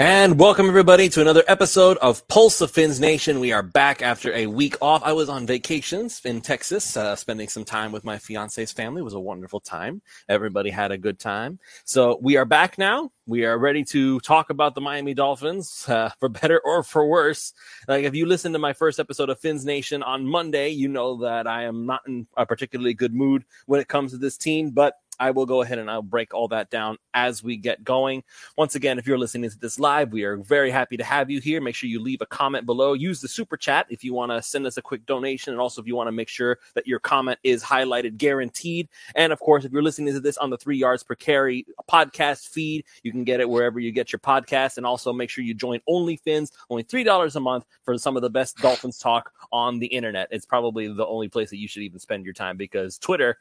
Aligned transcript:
And 0.00 0.38
welcome 0.38 0.68
everybody 0.68 1.08
to 1.08 1.20
another 1.20 1.42
episode 1.48 1.96
of 1.96 2.28
Pulse 2.28 2.60
of 2.60 2.70
Fins 2.70 3.00
Nation. 3.00 3.40
We 3.40 3.50
are 3.50 3.64
back 3.64 4.00
after 4.00 4.32
a 4.32 4.46
week 4.46 4.76
off. 4.80 5.02
I 5.02 5.12
was 5.12 5.28
on 5.28 5.44
vacations 5.44 6.20
in 6.24 6.40
Texas, 6.40 6.96
uh, 6.96 7.16
spending 7.16 7.48
some 7.48 7.64
time 7.64 7.90
with 7.90 8.04
my 8.04 8.16
fiance's 8.16 8.70
family. 8.70 9.00
It 9.00 9.04
was 9.04 9.14
a 9.14 9.18
wonderful 9.18 9.58
time. 9.58 10.00
Everybody 10.28 10.70
had 10.70 10.92
a 10.92 10.98
good 10.98 11.18
time. 11.18 11.58
So 11.84 12.16
we 12.22 12.36
are 12.36 12.44
back 12.44 12.78
now. 12.78 13.10
We 13.26 13.44
are 13.44 13.58
ready 13.58 13.82
to 13.86 14.20
talk 14.20 14.50
about 14.50 14.76
the 14.76 14.80
Miami 14.80 15.14
Dolphins, 15.14 15.84
uh, 15.88 16.10
for 16.20 16.28
better 16.28 16.60
or 16.64 16.84
for 16.84 17.04
worse. 17.08 17.52
Like 17.88 18.04
if 18.04 18.14
you 18.14 18.24
listen 18.24 18.52
to 18.52 18.60
my 18.60 18.74
first 18.74 19.00
episode 19.00 19.30
of 19.30 19.40
Fins 19.40 19.64
Nation 19.64 20.04
on 20.04 20.24
Monday, 20.24 20.68
you 20.68 20.86
know 20.86 21.16
that 21.22 21.48
I 21.48 21.64
am 21.64 21.86
not 21.86 22.02
in 22.06 22.28
a 22.36 22.46
particularly 22.46 22.94
good 22.94 23.14
mood 23.14 23.44
when 23.66 23.80
it 23.80 23.88
comes 23.88 24.12
to 24.12 24.18
this 24.18 24.36
team, 24.36 24.70
but 24.70 24.94
I 25.18 25.30
will 25.30 25.46
go 25.46 25.62
ahead 25.62 25.78
and 25.78 25.90
I'll 25.90 26.02
break 26.02 26.34
all 26.34 26.48
that 26.48 26.70
down 26.70 26.98
as 27.14 27.42
we 27.42 27.56
get 27.56 27.82
going. 27.82 28.22
Once 28.56 28.74
again, 28.74 28.98
if 28.98 29.06
you're 29.06 29.18
listening 29.18 29.50
to 29.50 29.58
this 29.58 29.78
live, 29.78 30.12
we 30.12 30.22
are 30.24 30.36
very 30.36 30.70
happy 30.70 30.96
to 30.96 31.04
have 31.04 31.30
you 31.30 31.40
here. 31.40 31.60
Make 31.60 31.74
sure 31.74 31.88
you 31.88 32.00
leave 32.00 32.20
a 32.20 32.26
comment 32.26 32.66
below. 32.66 32.92
Use 32.92 33.20
the 33.20 33.28
super 33.28 33.56
chat 33.56 33.86
if 33.90 34.04
you 34.04 34.14
want 34.14 34.30
to 34.32 34.40
send 34.42 34.66
us 34.66 34.76
a 34.76 34.82
quick 34.82 35.04
donation. 35.06 35.52
And 35.52 35.60
also 35.60 35.80
if 35.80 35.86
you 35.86 35.96
want 35.96 36.08
to 36.08 36.12
make 36.12 36.28
sure 36.28 36.58
that 36.74 36.86
your 36.86 37.00
comment 37.00 37.38
is 37.42 37.62
highlighted 37.62 38.16
guaranteed. 38.16 38.88
And 39.14 39.32
of 39.32 39.40
course, 39.40 39.64
if 39.64 39.72
you're 39.72 39.82
listening 39.82 40.14
to 40.14 40.20
this 40.20 40.38
on 40.38 40.50
the 40.50 40.58
three 40.58 40.76
yards 40.76 41.02
per 41.02 41.14
carry 41.14 41.66
podcast 41.90 42.48
feed, 42.48 42.84
you 43.02 43.10
can 43.10 43.24
get 43.24 43.40
it 43.40 43.48
wherever 43.48 43.80
you 43.80 43.90
get 43.90 44.12
your 44.12 44.20
podcast. 44.20 44.76
And 44.76 44.86
also 44.86 45.12
make 45.12 45.30
sure 45.30 45.44
you 45.44 45.54
join 45.54 45.80
OnlyFins, 45.88 46.52
only 46.70 46.84
$3 46.84 47.36
a 47.36 47.40
month 47.40 47.64
for 47.84 47.98
some 47.98 48.16
of 48.16 48.22
the 48.22 48.30
best 48.30 48.58
Dolphins 48.58 48.98
talk 48.98 49.32
on 49.52 49.78
the 49.78 49.86
internet. 49.86 50.28
It's 50.30 50.46
probably 50.46 50.92
the 50.92 51.06
only 51.06 51.28
place 51.28 51.50
that 51.50 51.58
you 51.58 51.68
should 51.68 51.82
even 51.82 51.98
spend 51.98 52.24
your 52.24 52.34
time 52.34 52.56
because 52.56 52.98
Twitter 52.98 53.38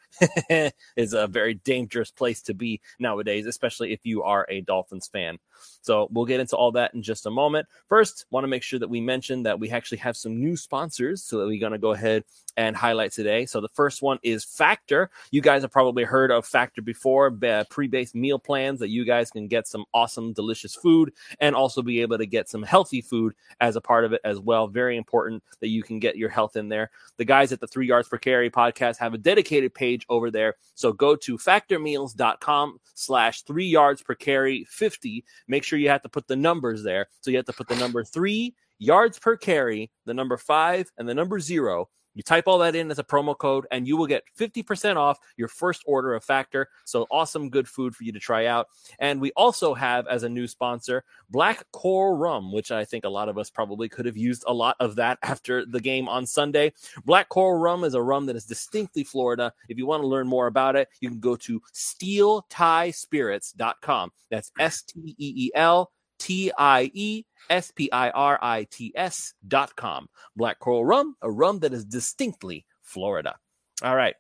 is 0.95 1.13
a 1.13 1.27
very 1.27 1.55
dangerous 1.67 2.11
place 2.11 2.41
to 2.43 2.53
be 2.53 2.79
nowadays, 2.97 3.45
especially 3.45 3.91
if 3.91 4.05
you 4.05 4.23
are 4.23 4.47
a 4.49 4.61
Dolphins 4.61 5.07
fan. 5.07 5.37
So 5.81 6.07
we'll 6.11 6.25
get 6.25 6.39
into 6.39 6.55
all 6.55 6.71
that 6.73 6.93
in 6.93 7.01
just 7.01 7.25
a 7.25 7.31
moment. 7.31 7.67
First, 7.87 8.25
want 8.31 8.43
to 8.43 8.47
make 8.47 8.63
sure 8.63 8.79
that 8.79 8.89
we 8.89 9.01
mention 9.01 9.43
that 9.43 9.59
we 9.59 9.69
actually 9.69 9.99
have 9.99 10.17
some 10.17 10.39
new 10.39 10.55
sponsors, 10.55 11.23
so 11.23 11.45
we're 11.45 11.59
going 11.59 11.71
to 11.71 11.77
go 11.77 11.91
ahead 11.91 12.23
and 12.57 12.75
highlight 12.75 13.11
today. 13.11 13.45
So 13.45 13.61
the 13.61 13.69
first 13.69 14.01
one 14.01 14.17
is 14.23 14.43
Factor. 14.43 15.09
You 15.31 15.41
guys 15.41 15.61
have 15.61 15.71
probably 15.71 16.03
heard 16.03 16.31
of 16.31 16.45
Factor 16.45 16.81
before, 16.81 17.37
uh, 17.45 17.63
pre-based 17.69 18.15
meal 18.15 18.39
plans 18.39 18.79
that 18.79 18.89
you 18.89 19.05
guys 19.05 19.29
can 19.29 19.47
get 19.47 19.67
some 19.67 19.85
awesome, 19.93 20.33
delicious 20.33 20.75
food 20.75 21.13
and 21.39 21.55
also 21.55 21.81
be 21.81 22.01
able 22.01 22.17
to 22.17 22.25
get 22.25 22.49
some 22.49 22.63
healthy 22.63 23.01
food 23.01 23.33
as 23.61 23.75
a 23.75 23.81
part 23.81 24.05
of 24.05 24.13
it 24.13 24.21
as 24.23 24.39
well. 24.39 24.67
Very 24.67 24.97
important 24.97 25.43
that 25.59 25.67
you 25.67 25.83
can 25.83 25.99
get 25.99 26.17
your 26.17 26.29
health 26.29 26.55
in 26.55 26.67
there. 26.67 26.89
The 27.17 27.25
guys 27.25 27.51
at 27.51 27.59
the 27.59 27.67
Three 27.67 27.87
Yards 27.87 28.09
Per 28.09 28.17
Carry 28.17 28.49
podcast 28.49 28.97
have 28.97 29.13
a 29.13 29.19
dedicated 29.19 29.73
page 29.73 30.05
over 30.09 30.31
there. 30.31 30.55
So 30.73 30.91
go 30.91 31.15
to 31.15 31.37
factormeals.com 31.37 32.79
slash 32.95 33.43
three 33.43 33.67
yards 33.67 34.01
per 34.01 34.15
carry 34.15 34.65
50. 34.65 35.23
Make 35.47 35.63
sure 35.63 35.79
you 35.79 35.89
have 35.89 36.01
to 36.03 36.09
put 36.09 36.27
the 36.27 36.35
numbers 36.35 36.83
there. 36.83 37.07
So 37.21 37.31
you 37.31 37.37
have 37.37 37.45
to 37.45 37.53
put 37.53 37.67
the 37.67 37.75
number 37.75 38.03
three 38.03 38.55
yards 38.79 39.19
per 39.19 39.37
carry, 39.37 39.91
the 40.05 40.13
number 40.13 40.37
five, 40.37 40.91
and 40.97 41.07
the 41.07 41.13
number 41.13 41.39
zero 41.39 41.89
you 42.17 42.23
type 42.23 42.47
all 42.47 42.57
that 42.57 42.75
in 42.75 42.89
as 42.89 42.97
a 42.97 43.03
promo 43.03 43.37
code, 43.37 43.67
and 43.69 43.87
you 43.87 43.95
will 43.95 44.07
get 44.07 44.23
50% 44.37 44.95
off 44.95 45.19
your 45.37 45.47
first 45.47 45.83
order 45.85 46.15
of 46.15 46.23
Factor. 46.23 46.67
So 46.83 47.05
awesome, 47.11 47.51
good 47.51 47.67
food 47.67 47.95
for 47.95 48.03
you 48.03 48.11
to 48.11 48.19
try 48.19 48.47
out. 48.47 48.69
And 48.97 49.21
we 49.21 49.31
also 49.33 49.75
have 49.75 50.07
as 50.07 50.23
a 50.23 50.29
new 50.29 50.47
sponsor 50.47 51.03
Black 51.29 51.63
Coral 51.71 52.17
Rum, 52.17 52.51
which 52.51 52.71
I 52.71 52.85
think 52.85 53.05
a 53.05 53.09
lot 53.09 53.29
of 53.29 53.37
us 53.37 53.51
probably 53.51 53.87
could 53.87 54.07
have 54.07 54.17
used 54.17 54.43
a 54.47 54.53
lot 54.53 54.75
of 54.79 54.95
that 54.95 55.19
after 55.21 55.63
the 55.63 55.79
game 55.79 56.09
on 56.09 56.25
Sunday. 56.25 56.73
Black 57.05 57.29
Coral 57.29 57.59
Rum 57.59 57.83
is 57.83 57.93
a 57.93 58.01
rum 58.01 58.25
that 58.25 58.35
is 58.35 58.45
distinctly 58.45 59.03
Florida. 59.03 59.53
If 59.69 59.77
you 59.77 59.85
want 59.85 60.01
to 60.01 60.07
learn 60.07 60.27
more 60.27 60.47
about 60.47 60.75
it, 60.75 60.87
you 61.01 61.09
can 61.09 61.19
go 61.19 61.35
to 61.35 61.61
steeltiespirits.com. 61.75 64.11
That's 64.31 64.51
S 64.59 64.81
T 64.81 65.15
E 65.19 65.33
E 65.35 65.51
L 65.53 65.91
T 66.19 66.51
I 66.57 66.91
E 66.93 67.23
S 67.49 67.71
P 67.71 67.91
I 67.91 68.09
R 68.09 68.39
I 68.41 68.67
T 68.69 68.93
S 68.95 69.33
dot 69.47 69.75
com. 69.75 70.07
Black 70.35 70.59
Coral 70.59 70.85
Rum, 70.85 71.15
a 71.21 71.31
rum 71.31 71.59
that 71.59 71.73
is 71.73 71.85
distinctly 71.85 72.65
Florida. 72.81 73.35
All 73.83 73.95
right. 73.95 74.15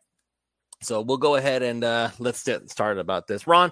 So 0.81 1.01
we'll 1.01 1.17
go 1.17 1.35
ahead 1.35 1.63
and 1.63 1.83
uh, 1.83 2.09
let's 2.19 2.43
get 2.43 2.69
started 2.69 2.99
about 2.99 3.27
this. 3.27 3.47
Ron, 3.47 3.71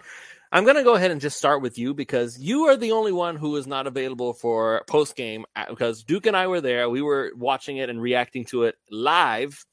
I'm 0.51 0.63
going 0.63 0.77
to 0.77 0.83
go 0.83 0.95
ahead 0.95 1.11
and 1.11 1.21
just 1.21 1.37
start 1.37 1.61
with 1.61 1.77
you 1.77 1.93
because 1.93 2.39
you 2.39 2.63
are 2.63 2.77
the 2.77 2.93
only 2.93 3.11
one 3.11 3.35
who 3.35 3.55
is 3.57 3.67
not 3.67 3.87
available 3.87 4.33
for 4.33 4.83
post 4.87 5.15
game 5.15 5.45
uh, 5.55 5.65
because 5.69 6.03
Duke 6.03 6.25
and 6.25 6.37
I 6.37 6.47
were 6.47 6.61
there. 6.61 6.89
We 6.89 7.01
were 7.01 7.31
watching 7.35 7.77
it 7.77 7.89
and 7.89 8.01
reacting 8.01 8.45
to 8.45 8.63
it 8.63 8.75
live, 8.89 9.65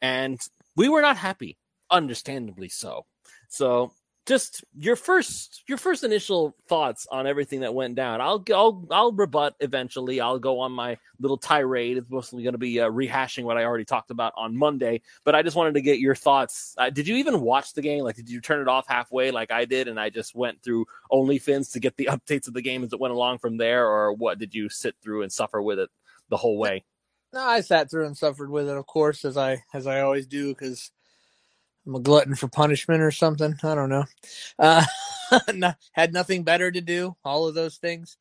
and 0.00 0.40
we 0.74 0.88
were 0.88 1.02
not 1.02 1.16
happy, 1.16 1.58
understandably 1.90 2.68
so. 2.68 3.04
So 3.48 3.92
just 4.24 4.64
your 4.78 4.94
first 4.94 5.64
your 5.68 5.78
first 5.78 6.04
initial 6.04 6.54
thoughts 6.68 7.06
on 7.10 7.26
everything 7.26 7.60
that 7.60 7.74
went 7.74 7.96
down. 7.96 8.20
I'll 8.20 8.44
I'll 8.54 8.86
I'll 8.90 9.12
rebut 9.12 9.56
eventually. 9.60 10.20
I'll 10.20 10.38
go 10.38 10.60
on 10.60 10.70
my 10.70 10.96
little 11.18 11.36
tirade. 11.36 11.96
It's 11.96 12.10
mostly 12.10 12.42
going 12.44 12.52
to 12.52 12.58
be 12.58 12.80
uh, 12.80 12.88
rehashing 12.88 13.44
what 13.44 13.58
I 13.58 13.64
already 13.64 13.84
talked 13.84 14.10
about 14.10 14.32
on 14.36 14.56
Monday. 14.56 15.02
But 15.24 15.34
I 15.34 15.42
just 15.42 15.56
wanted 15.56 15.74
to 15.74 15.80
get 15.80 15.98
your 15.98 16.14
thoughts. 16.14 16.74
Uh, 16.78 16.90
did 16.90 17.08
you 17.08 17.16
even 17.16 17.40
watch 17.40 17.72
the 17.72 17.82
game? 17.82 18.04
Like, 18.04 18.16
did 18.16 18.30
you 18.30 18.40
turn 18.40 18.60
it 18.60 18.68
off 18.68 18.86
halfway 18.86 19.32
like 19.32 19.50
I 19.50 19.64
did, 19.64 19.88
and 19.88 19.98
I 19.98 20.08
just 20.08 20.36
went 20.36 20.62
through 20.62 20.86
OnlyFins 21.10 21.72
to 21.72 21.80
get 21.80 21.96
the 21.96 22.06
updates 22.10 22.46
of 22.46 22.54
the 22.54 22.62
game 22.62 22.84
as 22.84 22.92
it 22.92 23.00
went 23.00 23.14
along 23.14 23.38
from 23.38 23.56
there, 23.56 23.88
or 23.88 24.12
what? 24.12 24.38
Did 24.38 24.54
you 24.54 24.68
sit 24.68 24.94
through 25.02 25.22
and 25.22 25.32
suffer 25.32 25.60
with 25.60 25.80
it 25.80 25.90
the 26.28 26.36
whole 26.36 26.58
way? 26.58 26.84
No, 27.32 27.40
I 27.40 27.60
sat 27.62 27.90
through 27.90 28.06
and 28.06 28.16
suffered 28.16 28.50
with 28.50 28.68
it, 28.68 28.76
of 28.76 28.86
course, 28.86 29.24
as 29.24 29.36
I 29.36 29.62
as 29.74 29.86
I 29.88 30.02
always 30.02 30.26
do, 30.26 30.48
because 30.50 30.92
I'm 31.86 31.94
a 31.96 32.00
glutton 32.00 32.34
for 32.34 32.48
punishment 32.48 33.02
or 33.02 33.10
something. 33.10 33.54
I 33.62 33.74
don't 33.74 33.88
know. 33.88 34.04
Uh, 34.58 34.84
had 35.92 36.12
nothing 36.12 36.44
better 36.44 36.70
to 36.70 36.80
do. 36.80 37.16
All 37.24 37.48
of 37.48 37.54
those 37.54 37.76
things. 37.76 38.16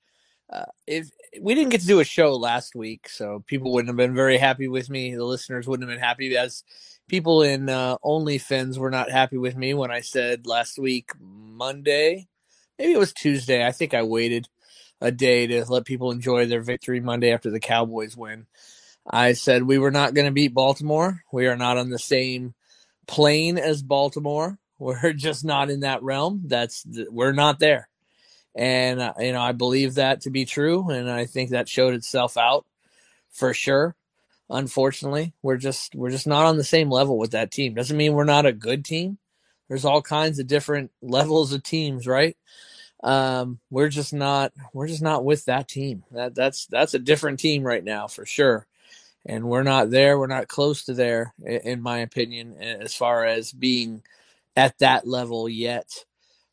Uh, 0.52 0.66
if 0.86 1.10
we 1.40 1.56
didn't 1.56 1.70
get 1.70 1.82
to 1.82 1.88
do 1.88 2.02
a 2.02 2.06
show 2.06 2.36
last 2.36 2.76
week, 2.76 3.08
so 3.08 3.44
people 3.48 3.72
wouldn't 3.72 3.88
have 3.90 3.96
been 3.96 4.16
very 4.16 4.38
happy 4.38 4.68
with 4.68 4.90
me. 4.90 5.16
The 5.16 5.24
listeners 5.24 5.68
wouldn't 5.68 5.90
have 5.90 5.96
been 5.96 6.04
happy 6.04 6.36
as 6.36 6.64
people 7.08 7.42
in 7.42 7.70
uh, 7.70 7.98
OnlyFins 8.04 8.78
were 8.78 8.90
not 8.90 9.12
happy 9.12 9.38
with 9.38 9.56
me 9.56 9.74
when 9.74 9.92
I 9.92 10.02
said 10.02 10.48
last 10.48 10.78
week 10.78 11.12
Monday, 11.20 12.28
maybe 12.78 12.94
it 12.94 13.00
was 13.00 13.14
Tuesday. 13.14 13.66
I 13.66 13.72
think 13.72 13.94
I 13.94 14.04
waited 14.04 14.48
a 15.00 15.12
day 15.12 15.48
to 15.48 15.66
let 15.66 15.86
people 15.86 16.12
enjoy 16.12 16.46
their 16.46 16.62
victory 16.62 17.00
Monday 17.00 17.32
after 17.32 17.50
the 17.50 17.60
Cowboys 17.60 18.16
win. 18.16 18.46
I 19.06 19.34
said 19.34 19.64
we 19.64 19.78
were 19.78 19.92
not 19.92 20.14
going 20.14 20.28
to 20.28 20.32
beat 20.32 20.54
Baltimore. 20.54 21.24
We 21.32 21.48
are 21.48 21.58
not 21.58 21.78
on 21.78 21.90
the 21.90 22.00
same 22.00 22.54
plane 23.12 23.58
as 23.58 23.84
Baltimore. 23.84 24.58
We're 24.80 25.14
just 25.14 25.46
not 25.46 25.70
in 25.70 25.82
that 25.82 26.02
realm. 26.02 26.42
That's 26.46 26.84
we're 27.12 27.34
not 27.34 27.60
there, 27.60 27.88
and 28.56 29.00
uh, 29.00 29.14
you 29.20 29.32
know 29.32 29.42
I 29.42 29.52
believe 29.52 29.94
that 29.94 30.22
to 30.22 30.32
be 30.32 30.44
true, 30.44 30.90
and 30.90 31.08
I 31.08 31.28
think 31.28 31.52
that 31.52 31.70
showed 31.70 31.94
itself 31.94 32.36
out 32.36 32.66
for 33.30 33.54
sure. 33.54 33.96
Unfortunately, 34.50 35.36
we're 35.44 35.58
just 35.58 35.94
we're 35.94 36.10
just 36.10 36.26
not 36.26 36.48
on 36.48 36.58
the 36.58 36.64
same 36.64 36.90
level 36.90 37.20
with 37.20 37.30
that 37.34 37.52
team. 37.52 37.76
Doesn't 37.76 37.96
mean 37.96 38.14
we're 38.14 38.24
not 38.24 38.48
a 38.48 38.52
good 38.52 38.84
team. 38.84 39.20
There's 39.68 39.86
all 39.86 40.02
kinds 40.02 40.40
of 40.40 40.48
different 40.48 40.90
levels 41.00 41.54
of 41.54 41.62
teams, 41.62 42.08
right? 42.08 42.36
Um, 43.04 43.60
we're 43.70 43.90
just 43.90 44.16
not 44.16 44.52
we're 44.74 44.88
just 44.88 45.04
not 45.04 45.24
with 45.24 45.46
that 45.46 45.68
team. 45.68 46.04
That 46.10 46.34
that's 46.34 46.66
that's 46.66 46.96
a 46.96 47.00
different 47.00 47.40
team 47.40 47.62
right 47.62 47.84
now 47.84 48.08
for 48.08 48.26
sure 48.26 48.66
and 49.26 49.46
we're 49.46 49.64
not 49.64 49.90
there. 49.90 50.18
We're 50.18 50.28
not 50.28 50.48
close 50.48 50.86
to 50.86 50.94
there, 50.94 51.34
in 51.46 51.82
my 51.82 52.00
opinion, 52.00 52.58
as 52.62 52.96
far 52.96 53.26
as 53.26 53.52
being 53.52 54.02
at 54.56 54.78
that 54.80 55.08
level 55.08 55.48
yet. 55.48 55.88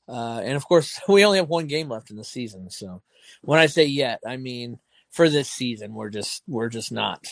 Uh, 0.08 0.40
and 0.42 0.56
of 0.56 0.66
course, 0.66 1.00
we 1.08 1.24
only 1.24 1.38
have 1.38 1.48
one 1.48 1.66
game 1.66 1.88
left 1.88 2.10
in 2.10 2.16
the 2.16 2.24
season. 2.24 2.70
So 2.70 3.02
when 3.42 3.58
I 3.58 3.66
say 3.66 3.84
yet, 3.84 4.20
I 4.26 4.36
mean 4.36 4.78
for 5.10 5.28
this 5.28 5.50
season, 5.50 5.94
we're 5.94 6.10
just 6.10 6.42
we're 6.46 6.68
just 6.68 6.92
not, 6.92 7.24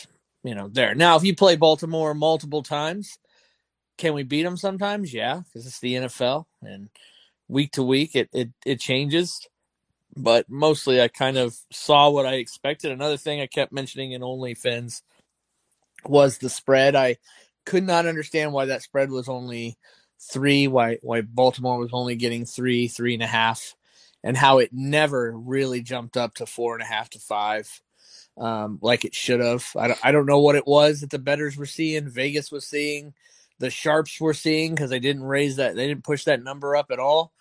you 0.43 0.55
know, 0.55 0.67
there. 0.67 0.95
Now, 0.95 1.15
if 1.15 1.23
you 1.23 1.35
play 1.35 1.55
Baltimore 1.55 2.13
multiple 2.13 2.63
times, 2.63 3.17
can 3.97 4.13
we 4.13 4.23
beat 4.23 4.43
them 4.43 4.57
sometimes? 4.57 5.13
Yeah, 5.13 5.41
because 5.45 5.65
it's 5.65 5.79
the 5.79 5.93
NFL, 5.95 6.45
and 6.61 6.89
week 7.47 7.71
to 7.73 7.83
week 7.83 8.15
it 8.15 8.29
it 8.33 8.49
it 8.65 8.79
changes. 8.79 9.39
But 10.15 10.49
mostly, 10.49 10.99
I 10.99 11.09
kind 11.09 11.37
of 11.37 11.55
saw 11.71 12.09
what 12.09 12.25
I 12.25 12.35
expected. 12.35 12.91
Another 12.91 13.17
thing 13.17 13.39
I 13.39 13.45
kept 13.45 13.71
mentioning 13.71 14.13
in 14.13 14.21
OnlyFins 14.21 15.01
was 16.09 16.37
the 16.37 16.49
spread. 16.49 16.95
I 16.95 17.17
could 17.65 17.83
not 17.83 18.05
understand 18.05 18.53
why 18.53 18.65
that 18.65 18.83
spread 18.83 19.11
was 19.11 19.29
only 19.29 19.77
three, 20.19 20.67
why 20.67 20.97
why 21.01 21.21
Baltimore 21.21 21.77
was 21.77 21.91
only 21.93 22.15
getting 22.15 22.45
three, 22.45 22.87
three 22.87 23.13
and 23.13 23.23
a 23.23 23.27
half. 23.27 23.75
and 24.23 24.35
how 24.35 24.57
it 24.59 24.71
never 24.73 25.31
really 25.31 25.81
jumped 25.81 26.17
up 26.17 26.35
to 26.35 26.45
four 26.45 26.73
and 26.73 26.83
a 26.83 26.85
half 26.85 27.09
to 27.11 27.19
five 27.19 27.69
um, 28.37 28.79
like 28.81 29.05
it 29.05 29.15
should 29.15 29.39
have. 29.39 29.65
I 29.75 29.87
don't, 29.87 29.99
I 30.03 30.11
don't 30.11 30.25
know 30.25 30.39
what 30.39 30.55
it 30.55 30.67
was 30.67 31.01
that 31.01 31.09
the 31.09 31.19
betters 31.19 31.57
were 31.57 31.65
seeing, 31.65 32.07
Vegas 32.09 32.51
was 32.51 32.67
seeing, 32.67 33.13
the 33.59 33.69
sharps 33.69 34.19
were 34.21 34.33
seeing 34.33 34.75
because 34.75 34.89
they 34.89 34.99
didn't 34.99 35.23
raise 35.23 35.55
that, 35.55 35.75
they 35.75 35.87
didn't 35.87 36.03
push 36.03 36.25
that 36.25 36.43
number 36.43 36.75
up 36.75 36.91
at 36.91 36.99
all. 36.99 37.31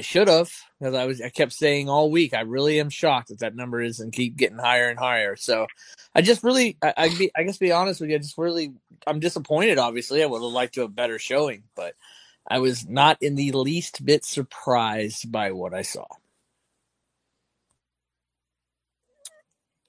Should 0.00 0.28
have, 0.28 0.52
because 0.78 0.94
I 0.94 1.06
was 1.06 1.20
I 1.20 1.28
kept 1.28 1.52
saying 1.52 1.88
all 1.88 2.10
week. 2.10 2.34
I 2.34 2.42
really 2.42 2.78
am 2.78 2.88
shocked 2.88 3.28
that 3.28 3.40
that 3.40 3.56
number 3.56 3.80
is 3.80 3.98
and 3.98 4.12
keep 4.12 4.36
getting 4.36 4.58
higher 4.58 4.88
and 4.88 4.98
higher. 4.98 5.34
So, 5.34 5.66
I 6.14 6.22
just 6.22 6.44
really, 6.44 6.76
I, 6.82 6.94
I, 6.96 7.08
be, 7.08 7.32
I 7.34 7.42
guess, 7.42 7.58
be 7.58 7.72
honest 7.72 8.00
with 8.00 8.10
you, 8.10 8.16
I 8.16 8.20
just 8.20 8.38
really, 8.38 8.72
I'm 9.06 9.18
disappointed. 9.18 9.78
Obviously, 9.78 10.22
I 10.22 10.26
would 10.26 10.40
have 10.40 10.52
liked 10.52 10.74
to 10.74 10.82
have 10.82 10.94
better 10.94 11.18
showing, 11.18 11.64
but 11.74 11.94
I 12.48 12.58
was 12.58 12.86
not 12.88 13.20
in 13.20 13.34
the 13.34 13.52
least 13.52 14.04
bit 14.04 14.24
surprised 14.24 15.32
by 15.32 15.50
what 15.52 15.74
I 15.74 15.82
saw. 15.82 16.06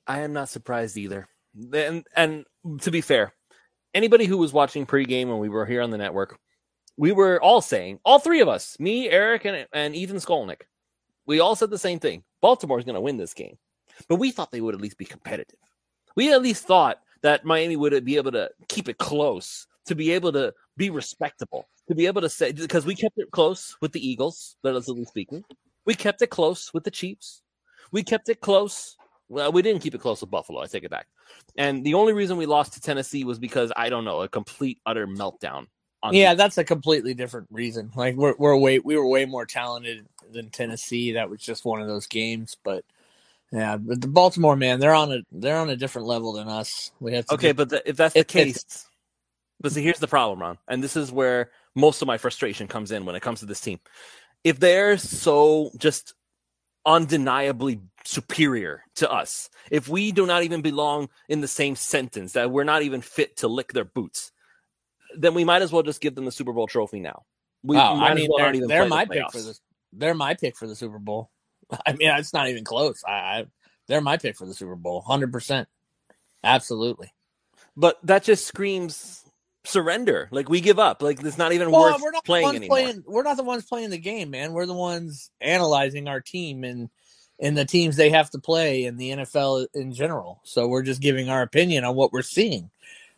I 0.08 0.22
am 0.22 0.34
not 0.34 0.50
surprised 0.50 0.98
either. 0.98 1.28
And 1.74 2.06
and 2.16 2.46
to 2.82 2.92
be 2.92 3.02
fair, 3.02 3.34
anybody 3.94 4.26
who 4.26 4.38
was 4.38 4.54
watching 4.54 4.86
pregame 4.86 5.28
when 5.28 5.40
we 5.40 5.50
were 5.50 5.66
here 5.66 5.82
on 5.82 5.92
the 5.92 5.98
network, 5.98 6.40
we 6.98 7.12
were 7.12 7.42
all 7.42 7.62
saying, 7.62 8.00
all 8.06 8.20
three 8.20 8.42
of 8.42 8.48
us, 8.48 8.78
me, 8.80 9.10
Eric, 9.10 9.46
and, 9.46 9.68
and 9.74 9.96
Ethan 9.96 10.18
Skolnick, 10.18 10.62
we 11.26 11.40
all 11.40 11.56
said 11.56 11.70
the 11.70 11.78
same 11.78 12.00
thing. 12.00 12.24
Baltimore's 12.42 12.86
going 12.86 12.96
to 12.96 13.02
win 13.02 13.18
this 13.18 13.34
game. 13.34 13.58
But 14.08 14.18
we 14.18 14.32
thought 14.32 14.52
they 14.52 14.62
would 14.62 14.76
at 14.76 14.82
least 14.82 14.98
be 14.98 15.06
competitive. 15.06 15.60
We 16.16 16.34
at 16.34 16.42
least 16.42 16.66
thought 16.66 17.00
that 17.22 17.46
Miami 17.46 17.76
would 17.76 18.04
be 18.06 18.18
able 18.18 18.32
to 18.34 18.50
keep 18.68 18.90
it 18.90 18.98
close, 18.98 19.68
to 19.86 19.96
be 19.96 20.12
able 20.12 20.32
to 20.34 20.54
be 20.78 20.90
respectable, 20.90 21.68
to 21.88 21.96
be 21.96 22.06
able 22.06 22.22
to 22.22 22.30
say, 22.30 22.52
because 22.52 22.86
we 22.86 22.96
kept 22.96 23.18
it 23.18 23.32
close 23.32 23.78
with 23.82 23.92
the 23.92 24.06
Eagles, 24.06 24.58
relatively 24.64 25.06
speaking. 25.06 25.44
We 25.86 25.96
kept 25.96 26.22
it 26.22 26.30
close 26.30 26.74
with 26.74 26.84
the 26.84 26.92
Chiefs. 26.92 27.42
We 27.92 28.04
kept 28.04 28.30
it 28.30 28.42
close 28.42 28.98
well, 29.30 29.52
we 29.52 29.62
didn't 29.62 29.82
keep 29.82 29.96
it 29.96 30.02
close 30.02 30.22
with 30.22 30.30
Buffalo. 30.30 30.62
I 30.62 30.68
take 30.68 30.84
it 30.84 30.92
back. 30.92 31.08
And 31.58 31.84
the 31.84 31.96
only 31.96 32.14
reason 32.14 32.38
we 32.38 32.46
lost 32.46 32.74
to 32.74 32.82
Tennessee 32.82 33.24
was 33.24 33.40
because 33.40 33.72
I 33.76 33.90
don't 33.90 34.06
know 34.06 34.22
a 34.22 34.30
complete 34.30 34.80
utter 34.86 35.08
meltdown. 35.08 35.68
Yeah, 36.12 36.34
that's 36.34 36.58
a 36.58 36.64
completely 36.64 37.14
different 37.14 37.48
reason. 37.52 37.92
Like 37.96 38.16
we're 38.16 38.36
we're 38.38 38.58
way 38.58 38.80
we 38.80 38.98
were 38.98 39.08
way 39.08 39.26
more 39.26 39.46
talented 39.46 40.06
than 40.32 40.50
Tennessee. 40.50 41.14
That 41.14 41.30
was 41.30 41.40
just 41.40 41.66
one 41.66 41.82
of 41.82 41.88
those 41.88 42.08
games. 42.08 42.58
But 42.64 42.84
yeah, 43.52 43.78
but 43.78 44.02
the 44.02 44.08
Baltimore 44.08 44.56
man, 44.56 44.80
they're 44.80 44.94
on 44.94 45.12
a 45.12 45.20
they're 45.32 45.60
on 45.60 45.70
a 45.70 45.76
different 45.76 46.08
level 46.08 46.34
than 46.34 46.48
us. 46.48 46.92
We 47.00 47.14
have 47.14 47.26
okay, 47.32 47.52
but 47.52 47.70
the, 47.70 47.88
if 47.88 47.96
that's 47.96 48.14
the 48.14 48.22
it, 48.22 48.28
case, 48.28 48.88
but 49.62 49.72
see, 49.72 49.84
here's 49.84 50.00
the 50.00 50.08
problem, 50.08 50.42
Ron, 50.42 50.58
and 50.68 50.84
this 50.84 50.96
is 50.96 51.12
where 51.12 51.52
most 51.76 52.02
of 52.02 52.08
my 52.08 52.18
frustration 52.18 52.68
comes 52.68 52.92
in 52.92 53.06
when 53.06 53.16
it 53.16 53.22
comes 53.22 53.40
to 53.40 53.46
this 53.46 53.62
team. 53.62 53.80
If 54.44 54.60
they're 54.60 54.98
so 54.98 55.72
just 55.78 56.14
undeniably 56.86 57.80
superior 58.04 58.84
to 58.96 59.10
us. 59.10 59.50
If 59.72 59.88
we 59.88 60.12
do 60.12 60.26
not 60.26 60.44
even 60.44 60.62
belong 60.62 61.10
in 61.30 61.42
the 61.42 61.48
same 61.48 61.76
sentence, 61.76 62.34
that 62.34 62.52
we're 62.52 62.64
not 62.64 62.82
even 62.82 63.02
fit 63.02 63.38
to 63.38 63.48
lick 63.48 63.74
their 63.74 63.86
boots, 63.86 64.32
then 65.18 65.34
we 65.34 65.44
might 65.44 65.62
as 65.62 65.72
well 65.72 65.84
just 65.84 66.02
give 66.02 66.16
them 66.16 66.26
the 66.26 66.32
Super 66.32 66.54
Bowl 66.54 66.68
trophy 66.68 67.00
now. 67.00 67.24
We 67.64 67.78
oh, 67.78 67.80
I 67.80 68.14
mean, 68.14 68.30
well 68.30 68.52
they're, 68.52 68.68
they're 68.68 68.86
my 68.88 69.06
the 69.06 69.14
pick 69.14 69.32
for 69.32 69.40
the 69.40 69.60
they're 69.94 70.16
my 70.16 70.34
pick 70.34 70.58
for 70.58 70.68
the 70.68 70.76
Super 70.76 71.00
Bowl. 71.00 71.30
I 71.86 71.94
mean, 71.94 72.10
it's 72.10 72.34
not 72.34 72.50
even 72.50 72.64
close. 72.64 73.04
I, 73.08 73.12
I 73.12 73.46
they're 73.88 74.02
my 74.02 74.18
pick 74.18 74.38
for 74.38 74.46
the 74.46 74.54
Super 74.54 74.76
Bowl, 74.76 75.02
hundred 75.02 75.32
percent, 75.32 75.68
absolutely. 76.44 77.14
But 77.76 77.98
that 78.04 78.24
just 78.24 78.46
screams 78.46 79.24
surrender. 79.66 80.28
Like 80.32 80.50
we 80.50 80.62
give 80.62 80.80
up. 80.80 81.02
Like 81.02 81.24
it's 81.24 81.38
not 81.38 81.54
even 81.54 81.72
well, 81.72 81.82
worth 81.84 82.02
we're 82.02 82.12
not 82.12 82.26
playing 82.26 82.50
anymore. 82.50 82.78
Playing, 82.78 83.04
we're 83.08 83.24
not 83.24 83.38
the 83.38 83.44
ones 83.44 83.66
playing 83.66 83.90
the 83.90 83.98
game, 83.98 84.30
man. 84.30 84.54
We're 84.54 84.66
the 84.66 84.74
ones 84.74 85.32
analyzing 85.42 86.08
our 86.08 86.22
team 86.22 86.64
and 86.64 86.90
and 87.40 87.58
the 87.58 87.66
teams 87.66 87.96
they 87.96 88.10
have 88.12 88.30
to 88.32 88.40
play 88.40 88.86
in 88.86 88.98
the 88.98 89.10
NFL 89.10 89.68
in 89.74 89.94
general. 89.94 90.42
So 90.44 90.68
we're 90.68 90.84
just 90.84 91.02
giving 91.02 91.30
our 91.30 91.42
opinion 91.42 91.84
on 91.84 91.96
what 91.96 92.14
we're 92.14 92.22
seeing. 92.22 92.70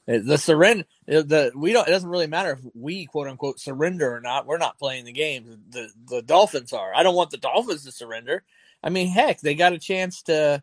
The 0.07 0.37
surrender, 0.37 0.85
the 1.07 1.51
we 1.55 1.73
don't. 1.73 1.87
It 1.87 1.91
doesn't 1.91 2.09
really 2.09 2.27
matter 2.27 2.51
if 2.51 2.59
we 2.75 3.07
quote 3.07 3.27
unquote 3.27 3.59
surrender 3.59 4.15
or 4.15 4.21
not. 4.21 4.45
We're 4.45 4.59
not 4.59 4.77
playing 4.77 5.05
the 5.05 5.11
game. 5.11 5.61
The 5.69 5.89
the 6.07 6.21
Dolphins 6.21 6.73
are. 6.73 6.93
I 6.93 7.01
don't 7.01 7.15
want 7.15 7.31
the 7.31 7.37
Dolphins 7.37 7.85
to 7.85 7.91
surrender. 7.91 8.43
I 8.83 8.89
mean, 8.89 9.07
heck, 9.07 9.41
they 9.41 9.55
got 9.55 9.73
a 9.73 9.79
chance 9.79 10.21
to, 10.23 10.61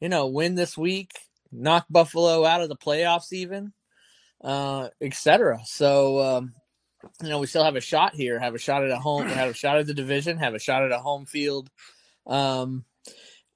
you 0.00 0.08
know, 0.08 0.26
win 0.26 0.56
this 0.56 0.76
week, 0.76 1.12
knock 1.52 1.86
Buffalo 1.88 2.44
out 2.44 2.60
of 2.60 2.68
the 2.68 2.76
playoffs, 2.76 3.32
even, 3.32 3.72
uh, 4.42 4.88
etc. 5.00 5.60
So, 5.64 6.18
um, 6.20 6.54
you 7.22 7.28
know, 7.28 7.38
we 7.38 7.46
still 7.46 7.62
have 7.62 7.76
a 7.76 7.80
shot 7.80 8.16
here. 8.16 8.40
Have 8.40 8.56
a 8.56 8.58
shot 8.58 8.82
at 8.82 8.90
a 8.90 8.98
home. 8.98 9.28
Have 9.28 9.50
a 9.50 9.54
shot 9.54 9.78
at 9.78 9.86
the 9.86 9.94
division. 9.94 10.38
Have 10.38 10.54
a 10.54 10.58
shot 10.58 10.82
at 10.82 10.90
a 10.90 10.98
home 10.98 11.24
field 11.24 11.70
um, 12.26 12.84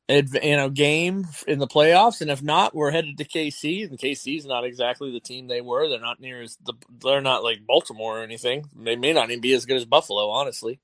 you 0.08 0.56
know, 0.56 0.70
game 0.70 1.26
in 1.47 1.58
the 1.58 1.67
playoffs. 1.67 2.20
And 2.20 2.31
if 2.31 2.43
not, 2.43 2.75
we're 2.75 2.91
headed 2.91 3.19
to 3.19 3.25
KC. 3.25 3.88
And 3.88 3.99
KC 3.99 4.38
is 4.38 4.47
not 4.47 4.64
exactly 4.64 5.11
the 5.11 5.20
team 5.20 5.49
they 5.49 5.61
were. 5.61 5.88
They're 5.88 6.00
not 6.00 6.20
near 6.20 6.43
as 6.43 6.56
the. 6.64 6.75
They're 7.03 7.20
not 7.20 7.43
like 7.43 7.67
Baltimore 7.67 8.20
or 8.20 8.23
anything. 8.23 8.67
They 8.76 8.97
may 8.97 9.12
not 9.12 9.31
even 9.31 9.41
be 9.41 9.53
as 9.55 9.67
good 9.67 9.76
as 9.76 9.85
Buffalo, 9.85 10.29
honestly. 10.29 10.81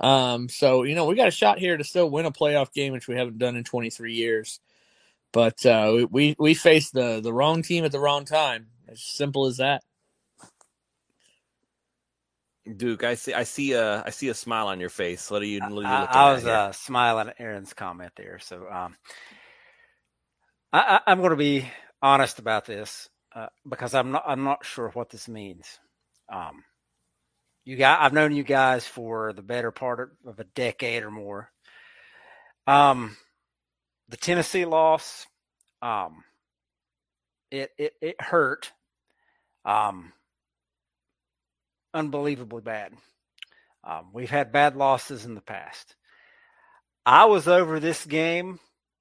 Um, 0.00 0.48
so 0.48 0.82
you 0.82 0.94
know, 0.94 1.04
we 1.04 1.14
got 1.14 1.28
a 1.28 1.32
shot 1.32 1.58
here 1.58 1.76
to 1.76 1.84
still 1.84 2.10
win 2.10 2.26
a 2.26 2.32
playoff 2.32 2.72
game, 2.72 2.92
which 2.92 3.08
we 3.08 3.16
haven't 3.16 3.38
done 3.38 3.56
in 3.56 3.64
23 3.64 4.14
years. 4.14 4.60
But 5.32 5.64
uh, 5.66 6.06
we 6.10 6.36
we 6.38 6.54
faced 6.54 6.94
the 6.94 7.20
the 7.20 7.32
wrong 7.32 7.62
team 7.62 7.84
at 7.84 7.92
the 7.92 8.00
wrong 8.00 8.24
time. 8.24 8.68
As 8.88 9.02
simple 9.02 9.46
as 9.46 9.58
that. 9.58 9.82
Duke, 12.76 13.04
I 13.04 13.14
see, 13.14 13.34
I 13.34 13.44
see 13.44 13.72
a, 13.72 14.02
I 14.04 14.10
see 14.10 14.28
a 14.28 14.34
smile 14.34 14.68
on 14.68 14.80
your 14.80 14.88
face. 14.88 15.30
What 15.30 15.42
are 15.42 15.46
you? 15.46 15.60
What 15.60 15.72
are 15.72 15.82
you 15.82 15.86
I, 15.86 16.04
I 16.04 16.32
was 16.32 16.46
uh, 16.46 16.72
smiling 16.72 17.28
at 17.28 17.36
Aaron's 17.38 17.74
comment 17.74 18.12
there. 18.16 18.38
So, 18.38 18.66
um, 18.70 18.96
I, 20.72 21.00
am 21.06 21.18
going 21.18 21.30
to 21.30 21.36
be 21.36 21.68
honest 22.02 22.38
about 22.38 22.64
this 22.64 23.08
uh, 23.34 23.46
because 23.68 23.94
I'm 23.94 24.10
not, 24.10 24.24
I'm 24.26 24.44
not 24.44 24.64
sure 24.64 24.90
what 24.90 25.10
this 25.10 25.28
means. 25.28 25.78
Um, 26.28 26.64
you 27.64 27.76
got, 27.76 28.00
I've 28.00 28.12
known 28.12 28.34
you 28.34 28.42
guys 28.42 28.86
for 28.86 29.32
the 29.32 29.42
better 29.42 29.70
part 29.70 30.16
of 30.26 30.40
a 30.40 30.44
decade 30.44 31.02
or 31.02 31.10
more. 31.10 31.50
Um, 32.66 33.16
the 34.08 34.16
Tennessee 34.16 34.64
loss, 34.64 35.26
um, 35.80 36.24
it, 37.50 37.70
it, 37.78 37.92
it 38.00 38.20
hurt. 38.20 38.72
Um, 39.64 40.12
unbelievably 41.94 42.62
bad. 42.62 42.92
Um, 43.84 44.10
we've 44.12 44.30
had 44.30 44.52
bad 44.52 44.76
losses 44.76 45.24
in 45.24 45.34
the 45.34 45.40
past. 45.40 45.94
I 47.06 47.26
was 47.26 47.48
over 47.48 47.80
this 47.80 48.04
game 48.04 48.58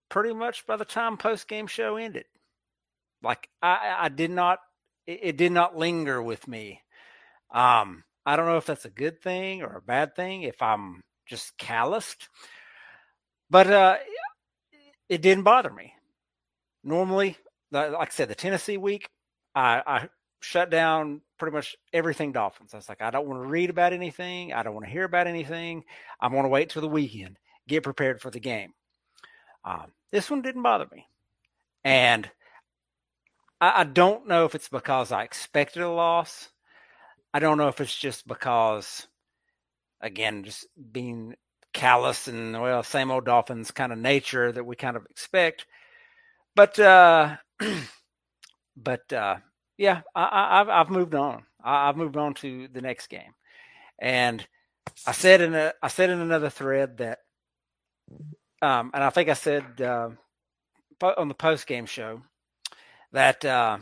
pretty 0.10 0.34
much 0.34 0.66
by 0.68 0.75
the 0.75 0.86
time 0.86 1.18
post 1.18 1.48
game 1.48 1.68
show 1.68 1.95
ended. 1.95 2.26
Like 3.23 3.50
I, 3.62 3.95
I 4.02 4.09
did 4.09 4.30
not, 4.30 4.59
it, 5.07 5.19
it, 5.23 5.38
did 5.38 5.52
not 5.52 5.78
linger 5.78 6.21
with 6.21 6.47
me. 6.47 6.81
Um, 7.52 8.04
I 8.26 8.35
don't 8.35 8.45
know 8.45 8.57
if 8.57 8.66
that's 8.66 8.85
a 8.85 8.90
good 8.90 9.21
thing 9.21 9.62
or 9.62 9.78
a 9.78 9.81
bad 9.81 10.16
thing. 10.16 10.44
If 10.44 10.62
I'm 10.62 11.02
just 11.26 11.57
calloused, 11.57 12.28
but 13.50 13.68
uh, 13.68 13.97
it 15.07 15.21
didn't 15.21 15.45
bother 15.45 15.71
me. 15.71 15.94
Normally, 16.83 17.38
like 17.71 17.95
I 17.95 18.12
said, 18.12 18.28
the 18.28 18.35
Tennessee 18.35 18.78
week, 18.78 19.07
I, 19.56 19.81
I 19.85 20.09
shut 20.42 20.69
down 20.69 21.21
pretty 21.44 21.57
much 21.57 21.76
everything 21.92 22.31
Dolphins. 22.31 22.73
I 22.73 22.78
was 22.78 22.88
like, 22.88 23.02
I 23.02 23.12
don't 23.12 23.28
want 23.28 23.44
to 23.44 23.50
read 23.50 23.69
about 23.69 23.92
anything. 23.92 24.54
I 24.54 24.64
don't 24.64 24.73
want 24.73 24.85
to 24.85 24.92
hear 24.92 25.04
about 25.04 25.28
anything. 25.28 25.83
I 26.21 26.30
want 26.30 26.45
to 26.45 26.50
wait 26.50 26.69
till 26.69 26.81
the 26.81 26.88
weekend, 26.88 27.38
get 27.68 27.83
prepared 27.83 28.21
for 28.21 28.31
the 28.31 28.40
game. 28.40 28.71
Um, 29.66 29.92
this 30.09 30.31
one 30.31 30.42
didn't 30.42 30.62
bother 30.64 30.88
me. 30.90 31.06
And 31.83 32.31
I, 33.59 33.81
I 33.81 33.83
don't 33.83 34.26
know 34.26 34.45
if 34.45 34.56
it's 34.56 34.69
because 34.69 35.12
I 35.12 35.23
expected 35.23 35.81
a 35.81 35.90
loss. 35.90 36.47
I 37.33 37.40
don't 37.40 37.57
know 37.57 37.68
if 37.68 37.81
it's 37.81 37.94
just 37.94 38.26
because, 38.26 39.06
again, 40.00 40.45
just 40.45 40.66
being 40.94 41.35
callous 41.73 42.30
and, 42.30 42.54
well, 42.54 42.83
same 42.83 43.12
old 43.12 43.26
Dolphins 43.26 43.69
kind 43.71 43.92
of 43.92 44.00
nature 44.00 44.50
that 44.54 44.66
we 44.66 44.78
kind 44.78 44.95
of 44.95 45.06
expect. 45.09 45.66
But, 46.56 46.80
uh, 46.80 47.35
but, 48.78 49.12
uh, 49.12 49.38
yeah, 49.77 50.01
I, 50.15 50.57
have 50.59 50.69
I've 50.69 50.89
moved 50.89 51.15
on. 51.15 51.44
I, 51.63 51.87
have 51.87 51.97
moved 51.97 52.18
on 52.18 52.33
to 52.35 52.68
the 52.68 52.81
next 52.81 53.07
game, 53.07 53.33
and 53.99 54.45
I 55.07 55.11
said 55.11 55.42
in 55.42 55.56
a 55.56 55.73
I 55.81 55.87
said 55.87 56.09
in 56.09 56.19
another 56.19 56.49
thread 56.49 56.97
that, 56.97 57.19
um, 58.61 58.92
and 58.94 59.03
I 59.03 59.09
think 59.09 59.30
I 59.30 59.33
said 59.33 59.81
uh, 59.81 60.09
on 61.18 61.27
the 61.27 61.33
post 61.33 61.68
game 61.68 61.85
show 61.85 62.21
that 63.11 63.44
uh, 63.45 63.80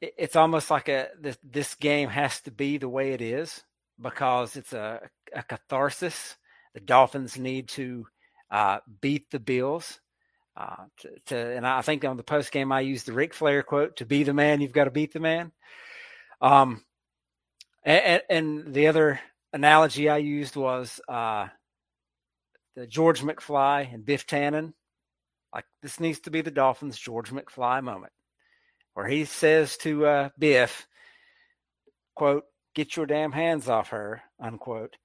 it, 0.00 0.14
it's 0.16 0.36
almost 0.36 0.70
like 0.70 0.88
a 0.88 1.08
this, 1.20 1.38
this 1.42 1.74
game 1.74 2.08
has 2.08 2.40
to 2.42 2.50
be 2.50 2.78
the 2.78 2.88
way 2.88 3.12
it 3.12 3.20
is 3.20 3.62
because 4.00 4.56
it's 4.56 4.72
a, 4.72 5.00
a 5.34 5.42
catharsis. 5.42 6.36
The 6.74 6.80
Dolphins 6.80 7.38
need 7.38 7.68
to 7.70 8.06
uh, 8.50 8.78
beat 9.00 9.30
the 9.30 9.40
Bills 9.40 10.00
uh, 10.56 10.84
to, 10.98 11.10
to, 11.26 11.36
and 11.36 11.66
I 11.66 11.82
think 11.82 12.04
on 12.04 12.16
the 12.16 12.22
post 12.22 12.50
game 12.50 12.72
I 12.72 12.80
used 12.80 13.06
the 13.06 13.12
Ric 13.12 13.34
Flair 13.34 13.62
quote: 13.62 13.96
"To 13.96 14.06
be 14.06 14.22
the 14.22 14.32
man, 14.32 14.60
you've 14.60 14.72
got 14.72 14.84
to 14.84 14.90
beat 14.90 15.12
the 15.12 15.20
man." 15.20 15.52
Um, 16.40 16.82
and, 17.84 18.22
and 18.30 18.74
the 18.74 18.88
other 18.88 19.20
analogy 19.52 20.08
I 20.08 20.18
used 20.18 20.56
was 20.56 21.00
uh, 21.08 21.48
the 22.74 22.86
George 22.86 23.20
McFly 23.20 23.92
and 23.92 24.04
Biff 24.04 24.26
Tannen. 24.26 24.72
Like 25.54 25.66
this 25.82 26.00
needs 26.00 26.20
to 26.20 26.30
be 26.30 26.40
the 26.40 26.50
Dolphins' 26.50 26.98
George 26.98 27.30
McFly 27.30 27.82
moment, 27.82 28.12
where 28.94 29.06
he 29.06 29.26
says 29.26 29.76
to 29.78 30.06
uh, 30.06 30.28
Biff, 30.38 30.86
"quote 32.14 32.44
Get 32.74 32.96
your 32.96 33.06
damn 33.06 33.32
hands 33.32 33.68
off 33.68 33.90
her," 33.90 34.22
unquote, 34.40 34.96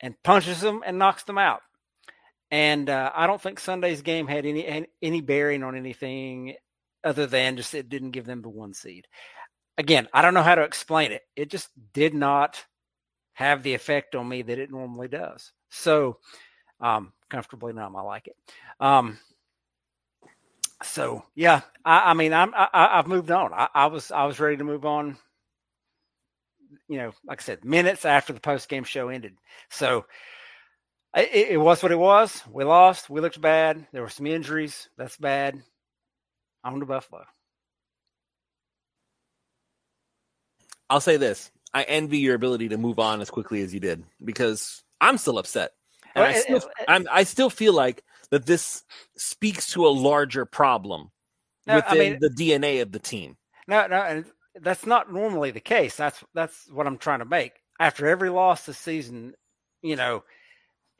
and 0.00 0.14
punches 0.22 0.60
them 0.60 0.82
and 0.86 0.96
knocks 0.96 1.24
them 1.24 1.38
out. 1.38 1.60
And 2.50 2.88
uh, 2.88 3.10
I 3.14 3.26
don't 3.26 3.40
think 3.40 3.58
Sunday's 3.58 4.02
game 4.02 4.26
had 4.26 4.46
any 4.46 4.86
any 5.02 5.20
bearing 5.20 5.62
on 5.62 5.76
anything 5.76 6.54
other 7.02 7.26
than 7.26 7.56
just 7.56 7.74
it 7.74 7.88
didn't 7.88 8.12
give 8.12 8.26
them 8.26 8.42
the 8.42 8.48
one 8.48 8.74
seed. 8.74 9.06
Again, 9.78 10.08
I 10.12 10.22
don't 10.22 10.34
know 10.34 10.42
how 10.42 10.54
to 10.54 10.62
explain 10.62 11.12
it. 11.12 11.22
It 11.34 11.50
just 11.50 11.68
did 11.92 12.14
not 12.14 12.64
have 13.34 13.62
the 13.62 13.74
effect 13.74 14.14
on 14.14 14.28
me 14.28 14.42
that 14.42 14.58
it 14.58 14.70
normally 14.70 15.08
does. 15.08 15.52
So, 15.70 16.18
um, 16.80 17.12
comfortably 17.28 17.72
numb. 17.72 17.94
I 17.96 18.02
like 18.02 18.28
it. 18.28 18.36
Um, 18.80 19.18
so 20.82 21.22
yeah, 21.34 21.60
I, 21.84 22.10
I 22.10 22.14
mean, 22.14 22.32
I'm, 22.32 22.52
I, 22.54 22.96
have 22.96 23.06
moved 23.06 23.30
on. 23.30 23.52
I, 23.52 23.68
I, 23.74 23.86
was, 23.86 24.10
I 24.10 24.24
was 24.24 24.40
ready 24.40 24.56
to 24.56 24.64
move 24.64 24.84
on. 24.84 25.18
You 26.88 26.98
know, 26.98 27.12
like 27.26 27.40
I 27.40 27.44
said, 27.44 27.64
minutes 27.64 28.04
after 28.04 28.32
the 28.32 28.40
post 28.40 28.68
game 28.68 28.84
show 28.84 29.08
ended. 29.08 29.36
So 29.70 30.06
it, 31.16 31.48
it 31.52 31.60
was 31.60 31.82
what 31.82 31.92
it 31.92 31.98
was. 31.98 32.42
We 32.50 32.64
lost. 32.64 33.08
We 33.08 33.20
looked 33.20 33.40
bad. 33.40 33.86
There 33.92 34.02
were 34.02 34.08
some 34.08 34.26
injuries. 34.26 34.88
That's 34.96 35.16
bad. 35.16 35.62
On 36.62 36.78
to 36.80 36.86
Buffalo. 36.86 37.24
I'll 40.90 41.00
say 41.00 41.16
this: 41.16 41.50
I 41.72 41.82
envy 41.84 42.18
your 42.18 42.34
ability 42.34 42.68
to 42.68 42.78
move 42.78 42.98
on 42.98 43.20
as 43.20 43.30
quickly 43.30 43.62
as 43.62 43.72
you 43.72 43.80
did 43.80 44.04
because 44.24 44.82
I'm 45.00 45.18
still 45.18 45.38
upset. 45.38 45.72
And 46.14 46.24
I 46.24 46.32
still, 46.32 46.62
I'm, 46.88 47.06
I 47.10 47.24
still 47.24 47.50
feel 47.50 47.74
like 47.74 48.02
that 48.30 48.46
this 48.46 48.84
speaks 49.16 49.70
to 49.72 49.86
a 49.86 49.88
larger 49.88 50.46
problem 50.46 51.10
no, 51.66 51.76
within 51.76 51.92
I 51.92 51.98
mean, 51.98 52.18
the 52.20 52.30
DNA 52.30 52.80
of 52.80 52.92
the 52.92 52.98
team. 52.98 53.36
No, 53.68 53.86
no, 53.86 53.96
and 53.96 54.24
that's 54.62 54.86
not 54.86 55.12
normally 55.12 55.50
the 55.50 55.60
case. 55.60 55.96
That's 55.96 56.22
that's 56.34 56.70
what 56.72 56.86
I'm 56.86 56.98
trying 56.98 57.18
to 57.18 57.24
make. 57.24 57.52
After 57.78 58.06
every 58.06 58.30
loss 58.30 58.64
this 58.64 58.78
season, 58.78 59.34
you 59.82 59.96
know, 59.96 60.24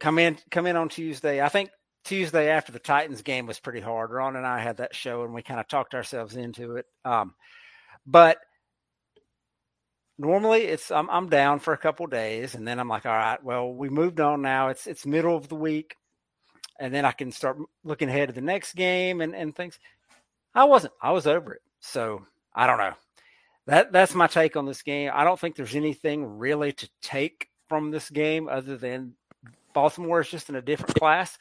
come 0.01 0.19
in 0.19 0.39
come 0.51 0.67
in 0.67 0.77
on 0.77 0.89
Tuesday. 0.89 1.41
I 1.41 1.49
think 1.49 1.71
Tuesday 2.05 2.51
after 2.51 2.73
the 2.73 2.79
Titans 2.79 3.23
game 3.23 3.47
was 3.47 3.61
pretty 3.61 3.81
hard. 3.81 4.11
Ron 4.11 4.37
and 4.37 4.47
I 4.47 4.61
had 4.61 4.79
that 4.79 4.95
show, 4.95 5.25
and 5.25 5.35
we 5.35 5.43
kind 5.43 5.61
of 5.61 5.69
talked 5.69 5.95
ourselves 5.95 6.37
into 6.37 6.77
it. 6.77 6.87
Um, 7.05 7.35
but 8.07 8.39
normally 10.19 10.63
it's 10.63 10.91
I'm 10.91 11.09
I'm 11.11 11.29
down 11.29 11.61
for 11.61 11.73
a 11.73 11.79
couple 11.79 12.07
days 12.07 12.55
and 12.55 12.67
then 12.67 12.79
I'm 12.79 12.89
like, 12.89 13.07
all 13.07 13.13
right, 13.13 13.43
well, 13.43 13.73
we 13.73 13.89
moved 13.89 14.21
on 14.21 14.43
now. 14.43 14.69
It's 14.69 14.87
it's 14.87 15.07
middle 15.07 15.37
of 15.37 15.49
the 15.49 15.57
week. 15.57 15.97
And 16.79 16.93
then 16.93 17.07
I 17.07 17.13
can 17.13 17.33
start 17.33 17.57
looking 17.85 18.11
ahead 18.11 18.29
to 18.29 18.35
the 18.35 18.43
next 18.43 18.75
game 18.75 19.23
and, 19.23 19.35
and 19.35 19.57
things. 19.57 19.79
I 20.55 20.65
wasn't. 20.65 20.93
I 21.03 21.13
was 21.13 21.27
over 21.27 21.55
it. 21.55 21.63
So 21.81 22.27
I 22.55 22.67
don't 22.67 22.79
know. 22.79 22.93
That 23.67 23.93
that's 23.93 24.15
my 24.15 24.27
take 24.27 24.57
on 24.57 24.67
this 24.67 24.83
game. 24.83 25.11
I 25.13 25.25
don't 25.25 25.41
think 25.41 25.57
there's 25.57 25.75
anything 25.75 26.39
really 26.39 26.73
to 26.75 26.89
take 27.03 27.49
from 27.69 27.91
this 27.91 28.11
game 28.11 28.49
other 28.49 28.77
than 28.77 29.15
Baltimore 29.77 30.21
is 30.21 30.31
just 30.31 30.49
in 30.49 30.55
a 30.57 30.63
different 30.63 30.95
class, 30.95 31.37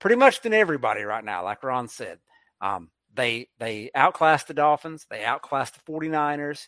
pretty 0.00 0.16
much 0.16 0.40
than 0.40 0.52
everybody 0.52 1.04
right 1.04 1.24
now, 1.24 1.44
like 1.44 1.62
Ron 1.62 1.86
said. 1.86 2.18
Um, 2.60 2.90
they 3.14 3.48
they 3.58 3.92
outclassed 3.94 4.48
the 4.48 4.54
Dolphins, 4.54 5.06
they 5.08 5.24
outclassed 5.24 5.74
the 5.74 5.92
49ers. 5.92 6.66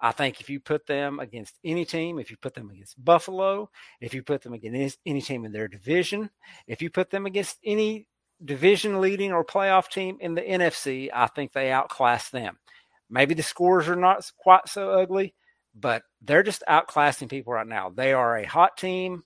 I 0.00 0.12
think 0.12 0.40
if 0.40 0.48
you 0.48 0.60
put 0.60 0.86
them 0.86 1.18
against 1.18 1.58
any 1.64 1.84
team, 1.84 2.20
if 2.20 2.30
you 2.30 2.36
put 2.36 2.54
them 2.54 2.70
against 2.70 3.04
Buffalo, 3.04 3.68
if 4.00 4.14
you 4.14 4.22
put 4.22 4.42
them 4.42 4.52
against 4.52 4.98
any 5.04 5.20
team 5.20 5.44
in 5.44 5.50
their 5.50 5.66
division, 5.66 6.30
if 6.68 6.80
you 6.80 6.88
put 6.88 7.10
them 7.10 7.26
against 7.26 7.58
any 7.64 8.06
division 8.44 9.00
leading 9.00 9.32
or 9.32 9.44
playoff 9.44 9.88
team 9.88 10.18
in 10.20 10.36
the 10.36 10.40
NFC, 10.40 11.10
I 11.12 11.26
think 11.26 11.52
they 11.52 11.72
outclass 11.72 12.30
them. 12.30 12.58
Maybe 13.10 13.34
the 13.34 13.42
scores 13.42 13.88
are 13.88 13.96
not 13.96 14.30
quite 14.38 14.68
so 14.68 14.90
ugly, 14.90 15.34
but 15.74 16.04
they're 16.22 16.44
just 16.44 16.62
outclassing 16.68 17.28
people 17.28 17.52
right 17.54 17.66
now. 17.66 17.90
They 17.90 18.12
are 18.12 18.38
a 18.38 18.46
hot 18.46 18.76
team. 18.76 19.24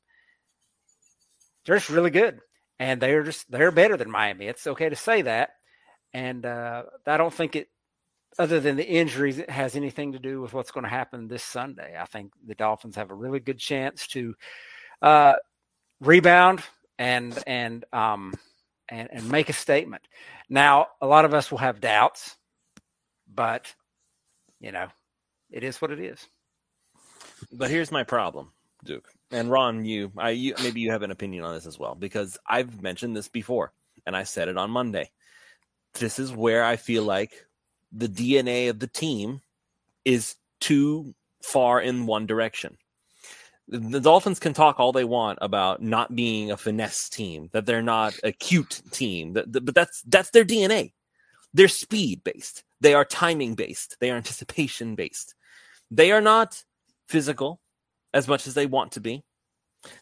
They're 1.64 1.76
just 1.76 1.90
really 1.90 2.10
good, 2.10 2.40
and 2.78 3.00
they're 3.00 3.22
just 3.22 3.50
they're 3.50 3.70
better 3.70 3.96
than 3.96 4.10
Miami. 4.10 4.46
It's 4.46 4.66
okay 4.66 4.88
to 4.88 4.96
say 4.96 5.22
that, 5.22 5.50
and 6.12 6.44
uh, 6.44 6.84
I 7.06 7.16
don't 7.16 7.32
think 7.32 7.56
it 7.56 7.68
other 8.38 8.60
than 8.60 8.76
the 8.76 8.86
injuries, 8.86 9.38
it 9.38 9.50
has 9.50 9.76
anything 9.76 10.12
to 10.12 10.18
do 10.18 10.40
with 10.40 10.52
what's 10.52 10.72
going 10.72 10.84
to 10.84 10.90
happen 10.90 11.28
this 11.28 11.44
Sunday. 11.44 11.96
I 11.98 12.04
think 12.04 12.32
the 12.44 12.54
Dolphins 12.54 12.96
have 12.96 13.10
a 13.10 13.14
really 13.14 13.40
good 13.40 13.58
chance 13.58 14.06
to 14.08 14.34
uh, 15.02 15.34
rebound 16.00 16.62
and 16.98 17.36
and 17.46 17.84
um 17.92 18.34
and 18.88 19.08
and 19.12 19.28
make 19.30 19.48
a 19.48 19.52
statement. 19.52 20.02
Now, 20.48 20.88
a 21.00 21.06
lot 21.06 21.24
of 21.24 21.34
us 21.34 21.50
will 21.50 21.58
have 21.58 21.80
doubts, 21.80 22.36
but 23.32 23.74
you 24.60 24.72
know, 24.72 24.88
it 25.50 25.64
is 25.64 25.80
what 25.80 25.90
it 25.90 26.00
is. 26.00 26.26
But 27.52 27.70
here's 27.70 27.92
my 27.92 28.04
problem, 28.04 28.52
Duke 28.84 29.08
and 29.34 29.50
Ron. 29.50 29.84
You, 29.84 30.12
I, 30.16 30.30
you, 30.30 30.54
maybe 30.62 30.80
you 30.80 30.90
have 30.90 31.02
an 31.02 31.10
opinion 31.10 31.44
on 31.44 31.54
this 31.54 31.66
as 31.66 31.78
well 31.78 31.94
because 31.94 32.38
I've 32.46 32.80
mentioned 32.80 33.16
this 33.16 33.28
before, 33.28 33.72
and 34.06 34.16
I 34.16 34.22
said 34.22 34.48
it 34.48 34.56
on 34.56 34.70
Monday. 34.70 35.10
This 35.94 36.18
is 36.18 36.32
where 36.32 36.64
I 36.64 36.76
feel 36.76 37.04
like 37.04 37.46
the 37.92 38.08
DNA 38.08 38.70
of 38.70 38.78
the 38.78 38.86
team 38.86 39.40
is 40.04 40.36
too 40.60 41.14
far 41.42 41.80
in 41.80 42.06
one 42.06 42.26
direction. 42.26 42.76
The 43.68 44.00
Dolphins 44.00 44.40
can 44.40 44.52
talk 44.52 44.78
all 44.78 44.92
they 44.92 45.04
want 45.04 45.38
about 45.40 45.82
not 45.82 46.14
being 46.14 46.50
a 46.50 46.56
finesse 46.56 47.08
team, 47.08 47.48
that 47.52 47.64
they're 47.64 47.80
not 47.82 48.14
a 48.22 48.30
cute 48.30 48.82
team, 48.90 49.32
but 49.32 49.74
that's 49.74 50.02
that's 50.02 50.30
their 50.30 50.44
DNA. 50.44 50.92
They're 51.54 51.68
speed 51.68 52.22
based. 52.24 52.64
They 52.80 52.92
are 52.92 53.04
timing 53.04 53.54
based. 53.54 53.96
They 54.00 54.10
are 54.10 54.16
anticipation 54.16 54.96
based. 54.96 55.34
They 55.90 56.12
are 56.12 56.20
not 56.20 56.62
physical 57.06 57.60
as 58.14 58.28
much 58.28 58.46
as 58.46 58.54
they 58.54 58.64
want 58.64 58.92
to 58.92 59.00
be. 59.00 59.22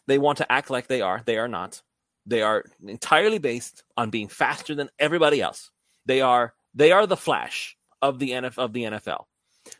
They 0.07 0.17
want 0.17 0.37
to 0.37 0.49
act 0.49 0.69
like 0.69 0.87
they 0.87 1.01
are. 1.01 1.21
They 1.25 1.37
are 1.37 1.49
not. 1.49 1.81
They 2.25 2.41
are 2.41 2.63
entirely 2.87 3.39
based 3.39 3.83
on 3.97 4.11
being 4.11 4.29
faster 4.29 4.75
than 4.75 4.89
everybody 4.97 5.41
else. 5.41 5.71
They 6.05 6.21
are 6.21 6.53
they 6.73 6.91
are 6.91 7.05
the 7.05 7.17
Flash 7.17 7.75
of 8.01 8.19
the 8.19 8.31
NF 8.31 8.57
of 8.57 8.71
the 8.71 8.83
NFL. 8.83 9.25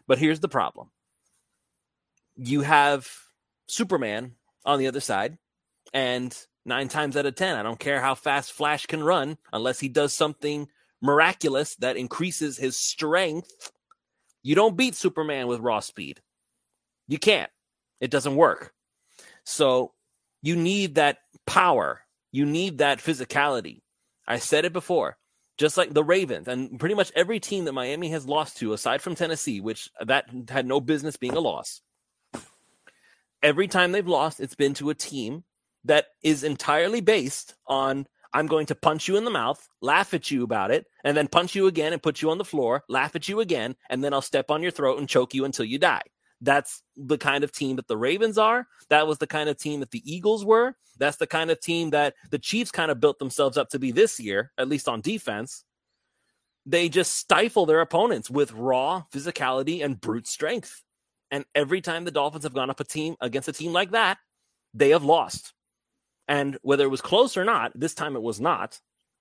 But 0.07 0.17
here's 0.17 0.41
the 0.41 0.49
problem. 0.49 0.89
You 2.35 2.61
have 2.61 3.07
Superman 3.67 4.33
on 4.65 4.79
the 4.79 4.87
other 4.87 4.99
side, 4.99 5.37
and 5.93 6.35
nine 6.65 6.87
times 6.87 7.15
out 7.15 7.25
of 7.25 7.35
ten, 7.35 7.55
I 7.55 7.63
don't 7.63 7.79
care 7.79 8.01
how 8.01 8.15
fast 8.15 8.53
Flash 8.53 8.85
can 8.87 9.03
run, 9.03 9.37
unless 9.53 9.79
he 9.79 9.87
does 9.87 10.13
something 10.13 10.67
miraculous 11.01 11.75
that 11.77 11.97
increases 11.97 12.57
his 12.57 12.77
strength. 12.77 13.71
You 14.41 14.55
don't 14.55 14.77
beat 14.77 14.95
Superman 14.95 15.47
with 15.47 15.59
raw 15.59 15.79
speed. 15.79 16.21
You 17.07 17.19
can't. 17.19 17.51
It 18.03 18.11
doesn't 18.11 18.35
work. 18.35 18.73
So 19.45 19.93
you 20.41 20.57
need 20.57 20.95
that 20.95 21.19
power. 21.47 22.01
You 22.33 22.45
need 22.45 22.79
that 22.79 22.99
physicality. 22.99 23.79
I 24.27 24.39
said 24.39 24.65
it 24.65 24.73
before 24.73 25.17
just 25.57 25.77
like 25.77 25.93
the 25.93 26.03
Ravens 26.03 26.49
and 26.49 26.77
pretty 26.77 26.95
much 26.95 27.13
every 27.15 27.39
team 27.39 27.63
that 27.63 27.71
Miami 27.71 28.09
has 28.09 28.25
lost 28.25 28.57
to, 28.57 28.73
aside 28.73 29.01
from 29.01 29.15
Tennessee, 29.15 29.61
which 29.61 29.89
that 30.05 30.25
had 30.49 30.65
no 30.65 30.81
business 30.81 31.15
being 31.15 31.37
a 31.37 31.39
loss. 31.39 31.79
Every 33.41 33.69
time 33.69 33.93
they've 33.93 34.05
lost, 34.05 34.41
it's 34.41 34.55
been 34.55 34.73
to 34.75 34.89
a 34.89 34.95
team 34.95 35.45
that 35.85 36.07
is 36.23 36.43
entirely 36.43 36.99
based 36.99 37.55
on 37.67 38.05
I'm 38.33 38.47
going 38.47 38.65
to 38.65 38.75
punch 38.75 39.07
you 39.07 39.15
in 39.15 39.23
the 39.23 39.31
mouth, 39.31 39.65
laugh 39.79 40.13
at 40.13 40.29
you 40.29 40.43
about 40.43 40.71
it, 40.71 40.87
and 41.05 41.15
then 41.15 41.29
punch 41.29 41.55
you 41.55 41.67
again 41.67 41.93
and 41.93 42.03
put 42.03 42.21
you 42.21 42.31
on 42.31 42.37
the 42.37 42.43
floor, 42.43 42.83
laugh 42.89 43.15
at 43.15 43.29
you 43.29 43.39
again, 43.39 43.77
and 43.89 44.03
then 44.03 44.13
I'll 44.13 44.21
step 44.21 44.51
on 44.51 44.61
your 44.61 44.71
throat 44.71 44.99
and 44.99 45.07
choke 45.07 45.33
you 45.33 45.45
until 45.45 45.63
you 45.63 45.79
die. 45.79 46.01
That's 46.43 46.83
the 46.97 47.17
kind 47.17 47.45
of 47.45 47.53
team 47.53 47.77
that 47.77 47.87
the 47.87 47.97
Ravens 47.97 48.37
are. 48.37 48.67
That 48.89 49.07
was 49.07 49.17
the 49.17 49.27
kind 49.27 49.47
of 49.47 49.57
team 49.57 49.79
that 49.79 49.91
the 49.91 50.03
Eagles 50.05 50.43
were. 50.43 50.75
That's 50.99 51.15
the 51.15 51.25
kind 51.25 51.49
of 51.49 51.61
team 51.61 51.91
that 51.91 52.15
the 52.31 52.37
Chiefs 52.37 52.69
kind 52.69 52.91
of 52.91 52.99
built 52.99 53.17
themselves 53.17 53.57
up 53.57 53.69
to 53.69 53.79
be 53.79 53.91
this 53.91 54.19
year, 54.19 54.51
at 54.57 54.67
least 54.67 54.89
on 54.89 54.99
defense. 54.99 55.63
They 56.65 56.89
just 56.89 57.15
stifle 57.15 57.65
their 57.65 57.79
opponents 57.79 58.29
with 58.29 58.51
raw 58.51 59.03
physicality 59.13 59.83
and 59.83 59.99
brute 59.99 60.27
strength. 60.27 60.83
And 61.31 61.45
every 61.55 61.79
time 61.79 62.03
the 62.03 62.11
Dolphins 62.11 62.43
have 62.43 62.53
gone 62.53 62.69
up 62.69 62.79
a 62.81 62.83
team 62.83 63.15
against 63.21 63.47
a 63.47 63.53
team 63.53 63.71
like 63.71 63.91
that, 63.91 64.17
they 64.73 64.89
have 64.89 65.03
lost. 65.03 65.53
And 66.27 66.57
whether 66.61 66.83
it 66.83 66.89
was 66.89 67.01
close 67.01 67.37
or 67.37 67.45
not, 67.45 67.71
this 67.73 67.93
time 67.93 68.17
it 68.17 68.21
was 68.21 68.41
not. 68.41 68.79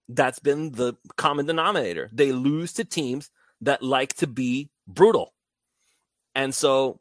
That's 0.09 0.41
been 0.41 0.73
the 0.73 0.95
common 1.17 1.47
denominator. 1.47 2.11
They 2.13 2.33
lose 2.33 2.73
to 2.75 2.85
teams 2.85 3.31
that 3.61 3.83
like 3.83 4.15
to 4.15 4.27
be 4.27 4.71
brutal. 4.89 5.33
And 6.35 6.55
so 6.55 7.01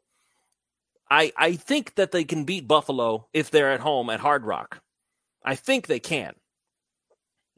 I 1.12 1.30
I 1.36 1.56
think 1.56 1.96
that 1.96 2.10
they 2.10 2.24
can 2.24 2.44
beat 2.44 2.66
Buffalo 2.66 3.28
if 3.34 3.50
they're 3.50 3.70
at 3.70 3.80
home 3.80 4.08
at 4.08 4.20
Hard 4.20 4.46
Rock. 4.46 4.80
I 5.44 5.56
think 5.56 5.86
they 5.86 6.00
can. 6.00 6.34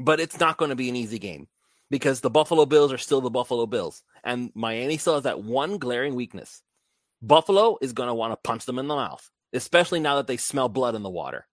But 0.01 0.19
it's 0.19 0.41
not 0.41 0.57
going 0.57 0.71
to 0.71 0.77
be 0.77 0.89
an 0.89 0.97
easy 0.97 1.21
game 1.21 1.47
because 1.89 2.21
the 2.21 2.31
Buffalo 2.31 2.67
Bills 2.67 2.93
are 2.93 2.99
still 2.99 3.21
the 3.21 3.31
Buffalo 3.31 3.67
Bills 3.67 4.03
and 4.25 4.51
Miami 4.57 4.97
still 4.97 5.15
has 5.15 5.23
that 5.23 5.45
one 5.45 5.79
glaring 5.79 6.17
weakness. 6.17 6.63
Buffalo 7.23 7.79
is 7.81 7.93
going 7.93 8.09
to 8.09 8.15
want 8.15 8.33
to 8.33 8.49
punch 8.49 8.67
them 8.67 8.81
in 8.81 8.89
the 8.89 8.97
mouth, 8.97 9.31
especially 9.53 10.01
now 10.01 10.17
that 10.17 10.27
they 10.27 10.37
smell 10.37 10.69
blood 10.69 10.97
in 10.97 11.05
the 11.05 11.09
water. 11.09 11.47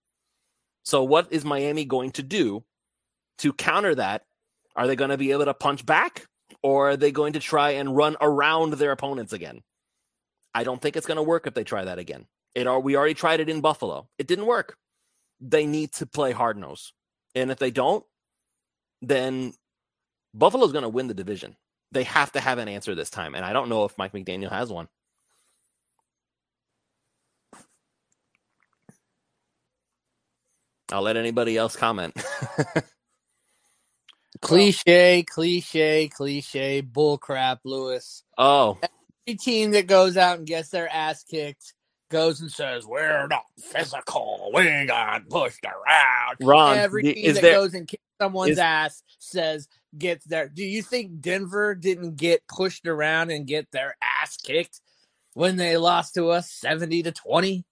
So, 0.82 1.04
what 1.04 1.32
is 1.32 1.44
Miami 1.44 1.84
going 1.84 2.10
to 2.12 2.24
do 2.24 2.64
to 3.38 3.52
counter 3.52 3.94
that? 3.94 4.24
Are 4.74 4.88
they 4.88 4.96
going 4.96 5.10
to 5.10 5.16
be 5.16 5.30
able 5.30 5.44
to 5.44 5.54
punch 5.54 5.86
back 5.86 6.26
or 6.64 6.90
are 6.90 6.96
they 6.96 7.12
going 7.12 7.34
to 7.34 7.40
try 7.40 7.70
and 7.72 7.96
run 7.96 8.16
around 8.20 8.72
their 8.72 8.90
opponents 8.90 9.32
again? 9.32 9.62
I 10.54 10.64
don't 10.64 10.80
think 10.80 10.96
it's 10.96 11.06
going 11.06 11.16
to 11.16 11.22
work 11.22 11.46
if 11.46 11.54
they 11.54 11.64
try 11.64 11.84
that 11.84 11.98
again. 11.98 12.26
It 12.54 12.66
are 12.66 12.80
we 12.80 12.96
already 12.96 13.14
tried 13.14 13.40
it 13.40 13.48
in 13.48 13.60
Buffalo. 13.60 14.08
It 14.18 14.26
didn't 14.26 14.46
work. 14.46 14.76
They 15.40 15.66
need 15.66 15.92
to 15.94 16.06
play 16.06 16.32
hard 16.32 16.58
nose. 16.58 16.92
And 17.34 17.50
if 17.50 17.58
they 17.58 17.70
don't, 17.70 18.04
then 19.00 19.54
Buffalo's 20.34 20.72
going 20.72 20.82
to 20.82 20.88
win 20.88 21.08
the 21.08 21.14
division. 21.14 21.56
They 21.90 22.04
have 22.04 22.32
to 22.32 22.40
have 22.40 22.58
an 22.58 22.68
answer 22.68 22.94
this 22.94 23.10
time. 23.10 23.34
And 23.34 23.44
I 23.44 23.52
don't 23.52 23.68
know 23.68 23.84
if 23.84 23.96
Mike 23.98 24.12
McDaniel 24.12 24.50
has 24.50 24.70
one. 24.70 24.88
I'll 30.90 31.02
let 31.02 31.16
anybody 31.16 31.56
else 31.56 31.74
comment. 31.74 32.14
cliche, 34.42 35.22
cliche, 35.22 36.08
cliche, 36.08 36.82
bullcrap, 36.82 37.58
Luis. 37.64 38.24
Oh. 38.36 38.78
Every 39.26 39.38
team 39.38 39.70
that 39.72 39.86
goes 39.86 40.16
out 40.16 40.38
and 40.38 40.46
gets 40.46 40.70
their 40.70 40.88
ass 40.92 41.22
kicked 41.22 41.74
goes 42.10 42.40
and 42.40 42.50
says, 42.50 42.84
We're 42.86 43.26
not 43.28 43.44
physical. 43.58 44.50
We 44.54 44.84
got 44.86 45.28
pushed 45.28 45.64
around. 45.64 46.36
Ron, 46.40 46.78
Every 46.78 47.02
the- 47.02 47.14
team 47.14 47.24
is 47.26 47.34
that 47.36 47.42
there- 47.42 47.52
goes 47.54 47.74
and 47.74 47.86
kicks 47.86 48.02
someone's 48.20 48.52
is- 48.52 48.58
ass 48.58 49.02
says, 49.18 49.68
Gets 49.96 50.24
their. 50.24 50.48
Do 50.48 50.64
you 50.64 50.82
think 50.82 51.20
Denver 51.20 51.74
didn't 51.74 52.16
get 52.16 52.46
pushed 52.48 52.86
around 52.86 53.30
and 53.30 53.46
get 53.46 53.70
their 53.72 53.94
ass 54.02 54.38
kicked 54.38 54.80
when 55.34 55.56
they 55.56 55.76
lost 55.76 56.14
to 56.14 56.30
us 56.30 56.50
70 56.50 57.02
to 57.04 57.12
20? 57.12 57.64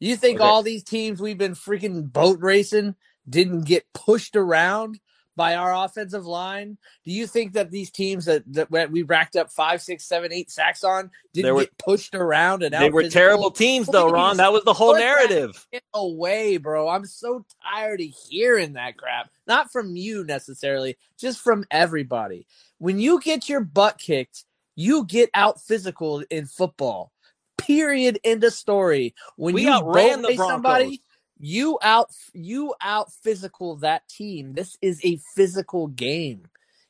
You 0.00 0.16
think 0.16 0.38
Okay. 0.40 0.46
all 0.48 0.62
these 0.62 0.84
teams 0.84 1.20
we've 1.20 1.38
been 1.38 1.54
freaking 1.54 2.10
boat 2.12 2.38
racing 2.40 2.94
didn't 3.28 3.62
get 3.64 3.86
pushed 3.94 4.36
around 4.36 5.00
by 5.36 5.54
our 5.54 5.84
offensive 5.84 6.26
line? 6.26 6.76
Do 7.04 7.12
you 7.12 7.26
think 7.26 7.52
that 7.54 7.70
these 7.70 7.90
teams 7.90 8.24
that, 8.26 8.42
that 8.52 8.90
we 8.90 9.02
racked 9.02 9.36
up 9.36 9.50
five, 9.50 9.80
six, 9.80 10.04
seven, 10.04 10.32
eight 10.32 10.50
sacks 10.50 10.84
on 10.84 11.10
didn't 11.32 11.54
were- 11.54 11.62
get 11.62 11.78
pushed 11.78 12.14
around 12.14 12.62
and 12.62 12.74
They 12.74 12.90
were 12.90 13.08
terrible 13.08 13.50
teams, 13.50 13.86
though, 13.86 14.10
Ron. 14.10 14.36
That 14.36 14.52
was 14.52 14.64
the 14.64 14.74
whole 14.74 14.92
put 14.94 15.00
narrative. 15.00 15.66
Get 15.72 15.82
away, 15.94 16.56
bro. 16.56 16.88
I'm 16.88 17.06
so 17.06 17.44
tired 17.72 18.00
of 18.00 18.08
hearing 18.28 18.74
that 18.74 18.96
crap. 18.96 19.30
Not 19.46 19.72
from 19.72 19.96
you 19.96 20.24
necessarily, 20.24 20.96
just 21.18 21.40
from 21.40 21.64
everybody. 21.70 22.46
When 22.78 22.98
you 22.98 23.20
get 23.20 23.48
your 23.48 23.60
butt 23.60 23.98
kicked, 23.98 24.44
you 24.76 25.04
get 25.04 25.30
out 25.34 25.60
physical 25.60 26.22
in 26.30 26.46
football. 26.46 27.12
Period. 27.58 28.18
End 28.24 28.42
of 28.44 28.52
story. 28.54 29.14
When 29.36 29.54
We 29.54 29.62
you 29.64 29.70
outran 29.70 30.22
the 30.22 30.34
Broncos. 30.34 30.46
somebody, 30.48 31.02
you 31.40 31.78
out 31.82 32.10
you 32.34 32.74
out 32.82 33.12
physical 33.12 33.76
that 33.76 34.06
team. 34.08 34.52
This 34.52 34.76
is 34.82 35.00
a 35.04 35.18
physical 35.34 35.88
game. 35.88 36.42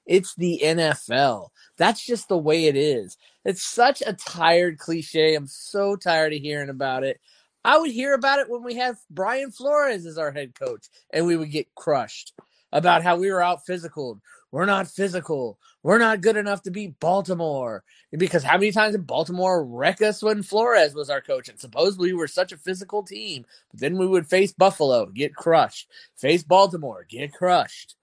It's 0.07 0.35
the 0.35 0.61
NFL. 0.65 1.51
That's 1.77 2.05
just 2.05 2.29
the 2.29 2.39
way 2.39 2.65
it 2.65 2.77
is. 2.77 3.17
It's 3.45 3.63
such 3.63 4.03
a 4.05 4.13
tired 4.13 4.79
cliche. 4.79 5.37
I'm 5.37 5.47
so 5.47 5.95
tired 5.95 6.33
of 6.33 6.41
hearing 6.41 6.69
about 6.69 7.05
it. 7.05 7.21
I 7.65 7.79
would 7.79 7.93
hear 7.93 8.15
about 8.15 8.41
it 8.41 8.51
when 8.51 8.65
we 8.65 8.75
had 8.75 8.97
Brian 9.09 9.53
Flores 9.53 10.07
as 10.07 10.19
our 10.19 10.33
head 10.33 10.55
coach 10.55 10.89
and 11.13 11.27
we 11.27 11.37
would 11.37 11.51
get 11.51 11.75
crushed 11.75 12.33
about 12.73 13.03
how 13.03 13.17
we 13.17 13.31
were 13.31 13.43
out 13.43 13.65
physical. 13.67 14.21
We're 14.53 14.67
not 14.67 14.89
physical. 14.89 15.59
We're 15.83 15.99
not 15.99 16.21
good 16.21 16.37
enough 16.37 16.63
to 16.63 16.71
beat 16.71 16.99
Baltimore. 16.99 17.85
Because 18.17 18.43
how 18.43 18.59
many 18.59 18.73
times 18.73 18.93
did 18.95 19.07
Baltimore 19.07 19.65
wreck 19.65 20.03
us 20.03 20.23
when 20.23 20.43
Flores 20.43 20.95
was 20.95 21.09
our 21.09 21.21
coach? 21.21 21.49
And 21.49 21.59
supposedly 21.59 22.13
we 22.13 22.19
were 22.19 22.27
such 22.27 22.53
a 22.53 22.57
physical 22.57 23.03
team. 23.03 23.47
But 23.71 23.81
then 23.81 23.97
we 23.97 24.07
would 24.07 24.27
face 24.27 24.53
Buffalo, 24.53 25.07
get 25.07 25.35
crushed. 25.35 25.89
Face 26.17 26.43
Baltimore, 26.43 27.07
get 27.09 27.33
crushed. 27.33 27.95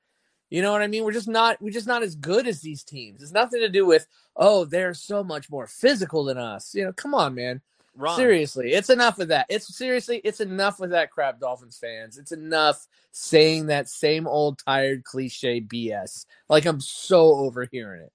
You 0.49 0.61
know 0.61 0.71
what 0.71 0.81
I 0.81 0.87
mean? 0.87 1.03
We're 1.03 1.11
just 1.11 1.27
not 1.27 1.61
we're 1.61 1.71
just 1.71 1.87
not 1.87 2.03
as 2.03 2.15
good 2.15 2.47
as 2.47 2.61
these 2.61 2.83
teams. 2.83 3.21
It's 3.21 3.33
nothing 3.33 3.59
to 3.59 3.69
do 3.69 3.85
with, 3.85 4.07
oh, 4.35 4.63
they're 4.63 4.93
so 4.93 5.23
much 5.23 5.49
more 5.49 5.67
physical 5.67 6.23
than 6.23 6.37
us. 6.37 6.73
You 6.73 6.85
know, 6.85 6.93
come 6.93 7.13
on, 7.13 7.35
man. 7.35 7.61
Ron, 7.97 8.15
Seriously, 8.15 8.73
it's 8.73 8.89
enough 8.91 9.17
of 9.19 9.29
that. 9.29 9.47
It's 9.49 9.75
seriously, 9.75 10.21
it's 10.23 10.39
enough 10.39 10.79
with 10.79 10.91
that 10.91 11.11
crap, 11.11 11.39
Dolphins 11.39 11.77
fans. 11.81 12.17
It's 12.17 12.31
enough 12.31 12.85
saying 13.11 13.67
that 13.67 13.89
same 13.89 14.27
old 14.27 14.59
tired 14.65 15.03
cliche 15.03 15.59
BS. 15.61 16.25
Like 16.47 16.65
I'm 16.65 16.79
so 16.79 17.33
overhearing 17.35 18.03
it. 18.03 18.11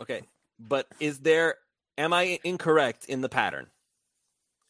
Okay, 0.00 0.22
but 0.58 0.86
is 0.98 1.18
there? 1.20 1.56
Am 1.98 2.12
I 2.12 2.38
incorrect 2.44 3.06
in 3.06 3.20
the 3.20 3.28
pattern? 3.28 3.66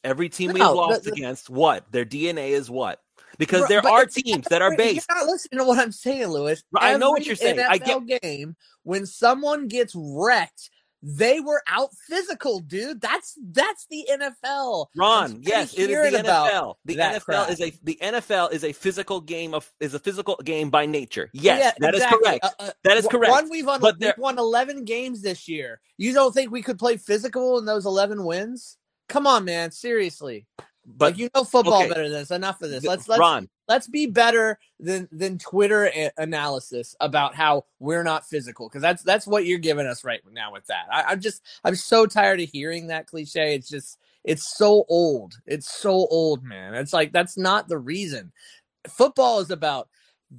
Every 0.03 0.29
team 0.29 0.53
we've 0.53 0.62
lost 0.62 1.05
the- 1.05 1.11
the- 1.11 1.16
against, 1.16 1.51
what 1.51 1.90
their 1.92 2.05
DNA 2.05 2.51
is 2.51 2.71
what? 2.71 3.01
Because 3.37 3.68
there 3.68 3.87
are 3.87 4.07
teams 4.07 4.47
that 4.49 4.62
are 4.62 4.75
based. 4.77 5.07
You're 5.09 5.18
not 5.18 5.27
listening 5.27 5.59
to 5.59 5.64
what 5.64 5.79
I'm 5.79 5.92
saying, 5.92 6.29
Luis. 6.29 6.62
I 6.77 6.97
know 6.97 7.11
what 7.11 7.27
you're 7.27 7.37
saying. 7.37 7.61
I 7.61 7.79
NFL 7.79 8.21
game 8.21 8.57
when 8.85 9.07
someone 9.07 9.68
gets 9.68 9.92
wrecked, 9.94 10.71
they 11.03 11.41
were 11.41 11.63
out 11.69 11.91
physical, 12.09 12.59
dude. 12.59 13.01
That's 13.01 13.39
that's 13.53 13.87
the 13.89 14.07
NFL. 14.11 14.87
Ron, 14.97 15.39
yes, 15.43 15.75
it 15.75 15.91
is 15.91 16.13
the 16.13 16.19
NFL. 16.19 16.75
The 16.85 16.97
NFL 16.97 17.25
crap. 17.25 17.51
is 17.51 17.61
a 17.61 17.73
the 17.85 17.99
NFL 18.03 18.53
is 18.53 18.65
a 18.65 18.73
physical 18.73 19.21
game 19.21 19.55
of 19.55 19.71
is 19.81 19.95
a 19.95 19.99
physical 19.99 20.37
game 20.45 20.71
by 20.71 20.87
nature. 20.87 21.31
Yes, 21.33 21.61
Yeah, 21.61 21.73
that 21.79 21.95
is 21.95 22.03
exactly. 22.03 22.25
correct. 22.25 22.45
Uh, 22.45 22.51
uh, 22.59 22.71
That 22.85 22.97
is 22.97 23.07
correct. 23.07 23.31
One 23.31 23.49
we've 23.49 23.67
won, 23.67 23.81
But 23.81 23.99
we've 24.01 24.13
won 24.19 24.39
eleven 24.39 24.85
games 24.85 25.23
this 25.23 25.47
year. 25.47 25.81
You 25.99 26.13
don't 26.13 26.33
think 26.33 26.51
we 26.51 26.63
could 26.63 26.79
play 26.79 26.97
physical 26.97 27.59
in 27.59 27.65
those 27.65 27.87
eleven 27.87 28.25
wins? 28.25 28.77
Come 29.09 29.27
on, 29.27 29.45
man. 29.45 29.71
Seriously. 29.71 30.47
but 30.85 31.13
like 31.13 31.19
you 31.19 31.29
know 31.35 31.45
football 31.45 31.81
okay. 31.81 31.89
better 31.89 32.09
than 32.09 32.19
this. 32.19 32.31
Enough 32.33 32.61
of 32.61 32.71
this. 32.71 32.85
Let's 32.85 33.09
let's 33.09 33.21
Ron, 33.21 33.49
let's 33.69 33.87
be 33.89 34.07
better 34.07 34.59
than 34.81 35.09
than 35.13 35.39
Twitter 35.39 35.87
a- 35.89 36.11
analysis 36.19 36.97
about 37.01 37.35
how 37.35 37.65
we're 37.81 38.03
not 38.05 38.27
physical 38.27 38.69
because 38.69 38.83
that's 38.83 39.03
that's 39.03 39.27
what 39.27 39.47
you're 39.47 39.59
giving 39.59 39.87
us 39.87 40.05
right 40.05 40.21
now 40.33 40.53
with 40.53 40.67
that. 40.67 40.87
I, 40.93 41.05
I'm 41.05 41.21
just 41.21 41.43
I'm 41.65 41.75
so 41.77 42.07
tired 42.07 42.41
of 42.41 42.49
hearing 42.51 42.89
that 42.89 43.07
cliche. 43.07 43.55
It's 43.55 43.69
just 43.69 43.99
it's 44.25 44.57
so 44.57 44.85
old. 44.89 45.35
It's 45.47 45.71
so 45.71 45.93
old, 46.11 46.45
man. 46.45 46.75
It's 46.75 46.93
like 46.93 47.13
that's 47.13 47.39
not 47.39 47.69
the 47.69 47.79
reason. 47.79 48.33
Football 48.89 49.41
is 49.41 49.51
about 49.51 49.89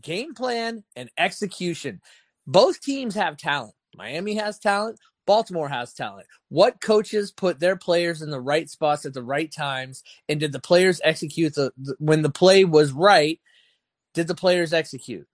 game 0.02 0.34
plan 0.34 0.84
and 0.96 1.10
execution. 1.18 2.02
Both 2.48 2.82
teams 2.82 3.15
have 3.15 3.38
talent. 3.38 3.74
Miami 3.96 4.36
has 4.36 4.60
talent. 4.60 5.00
Baltimore 5.30 5.70
has 5.70 5.94
talent. 5.94 6.26
What 6.48 6.82
coaches 6.82 7.32
put 7.32 7.60
their 7.60 7.76
players 7.76 8.24
in 8.24 8.32
the 8.32 8.42
right 8.42 8.68
spots 8.68 9.06
at 9.06 9.13
the 9.13 9.22
right 9.22 9.52
times, 9.52 10.02
and 10.28 10.39
did 10.39 10.52
the 10.52 10.60
players 10.60 11.00
execute 11.04 11.54
the, 11.54 11.72
the 11.78 11.96
when 12.00 12.24
the 12.24 12.32
play 12.32 12.65
was 12.65 12.92
right? 12.92 13.39
Did 14.15 14.28
the 14.28 14.34
players 14.34 14.74
execute? 14.74 15.28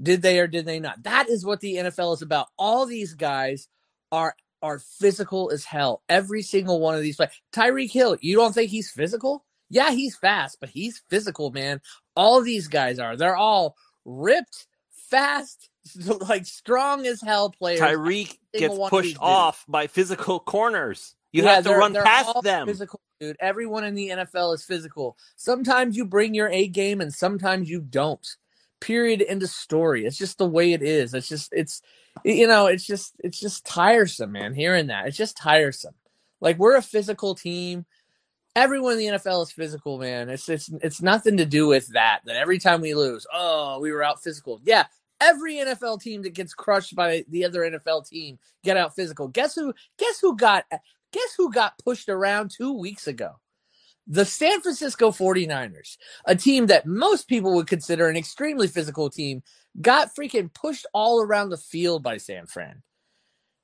Did 0.00 0.22
they 0.22 0.38
or 0.38 0.46
did 0.46 0.64
they 0.64 0.78
not? 0.78 1.02
That 1.02 1.28
is 1.28 1.44
what 1.44 1.58
the 1.58 1.74
NFL 1.74 2.14
is 2.14 2.22
about. 2.22 2.46
All 2.56 2.86
these 2.86 3.14
guys 3.14 3.66
are 4.12 4.36
are 4.62 4.78
physical 4.78 5.50
as 5.50 5.64
hell. 5.64 6.04
Every 6.08 6.42
single 6.42 6.78
one 6.78 6.94
of 6.94 7.02
these 7.02 7.16
players. 7.16 7.32
Tyreek 7.52 7.90
Hill, 7.90 8.16
you 8.20 8.36
don't 8.36 8.54
think 8.54 8.70
he's 8.70 8.92
physical? 8.92 9.44
Yeah, 9.68 9.90
he's 9.90 10.14
fast, 10.14 10.58
but 10.60 10.68
he's 10.68 11.02
physical, 11.10 11.50
man. 11.50 11.80
All 12.14 12.42
these 12.42 12.68
guys 12.68 13.00
are. 13.00 13.16
They're 13.16 13.34
all 13.34 13.74
ripped, 14.04 14.68
fast, 15.10 15.68
like 16.28 16.46
strong 16.46 17.06
as 17.06 17.20
hell 17.20 17.50
players. 17.50 17.80
Tyreek 17.80 18.38
gets 18.52 18.78
pushed 18.88 19.02
these 19.02 19.12
dudes. 19.12 19.18
off 19.20 19.64
by 19.68 19.86
physical 19.86 20.40
corners. 20.40 21.14
You 21.32 21.42
Yeah, 21.42 21.56
have 21.56 21.64
to 21.64 21.74
run 21.74 21.94
past 21.94 22.42
them. 22.42 22.66
Physical, 22.66 23.00
dude. 23.20 23.36
Everyone 23.40 23.84
in 23.84 23.94
the 23.94 24.10
NFL 24.10 24.54
is 24.54 24.64
physical. 24.64 25.16
Sometimes 25.36 25.96
you 25.96 26.04
bring 26.04 26.34
your 26.34 26.48
A 26.48 26.68
game, 26.68 27.00
and 27.00 27.12
sometimes 27.12 27.68
you 27.68 27.80
don't. 27.80 28.26
Period. 28.80 29.24
End 29.26 29.42
of 29.42 29.50
story. 29.50 30.04
It's 30.06 30.16
just 30.18 30.38
the 30.38 30.46
way 30.48 30.72
it 30.72 30.82
is. 30.82 31.14
It's 31.14 31.28
just 31.28 31.52
it's 31.52 31.82
you 32.24 32.46
know 32.46 32.66
it's 32.66 32.86
just 32.86 33.14
it's 33.22 33.38
just 33.40 33.66
tiresome, 33.66 34.32
man. 34.32 34.54
Hearing 34.54 34.86
that 34.88 35.08
it's 35.08 35.16
just 35.16 35.36
tiresome. 35.36 35.94
Like 36.40 36.58
we're 36.58 36.76
a 36.76 36.82
physical 36.82 37.34
team. 37.34 37.86
Everyone 38.56 38.94
in 38.94 38.98
the 38.98 39.18
NFL 39.18 39.42
is 39.42 39.52
physical, 39.52 39.98
man. 39.98 40.30
It's 40.30 40.48
it's 40.48 40.70
it's 40.82 41.02
nothing 41.02 41.36
to 41.36 41.44
do 41.44 41.68
with 41.68 41.88
that. 41.88 42.20
That 42.24 42.36
every 42.36 42.58
time 42.58 42.80
we 42.80 42.94
lose, 42.94 43.26
oh, 43.32 43.78
we 43.80 43.92
were 43.92 44.02
out 44.02 44.22
physical. 44.22 44.60
Yeah, 44.64 44.86
every 45.20 45.56
NFL 45.56 46.00
team 46.00 46.22
that 46.22 46.34
gets 46.34 46.54
crushed 46.54 46.96
by 46.96 47.24
the 47.28 47.44
other 47.44 47.60
NFL 47.60 48.08
team 48.08 48.38
get 48.64 48.78
out 48.78 48.96
physical. 48.96 49.28
Guess 49.28 49.54
who? 49.56 49.74
Guess 49.98 50.20
who 50.20 50.36
got? 50.36 50.64
Guess 51.12 51.34
who 51.36 51.52
got 51.52 51.78
pushed 51.84 52.08
around 52.08 52.50
two 52.50 52.72
weeks 52.72 53.06
ago? 53.06 53.32
The 54.06 54.24
San 54.24 54.60
Francisco 54.60 55.10
49ers, 55.10 55.96
a 56.26 56.36
team 56.36 56.66
that 56.66 56.86
most 56.86 57.28
people 57.28 57.54
would 57.56 57.66
consider 57.66 58.08
an 58.08 58.16
extremely 58.16 58.68
physical 58.68 59.10
team, 59.10 59.42
got 59.80 60.14
freaking 60.14 60.52
pushed 60.54 60.86
all 60.94 61.20
around 61.20 61.50
the 61.50 61.56
field 61.56 62.02
by 62.02 62.18
San 62.18 62.46
Fran. 62.46 62.82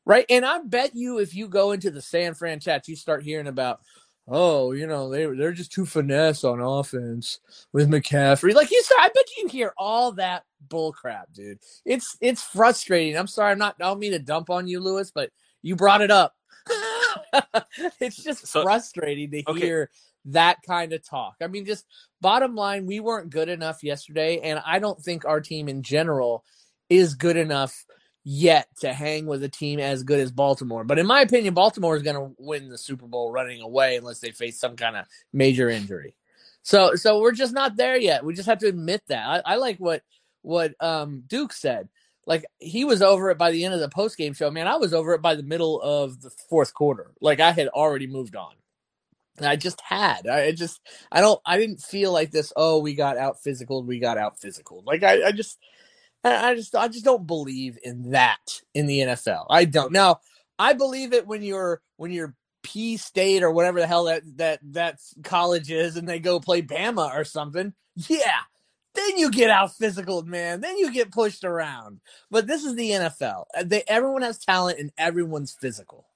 Right? 0.04 0.26
And 0.28 0.44
I 0.44 0.58
bet 0.64 0.96
you 0.96 1.18
if 1.18 1.32
you 1.32 1.46
go 1.46 1.70
into 1.70 1.92
the 1.92 2.02
San 2.02 2.34
Fran 2.34 2.58
chat, 2.58 2.88
you 2.88 2.96
start 2.96 3.22
hearing 3.22 3.46
about, 3.46 3.80
oh, 4.28 4.72
you 4.72 4.86
know, 4.86 5.10
they, 5.10 5.26
they're 5.26 5.52
just 5.52 5.72
too 5.72 5.86
finesse 5.86 6.44
on 6.44 6.60
offense 6.60 7.40
with 7.72 7.88
McCaffrey. 7.88 8.54
Like 8.54 8.70
you 8.70 8.82
said, 8.84 8.96
I 9.00 9.08
bet 9.08 9.24
you 9.36 9.48
hear 9.48 9.72
all 9.76 10.12
that 10.12 10.44
bullcrap, 10.68 11.24
dude. 11.32 11.58
It's 11.84 12.16
it's 12.20 12.42
frustrating. 12.42 13.16
I'm 13.16 13.26
sorry, 13.26 13.52
I'm 13.52 13.58
not 13.58 13.76
I 13.80 13.84
don't 13.84 13.98
mean 14.00 14.12
to 14.12 14.18
dump 14.18 14.50
on 14.50 14.68
you, 14.68 14.80
Luis, 14.80 15.10
but 15.14 15.30
you 15.62 15.76
brought 15.76 16.02
it 16.02 16.10
up. 16.10 16.34
it's 18.00 18.22
just 18.22 18.46
So- 18.46 18.62
frustrating 18.62 19.30
to 19.32 19.50
okay. 19.50 19.60
hear 19.60 19.90
that 20.26 20.58
kind 20.66 20.92
of 20.92 21.04
talk. 21.04 21.34
I 21.40 21.48
mean, 21.48 21.64
just 21.64 21.84
bottom 22.20 22.54
line, 22.54 22.86
we 22.86 23.00
weren't 23.00 23.30
good 23.30 23.48
enough 23.48 23.82
yesterday, 23.82 24.38
and 24.40 24.62
I 24.64 24.78
don't 24.78 25.00
think 25.00 25.24
our 25.24 25.40
team 25.40 25.68
in 25.68 25.82
general 25.82 26.44
is 26.88 27.14
good 27.14 27.36
enough 27.36 27.84
yet 28.24 28.68
to 28.80 28.92
hang 28.92 29.26
with 29.26 29.42
a 29.42 29.48
team 29.48 29.80
as 29.80 30.02
good 30.02 30.20
as 30.20 30.30
Baltimore. 30.30 30.84
But 30.84 30.98
in 30.98 31.06
my 31.06 31.20
opinion, 31.20 31.54
Baltimore 31.54 31.96
is 31.96 32.02
going 32.02 32.16
to 32.16 32.34
win 32.38 32.68
the 32.68 32.78
Super 32.78 33.06
Bowl 33.06 33.32
running 33.32 33.60
away 33.60 33.96
unless 33.96 34.20
they 34.20 34.30
face 34.30 34.58
some 34.58 34.76
kind 34.76 34.96
of 34.96 35.06
major 35.32 35.68
injury. 35.68 36.14
So, 36.62 36.94
so 36.94 37.20
we're 37.20 37.32
just 37.32 37.52
not 37.52 37.76
there 37.76 37.96
yet. 37.96 38.24
We 38.24 38.34
just 38.34 38.48
have 38.48 38.58
to 38.58 38.68
admit 38.68 39.02
that. 39.08 39.26
I, 39.46 39.54
I 39.54 39.56
like 39.56 39.78
what 39.78 40.02
what 40.42 40.74
um, 40.80 41.24
Duke 41.26 41.52
said. 41.52 41.88
Like 42.24 42.44
he 42.58 42.84
was 42.84 43.02
over 43.02 43.30
it 43.30 43.38
by 43.38 43.50
the 43.50 43.64
end 43.64 43.74
of 43.74 43.80
the 43.80 43.88
post 43.88 44.16
game 44.16 44.32
show. 44.32 44.50
Man, 44.50 44.68
I 44.68 44.76
was 44.76 44.94
over 44.94 45.12
it 45.14 45.22
by 45.22 45.34
the 45.34 45.42
middle 45.42 45.80
of 45.80 46.20
the 46.20 46.30
fourth 46.48 46.72
quarter. 46.72 47.10
Like 47.20 47.40
I 47.40 47.50
had 47.50 47.68
already 47.68 48.06
moved 48.06 48.36
on. 48.36 48.54
I 49.40 49.56
just 49.56 49.80
had. 49.80 50.28
I 50.28 50.52
just 50.52 50.80
I 51.10 51.20
don't 51.20 51.40
I 51.44 51.58
didn't 51.58 51.80
feel 51.80 52.12
like 52.12 52.30
this, 52.30 52.52
oh, 52.54 52.78
we 52.78 52.94
got 52.94 53.16
out 53.16 53.42
physical, 53.42 53.82
we 53.82 53.98
got 53.98 54.18
out 54.18 54.38
physical. 54.38 54.82
Like 54.86 55.02
I, 55.02 55.28
I 55.28 55.32
just 55.32 55.58
I 56.24 56.54
just 56.54 56.74
I 56.74 56.88
just 56.88 57.04
don't 57.04 57.26
believe 57.26 57.78
in 57.82 58.12
that 58.12 58.60
in 58.74 58.86
the 58.86 59.00
NFL. 59.00 59.46
I 59.50 59.64
don't. 59.64 59.92
Now, 59.92 60.20
I 60.58 60.72
believe 60.72 61.12
it 61.12 61.26
when 61.26 61.42
you're 61.42 61.82
when 61.96 62.12
you're 62.12 62.34
P 62.62 62.96
State 62.96 63.42
or 63.42 63.50
whatever 63.50 63.80
the 63.80 63.86
hell 63.86 64.04
that 64.04 64.22
that 64.36 64.60
that 64.72 65.00
college 65.24 65.70
is 65.70 65.96
and 65.96 66.08
they 66.08 66.20
go 66.20 66.40
play 66.40 66.62
Bama 66.62 67.14
or 67.14 67.24
something. 67.24 67.74
Yeah. 68.08 68.40
Then 68.94 69.16
you 69.16 69.30
get 69.30 69.50
out 69.50 69.74
physical, 69.74 70.22
man. 70.22 70.60
Then 70.60 70.76
you 70.76 70.92
get 70.92 71.12
pushed 71.12 71.44
around. 71.44 72.00
But 72.30 72.46
this 72.46 72.62
is 72.62 72.74
the 72.74 72.90
NFL. 72.90 73.44
Uh, 73.56 73.64
they 73.64 73.82
everyone 73.88 74.22
has 74.22 74.38
talent 74.38 74.78
and 74.78 74.92
everyone's 74.98 75.52
physical. 75.52 76.06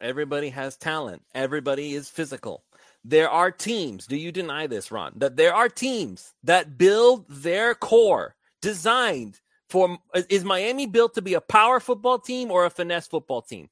Everybody 0.00 0.50
has 0.50 0.76
talent. 0.76 1.22
Everybody 1.34 1.94
is 1.94 2.08
physical. 2.08 2.62
There 3.04 3.30
are 3.30 3.50
teams. 3.50 4.06
Do 4.06 4.16
you 4.16 4.32
deny 4.32 4.66
this, 4.66 4.90
Ron? 4.90 5.12
That 5.16 5.36
there 5.36 5.54
are 5.54 5.68
teams 5.68 6.34
that 6.44 6.76
build 6.76 7.24
their 7.28 7.74
core 7.74 8.34
designed 8.60 9.40
for 9.68 9.98
is 10.28 10.44
Miami 10.44 10.86
built 10.86 11.14
to 11.14 11.22
be 11.22 11.34
a 11.34 11.40
power 11.40 11.80
football 11.80 12.18
team 12.18 12.50
or 12.50 12.64
a 12.64 12.70
finesse 12.70 13.08
football 13.08 13.42
team? 13.42 13.68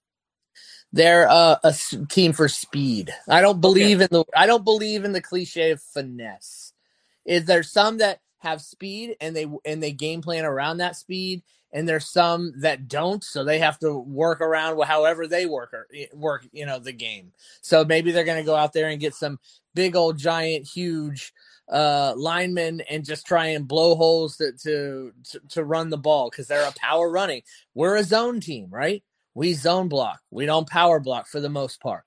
They're 0.93 1.29
uh, 1.29 1.57
a 1.65 1.75
team 2.09 2.33
for 2.33 2.49
speed. 2.49 3.13
I 3.29 3.41
don't 3.41 3.61
believe 3.61 4.01
okay. 4.01 4.05
in 4.05 4.09
the 4.11 4.25
I 4.37 4.47
don't 4.47 4.65
believe 4.65 5.05
in 5.05 5.13
the 5.13 5.21
cliche 5.21 5.73
of 5.73 5.83
finesse. 5.83 6.73
Is 7.25 7.47
there 7.47 7.63
some 7.63 7.99
that 7.99 8.21
have 8.39 8.61
speed 8.61 9.17
and 9.21 9.35
they 9.35 9.47
and 9.65 9.83
they 9.83 9.93
game 9.93 10.23
plan 10.23 10.45
around 10.45 10.77
that 10.77 10.97
speed 10.97 11.43
and 11.73 11.89
there's 11.89 12.07
some 12.07 12.53
that 12.61 12.89
don't 12.89 13.25
so 13.25 13.43
they 13.43 13.59
have 13.59 13.79
to 13.79 13.99
work 13.99 14.43
around 14.43 14.81
however 14.85 15.27
they 15.27 15.47
work 15.47 15.73
or 15.73 15.89
work 16.13 16.47
you 16.53 16.67
know 16.67 16.79
the 16.79 16.93
game 16.93 17.33
so 17.63 17.87
maybe 17.87 18.13
they're 18.13 18.23
going 18.23 18.39
to 18.39 18.47
go 18.47 18.55
out 18.55 18.75
there 18.75 18.91
and 18.91 19.01
get 19.01 19.15
some 19.15 19.39
big 19.75 19.97
old 19.97 20.19
giant 20.19 20.67
huge 20.67 21.33
uh, 21.69 22.15
linemen 22.17 22.83
and 22.83 23.05
just 23.05 23.27
try 23.27 23.47
and 23.47 23.67
blow 23.67 23.95
holes 23.95 24.37
to 24.37 24.53
to 24.63 25.13
to, 25.49 25.65
run 25.65 25.91
the 25.91 25.99
ball 25.99 26.31
because 26.31 26.47
they're 26.47 26.69
a 26.69 26.73
power 26.73 27.11
running. 27.11 27.43
We're 27.75 27.97
a 27.97 28.05
zone 28.05 28.41
team, 28.41 28.69
right? 28.71 29.03
We 29.35 29.55
zone 29.55 29.89
block. 29.89 30.21
We 30.31 30.47
don't 30.47 30.69
power 30.69 31.01
block 31.01 31.27
for 31.27 31.41
the 31.41 31.49
most 31.49 31.81
part. 31.81 32.05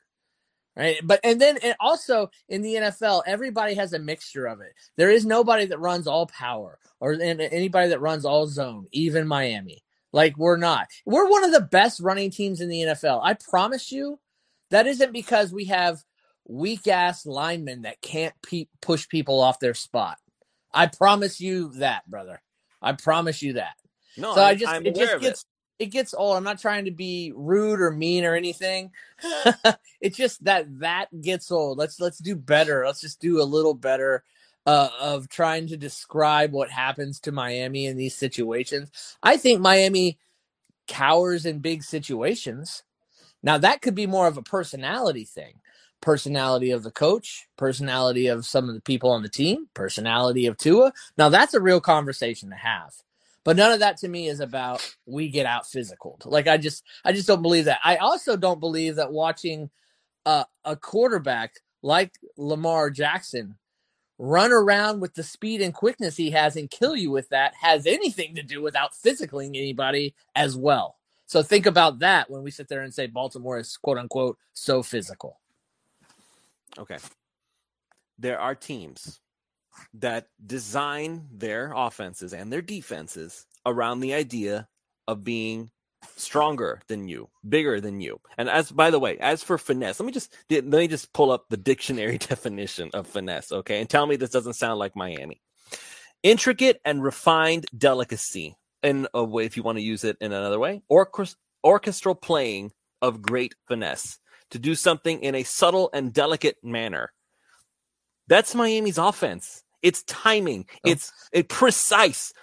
Right. 0.76 0.98
But 1.04 1.22
and 1.24 1.42
then 1.42 1.58
and 1.64 1.76
also 1.80 2.30
in 2.50 2.62
the 2.62 2.76
NFL, 2.76 3.24
everybody 3.26 3.74
has 3.74 3.94
a 3.94 4.00
mixture 4.00 4.46
of 4.46 4.62
it. 4.62 4.74
There 4.96 5.10
is 5.10 5.26
nobody 5.26 5.66
that 5.66 5.80
runs 5.80 6.06
all 6.06 6.28
power 6.28 6.78
or 7.00 7.14
anybody 7.14 7.90
that 7.90 8.02
runs 8.02 8.26
all 8.26 8.46
zone, 8.46 8.86
even 8.92 9.28
Miami. 9.28 9.84
Like 10.14 10.38
we're 10.38 10.58
not. 10.58 10.88
We're 11.06 11.30
one 11.30 11.44
of 11.44 11.52
the 11.52 11.62
best 11.62 12.00
running 12.00 12.30
teams 12.30 12.62
in 12.62 12.70
the 12.70 12.82
NFL. 12.82 13.22
I 13.24 13.34
promise 13.34 13.92
you, 13.92 14.20
that 14.70 14.86
isn't 14.86 15.14
because 15.14 15.52
we 15.52 15.66
have 15.66 16.04
weak 16.48 16.88
ass 16.88 17.26
linemen 17.26 17.84
that 17.84 18.02
can't 18.02 18.34
pe- 18.42 18.68
push 18.82 19.08
people 19.08 19.40
off 19.40 19.60
their 19.60 19.74
spot. 19.74 20.18
I 20.74 20.88
promise 20.88 21.40
you 21.40 21.70
that, 21.76 22.10
brother. 22.10 22.42
I 22.82 22.94
promise 22.94 23.42
you 23.42 23.54
that. 23.54 23.76
No, 24.18 24.34
so 24.36 24.42
I, 24.42 24.50
I 24.50 24.56
just 24.56 24.72
I'm 24.72 24.86
it 24.86 24.96
just 24.96 25.20
gets 25.20 25.46
it. 25.80 25.86
it. 25.86 25.88
gets 25.88 26.14
old. 26.14 26.38
I'm 26.38 26.44
not 26.44 26.60
trying 26.60 26.86
to 26.86 26.92
be 26.92 27.34
rude 27.36 27.82
or 27.82 27.92
mean 27.92 28.26
or 28.26 28.36
anything. 28.36 28.92
it's 30.02 30.18
just 30.18 30.44
that 30.46 30.80
that 30.80 31.08
gets 31.22 31.52
old. 31.52 31.78
Let's 31.78 32.00
let's 32.00 32.20
do 32.20 32.36
better. 32.36 32.86
Let's 32.86 33.02
just 33.02 33.20
do 33.20 33.42
a 33.42 33.44
little 33.44 33.74
better. 33.74 34.24
Uh, 34.66 34.90
of 35.00 35.30
trying 35.30 35.66
to 35.66 35.78
describe 35.78 36.52
what 36.52 36.70
happens 36.70 37.22
to 37.22 37.32
Miami 37.32 37.86
in 37.86 37.96
these 37.96 38.14
situations. 38.14 38.92
I 39.24 39.38
think 39.38 39.62
Miami 39.62 40.20
cowers 40.88 41.46
in 41.46 41.60
big 41.60 41.84
situations. 41.84 42.84
Now 43.42 43.58
that 43.60 43.82
could 43.82 43.96
be 43.96 44.08
more 44.08 44.28
of 44.28 44.36
a 44.36 44.42
personality 44.42 45.24
thing 45.24 45.62
personality 46.02 46.72
of 46.72 46.84
the 46.84 46.92
coach, 46.92 47.48
personality 47.58 48.28
of 48.28 48.46
some 48.46 48.70
of 48.70 48.76
the 48.76 48.82
people 48.82 49.12
on 49.12 49.24
the 49.24 49.30
team, 49.30 49.68
personality 49.74 50.46
of 50.46 50.58
Tua. 50.58 50.94
Now 51.18 51.30
that's 51.30 51.54
a 51.54 51.62
real 51.62 51.82
conversation 51.82 52.50
to 52.50 52.56
have. 52.56 52.94
But 53.44 53.56
none 53.56 53.72
of 53.72 53.80
that 53.80 53.98
to 53.98 54.08
me 54.10 54.28
is 54.28 54.42
about 54.42 54.96
we 55.06 55.30
get 55.30 55.46
out 55.46 55.66
physical. 55.68 56.20
Like 56.26 56.48
I 56.48 56.58
just 56.58 56.84
I 57.06 57.14
just 57.14 57.28
don't 57.28 57.42
believe 57.42 57.66
that. 57.66 57.80
I 57.84 57.96
also 57.98 58.36
don't 58.36 58.60
believe 58.60 58.98
that 58.98 59.12
watching 59.12 59.70
a, 60.26 60.46
a 60.66 60.76
quarterback 60.76 61.56
like 61.82 62.14
Lamar 62.38 62.90
Jackson 62.90 63.56
run 64.20 64.52
around 64.52 65.00
with 65.00 65.14
the 65.14 65.24
speed 65.24 65.62
and 65.62 65.74
quickness 65.74 66.18
he 66.18 66.32
has 66.32 66.56
and 66.56 66.70
kill 66.70 66.96
you 66.96 67.12
with 67.12 67.30
that 67.30 67.54
has 67.62 67.86
anything 67.86 68.36
to 68.36 68.44
do 68.44 68.62
without 68.62 68.94
physicaling 68.94 69.50
anybody 69.50 70.14
as 70.36 70.58
well. 70.58 70.98
So 71.28 71.44
think 71.44 71.66
about 71.66 72.00
that 72.00 72.30
when 72.30 72.42
we 72.42 72.52
sit 72.52 72.68
there 72.68 72.82
and 72.82 72.94
say 72.94 73.08
Baltimore 73.08 73.60
is 73.60 73.78
quote 73.78 73.98
unquote 73.98 74.38
so 74.54 74.82
physical. 74.82 75.40
Okay. 76.78 76.98
There 78.18 78.40
are 78.40 78.56
teams 78.56 79.20
that 79.94 80.28
design 80.44 81.28
their 81.32 81.72
offenses 81.76 82.34
and 82.34 82.52
their 82.52 82.62
defenses 82.62 83.46
around 83.66 84.00
the 84.00 84.14
idea 84.14 84.68
of 85.08 85.24
being 85.24 85.72
stronger 86.16 86.82
than 86.88 87.08
you, 87.08 87.30
bigger 87.48 87.80
than 87.80 88.02
you. 88.02 88.20
And 88.38 88.50
as 88.50 88.72
by 88.72 88.92
the 88.92 89.00
way, 89.00 89.18
as 89.18 89.44
for 89.44 89.58
finesse, 89.58 90.00
let 90.00 90.06
me 90.06 90.12
just 90.12 90.34
let 90.50 90.66
me 90.66 90.88
just 90.88 91.14
pull 91.14 91.32
up 91.32 91.46
the 91.50 91.58
dictionary 91.58 92.18
definition 92.30 92.90
of 92.94 93.08
finesse, 93.08 93.52
okay? 93.52 93.80
And 93.80 93.90
tell 93.90 94.06
me 94.06 94.16
this 94.16 94.30
doesn't 94.32 94.54
sound 94.54 94.80
like 94.80 94.96
Miami. 94.96 95.42
Intricate 96.24 96.82
and 96.84 97.04
refined 97.04 97.66
delicacy 97.78 98.56
in 98.84 99.08
a 99.14 99.24
way 99.24 99.46
if 99.46 99.58
you 99.58 99.64
want 99.64 99.78
to 99.78 99.84
use 99.84 100.04
it 100.04 100.18
in 100.22 100.32
another 100.32 100.60
way, 100.60 100.82
orchestral 101.64 102.16
playing 102.16 102.72
of 103.02 103.22
great 103.22 103.54
finesse 103.68 104.20
to 104.52 104.60
do 104.60 104.76
something 104.76 105.22
in 105.22 105.36
a 105.36 105.44
subtle 105.44 105.90
and 105.94 106.14
delicate 106.14 106.58
manner. 106.64 107.12
That's 108.28 108.56
Miami's 108.56 108.98
offense. 108.98 109.64
It's 109.82 110.04
timing. 110.04 110.66
Oh. 110.70 110.92
It's 110.92 111.12
a 111.34 111.44
precise, 111.44 112.34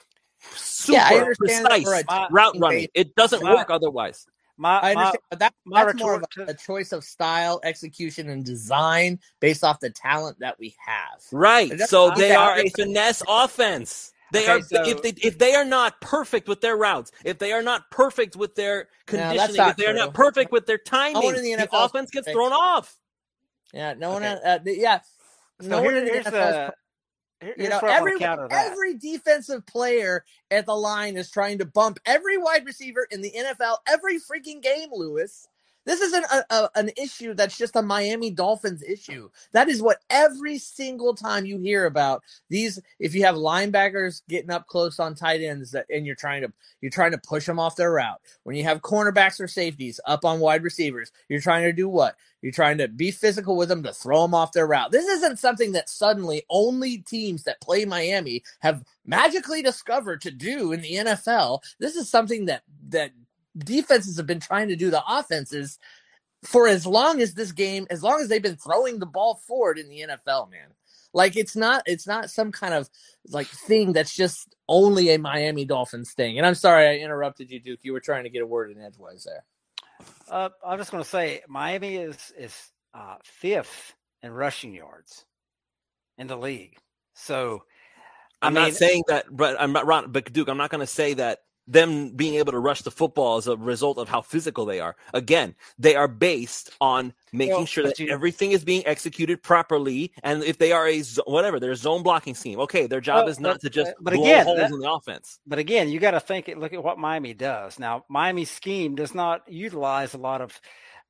super 0.55 0.99
yeah, 0.99 1.25
precise 1.39 2.05
route 2.31 2.57
running. 2.59 2.89
It 2.95 3.15
doesn't 3.15 3.43
my, 3.43 3.55
work 3.55 3.71
otherwise. 3.71 4.27
My, 4.57 4.79
I 4.79 4.91
understand, 4.91 5.23
but 5.31 5.39
that, 5.41 5.55
that's 5.67 6.01
more 6.01 6.15
of 6.15 6.25
a, 6.39 6.43
a, 6.43 6.55
choice 6.55 6.93
of 6.93 7.03
style, 7.03 7.61
execution, 7.65 8.29
and 8.29 8.45
design 8.45 9.19
based 9.41 9.65
off 9.65 9.81
the 9.81 9.91
talent 9.91 10.39
that 10.39 10.59
we 10.61 10.77
have. 10.87 11.21
Right. 11.33 11.79
So 11.81 12.13
they 12.17 12.35
are 12.35 12.57
a 12.59 12.69
finesse 12.71 13.23
offense. 13.29 14.13
They 14.35 14.43
okay, 14.43 14.53
are 14.53 14.63
so, 14.63 14.83
if 14.85 15.03
they 15.03 15.15
if 15.23 15.39
they 15.39 15.55
are 15.55 15.65
not 15.65 16.01
perfect 16.01 16.49
with 16.49 16.61
their 16.61 16.77
routes, 16.77 17.13
if 17.25 17.39
they 17.39 17.53
are 17.53 17.63
not 17.63 17.89
perfect 17.91 18.35
with 18.35 18.57
their 18.57 18.89
conditioning, 19.07 19.57
no, 19.57 19.69
if 19.69 19.77
they 19.77 19.87
are 19.87 19.95
not 19.95 20.13
perfect 20.13 20.51
with 20.51 20.67
their 20.67 20.79
timing, 20.79 21.23
no 21.23 21.33
the, 21.33 21.55
the, 21.55 21.69
offense 21.73 22.11
gets 22.11 22.29
thrown 22.29 22.53
off. 22.53 22.97
Yeah, 23.73 23.95
no 23.95 24.11
one. 24.11 24.25
Uh, 24.25 24.59
yeah, 24.65 25.01
so 25.61 25.69
no 25.69 25.83
here, 25.83 25.93
one 25.93 25.97
in 25.97 26.05
the 26.07 26.11
NFL. 26.11 26.31
The, 26.31 26.75
here, 27.41 27.55
you 27.59 27.69
know, 27.69 27.79
every 27.79 28.15
every 28.51 28.99
defensive 28.99 29.65
player 29.67 30.25
at 30.51 30.67
the 30.67 30.75
line 30.75 31.17
is 31.17 31.31
trying 31.31 31.59
to 31.59 31.65
bump 31.65 31.99
every 32.05 32.37
wide 32.37 32.67
receiver 32.67 33.07
in 33.13 33.23
the 33.23 33.31
NFL 33.31 33.77
every 33.87 34.17
freaking 34.17 34.61
game, 34.61 34.89
Luis. 34.93 35.47
This 35.85 36.01
isn't 36.01 36.25
a, 36.27 36.45
a, 36.51 36.71
an 36.77 36.91
issue 36.97 37.35
that's 37.35 37.57
just 37.57 37.77
a 37.77 37.83
Miami 37.83 38.31
Dolphins 38.31 38.83
issue. 38.83 39.31
That 39.53 39.69
is 39.69 39.83
what 39.83 39.99
every 40.11 40.59
single 40.59 41.15
time 41.15 41.47
you 41.47 41.59
hear 41.59 41.87
about 41.87 42.23
these. 42.51 42.81
If 42.99 43.15
you 43.15 43.25
have 43.25 43.35
linebackers 43.37 44.23
getting 44.29 44.51
up 44.51 44.67
close 44.67 44.99
on 44.99 45.15
tight 45.15 45.43
ends, 45.43 45.73
that 45.73 45.87
and 45.91 46.07
you're 46.07 46.15
trying 46.15 46.43
to 46.43 46.53
you're 46.81 46.91
trying 46.91 47.13
to 47.13 47.19
push 47.19 47.47
them 47.47 47.59
off 47.59 47.77
their 47.77 47.93
route. 47.93 48.21
When 48.45 48.57
you 48.57 48.65
have 48.65 48.83
cornerbacks 48.83 49.41
or 49.41 49.49
safeties 49.49 50.01
up 50.07 50.25
on 50.25 50.41
wide 50.41 50.63
receivers, 50.63 51.13
you're 51.29 51.41
trying 51.41 51.65
to 51.65 51.73
do 51.73 51.89
what? 51.89 52.17
You're 52.43 52.53
trying 52.53 52.79
to 52.79 52.89
be 52.89 53.11
physical 53.11 53.57
with 53.57 53.71
them 53.71 53.83
to 53.85 53.93
throw 53.93 54.23
them 54.23 54.35
off 54.35 54.53
their 54.53 54.67
route. 54.67 54.93
This 54.93 55.07
isn't 55.07 55.39
something 55.39 55.73
that 55.73 55.89
suddenly 55.89 56.45
only 56.51 56.99
teams 56.99 57.45
that 57.45 57.61
play 57.63 57.87
Miami 57.87 58.43
have 58.61 58.85
magically 59.07 59.63
discovered 59.63 60.21
to 60.23 60.31
do 60.31 60.73
in 60.73 60.83
the 60.83 60.93
NFL. 60.93 61.61
This 61.79 61.97
is 61.97 62.09
something 62.11 62.47
that 62.47 62.63
that 62.91 63.13
defenses 63.57 64.17
have 64.17 64.27
been 64.27 64.41
trying 64.41 64.69
to 64.69 64.77
do 64.77 64.91
the 64.91 65.03
offenses 65.09 65.79
for 66.45 66.69
as 66.69 66.87
long 66.87 67.21
as 67.21 67.35
this 67.35 67.53
game, 67.53 67.87
as 67.91 68.03
long 68.03 68.21
as 68.21 68.29
they've 68.29 68.43
been 68.43 68.57
throwing 68.57 68.99
the 68.99 69.07
ball 69.07 69.37
forward 69.47 69.79
in 69.79 69.89
the 69.89 70.01
NFL, 70.01 70.51
man. 70.51 70.69
Like 71.13 71.37
it's 71.37 71.57
not 71.57 71.83
it's 71.87 72.07
not 72.07 72.31
some 72.31 72.53
kind 72.53 72.75
of 72.75 72.91
like 73.29 73.47
thing 73.47 73.93
that's 73.93 74.15
just 74.15 74.55
only 74.69 75.11
a 75.11 75.19
Miami 75.19 75.65
Dolphins 75.65 76.13
thing. 76.13 76.39
And 76.39 76.47
I'm 76.47 76.57
sorry 76.57 76.89
I 76.89 76.97
interrupted 77.05 77.51
you, 77.51 77.61
Duke. 77.61 77.81
You 77.83 77.93
were 77.93 78.01
trying 78.01 78.25
to 78.25 78.31
get 78.31 78.43
a 78.43 78.47
word 78.47 78.73
in 78.73 78.83
edgewise 78.83 79.25
there. 79.25 79.45
Uh, 80.29 80.49
I'm 80.67 80.79
just 80.79 80.91
going 80.91 81.03
to 81.05 81.09
say 81.09 81.43
Miami 81.49 81.97
is 81.97 82.33
is 82.37 82.71
uh, 82.95 83.17
fifth 83.23 83.95
in 84.23 84.33
rushing 84.33 84.75
yards. 84.75 85.25
in 86.19 86.27
the 86.27 86.37
league. 86.37 86.77
So 87.15 87.63
I'm 88.43 88.57
I 88.57 88.61
mean, 88.61 88.69
not 88.71 88.75
saying 88.75 89.05
that, 89.09 89.27
but 89.31 89.61
I'm 89.61 89.73
not 89.73 89.87
Ron, 89.87 90.13
but 90.13 90.33
Duke, 90.33 90.49
I'm 90.49 90.57
not 90.57 90.71
going 90.71 90.81
to 90.81 90.87
say 90.87 91.15
that 91.15 91.41
them 91.67 92.11
being 92.11 92.35
able 92.35 92.53
to 92.53 92.59
rush 92.59 92.83
the 92.83 92.91
football 92.91 93.37
as 93.37 93.47
a 93.47 93.57
result 93.57 93.99
of 93.99 94.09
how 94.09 94.21
physical 94.21 94.67
they 94.67 94.81
are. 94.81 94.97
Again, 95.15 95.55
they 95.79 95.97
are 95.97 96.09
based 96.09 96.71
on 96.81 97.13
making 97.33 97.55
well, 97.55 97.67
sure 97.67 97.85
that 97.85 97.99
you, 97.99 98.09
everything 98.09 98.53
is 98.53 98.65
being 98.65 98.87
executed 98.87 99.43
properly. 99.43 100.13
And 100.23 100.43
if 100.45 100.59
they 100.59 100.73
are 100.73 100.87
a 100.87 101.03
whatever, 101.27 101.59
their 101.59 101.75
zone 101.75 102.03
blocking 102.03 102.35
scheme, 102.35 102.61
okay, 102.61 102.87
their 102.87 103.01
job 103.01 103.25
well, 103.25 103.29
is 103.29 103.41
not 103.41 103.55
but, 103.55 103.61
to 103.63 103.71
just 103.71 103.93
but 104.01 104.15
blow 104.15 104.23
again, 104.23 104.45
holes 104.45 104.59
that, 104.59 104.71
in 104.71 104.79
the 104.79 104.91
offense. 104.91 105.39
But 105.47 105.59
again, 105.59 105.89
you 105.89 106.01
got 106.01 106.13
to 106.13 106.21
think. 106.21 106.53
Look 106.57 106.73
at 106.73 106.85
what 106.85 106.99
Miami 106.99 107.35
does 107.35 107.79
now. 107.79 108.05
Miami's 108.09 108.51
scheme 108.51 108.95
does 108.95 109.15
not 109.15 109.43
utilize 109.49 110.15
a 110.15 110.19
lot 110.19 110.41
of 110.41 110.61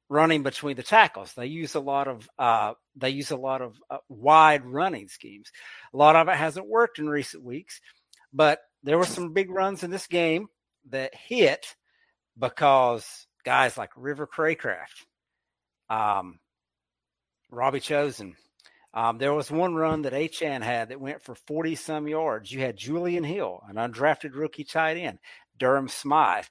running 0.09 0.43
between 0.43 0.77
the 0.77 0.83
tackles. 0.83 1.33
They 1.35 1.47
use 1.47 1.75
a 1.75 1.81
lot 1.81 2.09
of 2.09 2.29
uh, 2.39 2.75
they 2.97 3.11
use 3.11 3.33
a 3.33 3.37
lot 3.37 3.63
of 3.63 3.77
uh, 3.91 3.99
wide 4.09 4.65
running 4.65 5.09
schemes. 5.09 5.51
A 5.93 5.97
lot 5.97 6.15
of 6.17 6.29
it 6.29 6.37
hasn't 6.37 6.69
worked 6.69 6.99
in 6.99 7.09
recent 7.09 7.43
weeks, 7.43 7.81
but 8.33 8.61
there 8.85 8.99
were 8.99 9.07
some 9.07 9.33
big 9.33 9.51
runs 9.51 9.83
in 9.83 9.91
this 9.91 10.07
game 10.07 10.49
that 10.91 11.15
hit 11.15 11.75
because 12.39 13.27
guys 13.45 13.77
like 13.77 13.91
River 13.97 14.27
Cracraft, 14.27 15.07
um, 15.89 16.39
Robbie 17.51 17.81
Chosen. 17.81 18.37
Um, 18.93 19.19
there 19.19 19.35
was 19.35 19.51
one 19.51 19.75
run 19.75 20.03
that 20.03 20.13
Achane 20.13 20.63
had 20.63 20.91
that 20.91 21.01
went 21.01 21.23
for 21.23 21.35
40 21.35 21.75
some 21.75 22.07
yards. 22.07 22.53
You 22.53 22.61
had 22.61 22.77
Julian 22.77 23.25
Hill, 23.25 23.61
an 23.69 23.75
undrafted 23.75 24.35
rookie 24.37 24.63
tight 24.63 24.97
end, 24.97 25.19
Durham 25.59 25.89
Smythe. 25.89 26.45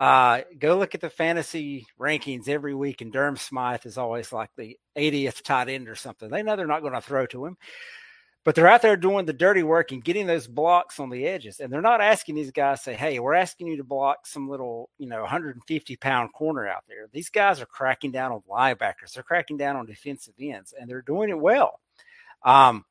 Uh, 0.00 0.40
go 0.58 0.76
look 0.76 0.94
at 0.94 1.00
the 1.00 1.08
fantasy 1.08 1.86
rankings 1.98 2.48
every 2.48 2.74
week, 2.74 3.00
and 3.00 3.12
Durham 3.12 3.36
Smythe 3.36 3.86
is 3.86 3.98
always 3.98 4.32
like 4.32 4.50
the 4.56 4.76
80th 4.96 5.42
tight 5.42 5.68
end 5.68 5.88
or 5.88 5.94
something. 5.94 6.28
They 6.28 6.42
know 6.42 6.56
they're 6.56 6.66
not 6.66 6.82
going 6.82 6.92
to 6.94 7.00
throw 7.00 7.26
to 7.26 7.46
him, 7.46 7.56
but 8.46 8.54
they're 8.54 8.68
out 8.68 8.80
there 8.80 8.96
doing 8.96 9.26
the 9.26 9.32
dirty 9.32 9.64
work 9.64 9.90
and 9.90 10.04
getting 10.04 10.28
those 10.28 10.46
blocks 10.46 11.00
on 11.00 11.10
the 11.10 11.26
edges. 11.26 11.58
And 11.58 11.72
they're 11.72 11.82
not 11.82 12.00
asking 12.00 12.36
these 12.36 12.52
guys, 12.52 12.80
say, 12.80 12.94
hey, 12.94 13.18
we're 13.18 13.34
asking 13.34 13.66
you 13.66 13.76
to 13.76 13.82
block 13.82 14.24
some 14.24 14.48
little, 14.48 14.88
you 14.98 15.08
know, 15.08 15.22
150 15.22 15.96
pound 15.96 16.32
corner 16.32 16.68
out 16.68 16.84
there. 16.86 17.08
These 17.12 17.28
guys 17.28 17.60
are 17.60 17.66
cracking 17.66 18.12
down 18.12 18.30
on 18.30 18.42
linebackers, 18.48 19.12
they're 19.12 19.24
cracking 19.24 19.56
down 19.56 19.74
on 19.74 19.84
defensive 19.84 20.34
ends, 20.38 20.72
and 20.78 20.88
they're 20.88 21.02
doing 21.02 21.28
it 21.28 21.38
well. 21.38 21.80
Um, 22.44 22.84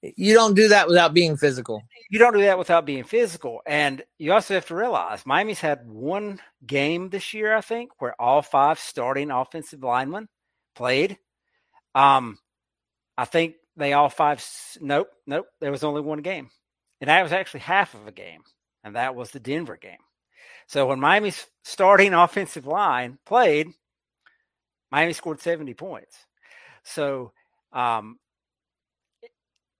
you 0.00 0.32
don't 0.32 0.54
do 0.54 0.68
that 0.68 0.88
without 0.88 1.12
being 1.12 1.36
physical. 1.36 1.82
You 2.08 2.18
don't 2.18 2.32
do 2.32 2.40
that 2.40 2.58
without 2.58 2.86
being 2.86 3.04
physical. 3.04 3.60
And 3.66 4.02
you 4.16 4.32
also 4.32 4.54
have 4.54 4.64
to 4.68 4.74
realize 4.74 5.26
Miami's 5.26 5.60
had 5.60 5.86
one 5.86 6.40
game 6.66 7.10
this 7.10 7.34
year, 7.34 7.54
I 7.54 7.60
think, 7.60 7.90
where 7.98 8.18
all 8.18 8.40
five 8.40 8.78
starting 8.78 9.30
offensive 9.30 9.82
linemen 9.82 10.30
played. 10.74 11.18
Um, 11.94 12.38
I 13.18 13.26
think 13.26 13.56
they 13.80 13.92
all 13.92 14.08
five. 14.08 14.44
Nope, 14.80 15.08
nope. 15.26 15.46
There 15.60 15.70
was 15.70 15.84
only 15.84 16.00
one 16.00 16.22
game, 16.22 16.50
and 17.00 17.08
that 17.08 17.22
was 17.22 17.32
actually 17.32 17.60
half 17.60 17.94
of 17.94 18.06
a 18.06 18.12
game, 18.12 18.42
and 18.84 18.96
that 18.96 19.14
was 19.14 19.30
the 19.30 19.40
Denver 19.40 19.76
game. 19.76 19.98
So 20.66 20.86
when 20.86 21.00
Miami's 21.00 21.46
starting 21.64 22.14
offensive 22.14 22.66
line 22.66 23.18
played, 23.26 23.68
Miami 24.90 25.12
scored 25.12 25.40
seventy 25.40 25.74
points. 25.74 26.26
So 26.84 27.32
um, 27.72 28.18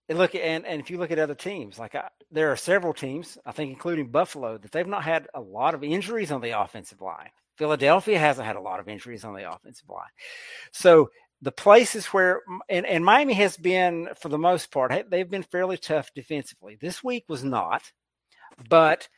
look 0.08 0.34
and 0.34 0.66
and 0.66 0.80
if 0.80 0.90
you 0.90 0.98
look 0.98 1.10
at 1.10 1.18
other 1.18 1.34
teams, 1.34 1.78
like 1.78 1.94
I, 1.94 2.08
there 2.30 2.50
are 2.50 2.56
several 2.56 2.92
teams, 2.92 3.38
I 3.46 3.52
think 3.52 3.70
including 3.70 4.10
Buffalo, 4.10 4.58
that 4.58 4.72
they've 4.72 4.86
not 4.86 5.04
had 5.04 5.28
a 5.34 5.40
lot 5.40 5.74
of 5.74 5.84
injuries 5.84 6.32
on 6.32 6.40
the 6.40 6.60
offensive 6.60 7.00
line. 7.00 7.30
Philadelphia 7.56 8.18
hasn't 8.18 8.46
had 8.46 8.56
a 8.56 8.60
lot 8.60 8.80
of 8.80 8.88
injuries 8.88 9.24
on 9.24 9.34
the 9.34 9.52
offensive 9.52 9.88
line. 9.88 10.08
So 10.72 11.10
the 11.42 11.52
places 11.52 12.06
where 12.06 12.42
and, 12.68 12.86
and 12.86 13.04
Miami 13.04 13.34
has 13.34 13.56
been 13.56 14.08
for 14.20 14.28
the 14.28 14.38
most 14.38 14.70
part, 14.70 14.92
they've 15.10 15.30
been 15.30 15.42
fairly 15.42 15.78
tough 15.78 16.10
defensively. 16.14 16.76
This 16.80 17.02
week 17.02 17.24
was 17.28 17.42
not, 17.42 17.82
but 18.68 19.08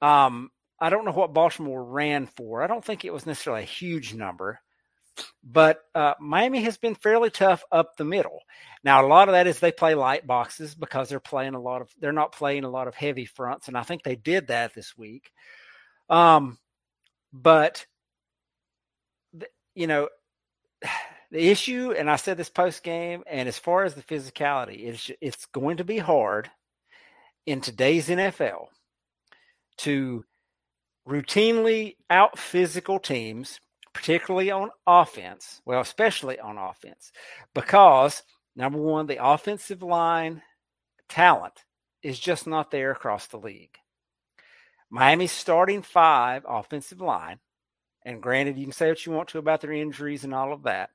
um, 0.00 0.50
I 0.80 0.90
don't 0.90 1.04
know 1.04 1.12
what 1.12 1.34
Baltimore 1.34 1.84
ran 1.84 2.26
for. 2.26 2.62
I 2.62 2.66
don't 2.66 2.84
think 2.84 3.04
it 3.04 3.12
was 3.12 3.26
necessarily 3.26 3.62
a 3.62 3.66
huge 3.66 4.14
number, 4.14 4.60
but 5.42 5.80
uh, 5.94 6.14
Miami 6.20 6.62
has 6.62 6.76
been 6.76 6.94
fairly 6.94 7.30
tough 7.30 7.64
up 7.72 7.96
the 7.96 8.04
middle. 8.04 8.40
Now, 8.84 9.04
a 9.04 9.08
lot 9.08 9.28
of 9.28 9.32
that 9.32 9.46
is 9.46 9.58
they 9.58 9.72
play 9.72 9.94
light 9.94 10.26
boxes 10.26 10.74
because 10.74 11.08
they're 11.08 11.20
playing 11.20 11.54
a 11.54 11.60
lot 11.60 11.82
of 11.82 11.90
they're 11.98 12.12
not 12.12 12.32
playing 12.32 12.64
a 12.64 12.70
lot 12.70 12.86
of 12.86 12.94
heavy 12.94 13.24
fronts, 13.24 13.68
and 13.68 13.76
I 13.76 13.82
think 13.82 14.02
they 14.02 14.16
did 14.16 14.48
that 14.48 14.74
this 14.74 14.96
week. 14.96 15.32
Um, 16.08 16.58
but 17.32 17.84
you 19.74 19.88
know, 19.88 20.08
the 21.34 21.50
issue, 21.50 21.90
and 21.90 22.08
I 22.08 22.14
said 22.14 22.36
this 22.36 22.48
post 22.48 22.84
game, 22.84 23.24
and 23.26 23.48
as 23.48 23.58
far 23.58 23.82
as 23.82 23.94
the 23.94 24.04
physicality, 24.04 24.86
it's 24.86 25.10
it's 25.20 25.46
going 25.46 25.78
to 25.78 25.84
be 25.84 25.98
hard 25.98 26.48
in 27.44 27.60
today's 27.60 28.08
NFL 28.08 28.68
to 29.78 30.24
routinely 31.08 31.96
out 32.08 32.38
physical 32.38 33.00
teams 33.00 33.58
particularly 33.92 34.52
on 34.52 34.70
offense. 34.86 35.60
Well, 35.64 35.80
especially 35.80 36.38
on 36.38 36.56
offense, 36.56 37.10
because 37.52 38.22
number 38.54 38.78
one, 38.78 39.08
the 39.08 39.24
offensive 39.24 39.82
line 39.82 40.40
talent 41.08 41.64
is 42.04 42.16
just 42.16 42.46
not 42.46 42.70
there 42.70 42.92
across 42.92 43.26
the 43.26 43.38
league. 43.38 43.76
Miami's 44.88 45.32
starting 45.32 45.82
five 45.82 46.44
offensive 46.46 47.00
line, 47.00 47.40
and 48.04 48.22
granted, 48.22 48.58
you 48.58 48.64
can 48.64 48.72
say 48.72 48.88
what 48.88 49.04
you 49.04 49.12
want 49.12 49.28
to 49.30 49.38
about 49.38 49.60
their 49.60 49.72
injuries 49.72 50.24
and 50.24 50.34
all 50.34 50.52
of 50.52 50.64
that. 50.64 50.90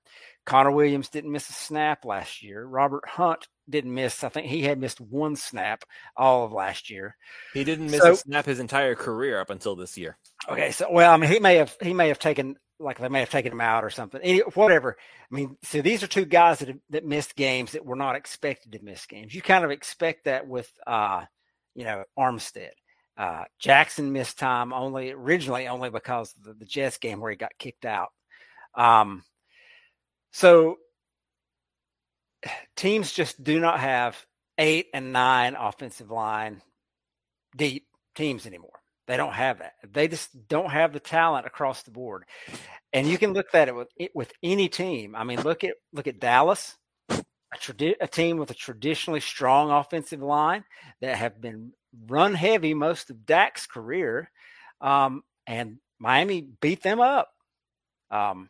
Connor 0.46 0.72
Williams 0.72 1.10
didn't 1.10 1.32
miss 1.32 1.50
a 1.50 1.54
snap 1.54 2.06
last 2.06 2.42
year. 2.42 2.66
Robert 2.66 3.08
Hunt 3.08 3.48
didn't 3.70 3.94
miss. 3.94 4.24
I 4.24 4.30
think 4.30 4.48
he 4.48 4.64
had 4.64 4.80
missed 4.80 5.00
one 5.00 5.36
snap 5.36 5.84
all 6.18 6.44
of 6.44 6.52
last 6.52 6.90
year. 6.90 7.16
He 7.54 7.64
didn't 7.64 7.92
miss 7.92 8.02
so, 8.02 8.14
a 8.14 8.16
snap 8.16 8.46
his 8.46 8.60
entire 8.60 8.96
career 8.96 9.40
up 9.40 9.50
until 9.50 9.76
this 9.76 9.98
year. 9.98 10.18
Okay, 10.50 10.72
so 10.72 10.88
well, 10.92 11.14
I 11.14 11.18
mean, 11.18 11.32
he 11.32 11.40
may 11.40 11.56
have 11.56 11.76
he 11.82 11.94
may 11.94 12.08
have 12.08 12.20
taken 12.20 12.56
like 12.80 12.98
they 12.98 13.10
may 13.10 13.20
have 13.20 13.30
taken 13.30 13.52
him 13.52 13.62
out 13.62 13.84
or 13.84 13.90
something. 13.90 14.22
Any, 14.22 14.40
whatever. 14.40 14.98
I 15.32 15.36
mean, 15.36 15.58
so 15.64 15.82
these 15.82 16.02
are 16.02 16.08
two 16.08 16.26
guys 16.26 16.60
that 16.60 16.80
that 16.90 17.06
missed 17.06 17.36
games 17.36 17.74
that 17.74 17.86
were 17.86 17.96
not 17.96 18.16
expected 18.16 18.72
to 18.72 18.84
miss 18.84 19.06
games. 19.06 19.36
You 19.36 19.42
kind 19.42 19.66
of 19.66 19.72
expect 19.72 20.26
that 20.26 20.48
with, 20.48 20.72
uh, 20.88 21.26
you 21.76 21.84
know, 21.84 22.04
Armstead. 22.18 22.72
Uh, 23.20 23.44
Jackson 23.60 24.14
missed 24.14 24.40
time 24.40 24.72
only 24.72 25.12
originally 25.12 25.68
only 25.68 25.90
because 25.90 26.34
of 26.38 26.44
the, 26.46 26.54
the 26.54 26.66
Jets 26.66 26.98
game 27.00 27.20
where 27.20 27.30
he 27.30 27.36
got 27.36 27.52
kicked 27.60 27.84
out. 27.84 28.08
Um, 28.76 29.24
so 30.32 30.78
teams 32.78 33.12
just 33.12 33.44
do 33.44 33.60
not 33.60 33.82
have 33.82 34.26
eight 34.58 34.88
and 34.94 35.12
nine 35.12 35.56
offensive 35.56 36.10
line 36.10 36.62
deep 37.58 37.88
teams 38.16 38.46
anymore. 38.46 38.80
They 39.08 39.18
don't 39.18 39.34
have 39.34 39.60
that. 39.60 39.74
They 39.92 40.08
just 40.08 40.48
don't 40.48 40.70
have 40.70 40.94
the 40.94 41.02
talent 41.02 41.46
across 41.46 41.84
the 41.84 41.92
board. 41.92 42.24
And 42.94 43.06
you 43.06 43.18
can 43.18 43.34
look 43.34 43.54
at 43.54 43.68
it 43.68 43.76
with 43.76 43.90
with 44.14 44.32
any 44.42 44.70
team. 44.70 45.14
I 45.14 45.26
mean, 45.26 45.42
look 45.42 45.66
at 45.66 45.76
look 45.92 46.08
at 46.08 46.22
Dallas, 46.22 46.78
a, 47.54 47.58
tradi- 47.58 47.96
a 48.00 48.08
team 48.08 48.38
with 48.38 48.52
a 48.52 48.56
traditionally 48.56 49.20
strong 49.20 49.72
offensive 49.72 50.22
line 50.22 50.64
that 51.02 51.18
have 51.18 51.42
been 51.42 51.74
run 52.08 52.34
heavy 52.34 52.74
most 52.74 53.10
of 53.10 53.26
Dak's 53.26 53.66
career, 53.66 54.30
um, 54.82 55.24
and 55.48 55.78
Miami 56.00 56.42
beat 56.62 56.84
them 56.84 57.00
up. 57.00 57.30
Um, 58.12 58.50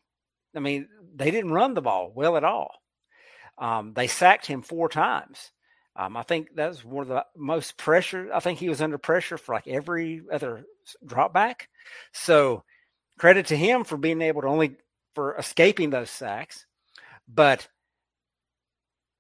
I 0.56 0.60
mean, 0.60 0.88
they 1.16 1.32
didn't 1.32 1.52
run 1.52 1.74
the 1.74 1.82
ball 1.82 2.12
well 2.14 2.38
at 2.38 2.44
all. 2.44 2.72
Um, 3.58 3.94
they 3.94 4.08
sacked 4.08 4.46
him 4.46 4.62
four 4.62 4.90
times. 4.90 5.52
Um, 5.96 6.16
I 6.16 6.24
think 6.24 6.56
that 6.56 6.70
was 6.70 6.86
one 6.86 7.02
of 7.02 7.08
the 7.10 7.26
most 7.36 7.78
pressure. 7.78 8.30
I 8.34 8.40
think 8.40 8.58
he 8.58 8.70
was 8.70 8.82
under 8.82 8.98
pressure 8.98 9.38
for 9.38 9.54
like 9.54 9.68
every 9.68 10.22
other 10.32 10.64
drop 11.06 11.34
back. 11.34 11.68
So 12.14 12.64
credit 13.18 13.48
to 13.48 13.58
him 13.58 13.84
for 13.84 13.98
being 13.98 14.22
able 14.22 14.42
to 14.42 14.48
only 14.48 14.78
for 15.14 15.36
escaping 15.36 15.90
those 15.90 16.10
sacks. 16.10 16.66
But 17.28 17.68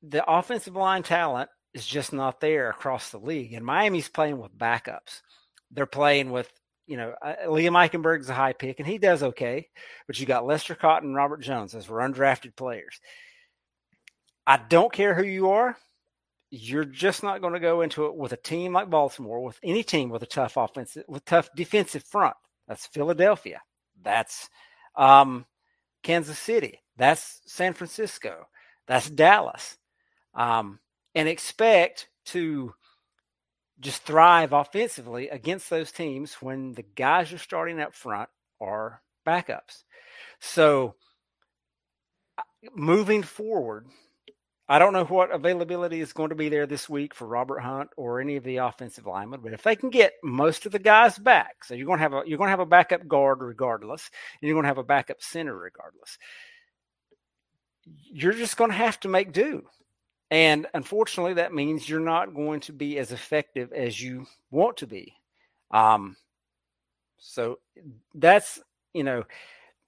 the 0.01 0.23
offensive 0.29 0.75
line 0.75 1.03
talent 1.03 1.49
is 1.73 1.85
just 1.85 2.13
not 2.13 2.39
there 2.39 2.69
across 2.69 3.09
the 3.09 3.19
league. 3.19 3.53
And 3.53 3.65
Miami's 3.65 4.09
playing 4.09 4.39
with 4.39 4.57
backups. 4.57 5.21
They're 5.71 5.85
playing 5.85 6.31
with, 6.31 6.51
you 6.87 6.97
know, 6.97 7.13
uh, 7.21 7.35
Liam 7.47 7.73
Eichenberg's 7.73 8.29
a 8.29 8.33
high 8.33 8.53
pick 8.53 8.79
and 8.79 8.87
he 8.87 8.97
does 8.97 9.21
okay. 9.21 9.67
But 10.07 10.19
you 10.19 10.25
got 10.25 10.45
Lester 10.45 10.75
Cotton 10.75 11.09
and 11.09 11.15
Robert 11.15 11.41
Jones 11.41 11.75
as 11.75 11.87
were 11.87 11.99
undrafted 11.99 12.55
players. 12.55 12.99
I 14.47 14.57
don't 14.57 14.91
care 14.91 15.13
who 15.13 15.23
you 15.23 15.51
are 15.51 15.77
you're 16.51 16.85
just 16.85 17.21
not 17.21 17.41
going 17.41 17.53
to 17.53 17.59
go 17.59 17.81
into 17.81 18.05
it 18.05 18.15
with 18.15 18.33
a 18.33 18.37
team 18.37 18.73
like 18.73 18.89
Baltimore, 18.89 19.41
with 19.41 19.59
any 19.63 19.83
team 19.83 20.09
with 20.09 20.23
a 20.23 20.27
tough 20.27 20.57
offensive, 20.57 21.03
with 21.07 21.25
tough 21.25 21.49
defensive 21.55 22.03
front. 22.03 22.35
That's 22.67 22.87
Philadelphia. 22.87 23.61
That's 24.01 24.49
um, 24.95 25.45
Kansas 26.03 26.39
City. 26.39 26.79
That's 26.97 27.41
San 27.45 27.73
Francisco. 27.73 28.47
That's 28.87 29.09
Dallas. 29.09 29.77
Um, 30.33 30.79
and 31.15 31.27
expect 31.27 32.07
to 32.25 32.73
just 33.79 34.03
thrive 34.03 34.53
offensively 34.53 35.29
against 35.29 35.69
those 35.69 35.91
teams 35.91 36.33
when 36.35 36.73
the 36.73 36.83
guys 36.83 37.31
you're 37.31 37.39
starting 37.39 37.79
up 37.79 37.95
front 37.95 38.29
are 38.61 39.01
backups. 39.25 39.83
So 40.39 40.95
moving 42.75 43.23
forward, 43.23 43.87
I 44.67 44.77
don't 44.77 44.93
know 44.93 45.05
what 45.05 45.31
availability 45.31 45.99
is 45.99 46.13
going 46.13 46.29
to 46.29 46.35
be 46.35 46.49
there 46.49 46.67
this 46.67 46.87
week 46.87 47.15
for 47.15 47.25
Robert 47.25 47.59
Hunt 47.59 47.89
or 47.97 48.21
any 48.21 48.35
of 48.35 48.43
the 48.43 48.57
offensive 48.57 49.07
linemen, 49.07 49.39
but 49.41 49.53
if 49.53 49.63
they 49.63 49.75
can 49.75 49.89
get 49.89 50.13
most 50.23 50.65
of 50.65 50.71
the 50.71 50.79
guys 50.79 51.17
back, 51.17 51.63
so 51.63 51.73
you're 51.73 51.87
going 51.87 51.97
to 51.97 52.03
have 52.03 52.13
a 52.13 52.21
you're 52.27 52.37
going 52.37 52.49
to 52.49 52.51
have 52.51 52.59
a 52.59 52.65
backup 52.65 53.07
guard 53.07 53.41
regardless, 53.41 54.11
and 54.39 54.47
you're 54.47 54.55
going 54.55 54.65
to 54.65 54.69
have 54.69 54.77
a 54.77 54.83
backup 54.83 55.21
center 55.21 55.57
regardless. 55.57 56.17
You're 57.85 58.33
just 58.33 58.57
going 58.57 58.69
to 58.69 58.77
have 58.77 58.99
to 58.99 59.07
make 59.07 59.31
do. 59.31 59.63
And 60.31 60.67
unfortunately, 60.73 61.35
that 61.35 61.53
means 61.53 61.89
you're 61.89 61.99
not 61.99 62.35
going 62.35 62.59
to 62.61 62.73
be 62.73 62.99
as 62.99 63.11
effective 63.11 63.73
as 63.73 64.01
you 64.01 64.27
want 64.51 64.77
to 64.77 64.87
be. 64.87 65.13
Um, 65.71 66.15
so 67.17 67.59
that's, 68.13 68.59
you 68.93 69.03
know, 69.03 69.23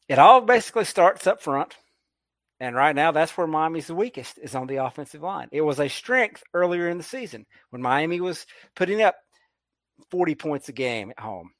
it 0.07 0.19
all 0.19 0.41
basically 0.41 0.85
starts 0.85 1.27
up 1.27 1.41
front. 1.41 1.75
And 2.59 2.75
right 2.75 2.95
now, 2.95 3.11
that's 3.11 3.35
where 3.35 3.47
Miami's 3.47 3.87
the 3.87 3.95
weakest 3.95 4.37
is 4.41 4.53
on 4.53 4.67
the 4.67 4.77
offensive 4.77 5.21
line. 5.21 5.47
It 5.51 5.61
was 5.61 5.79
a 5.79 5.87
strength 5.87 6.43
earlier 6.53 6.89
in 6.89 6.97
the 6.97 7.03
season 7.03 7.45
when 7.71 7.81
Miami 7.81 8.21
was 8.21 8.45
putting 8.75 9.01
up 9.01 9.15
40 10.11 10.35
points 10.35 10.69
a 10.69 10.73
game 10.73 11.11
at 11.11 11.19
home. 11.19 11.51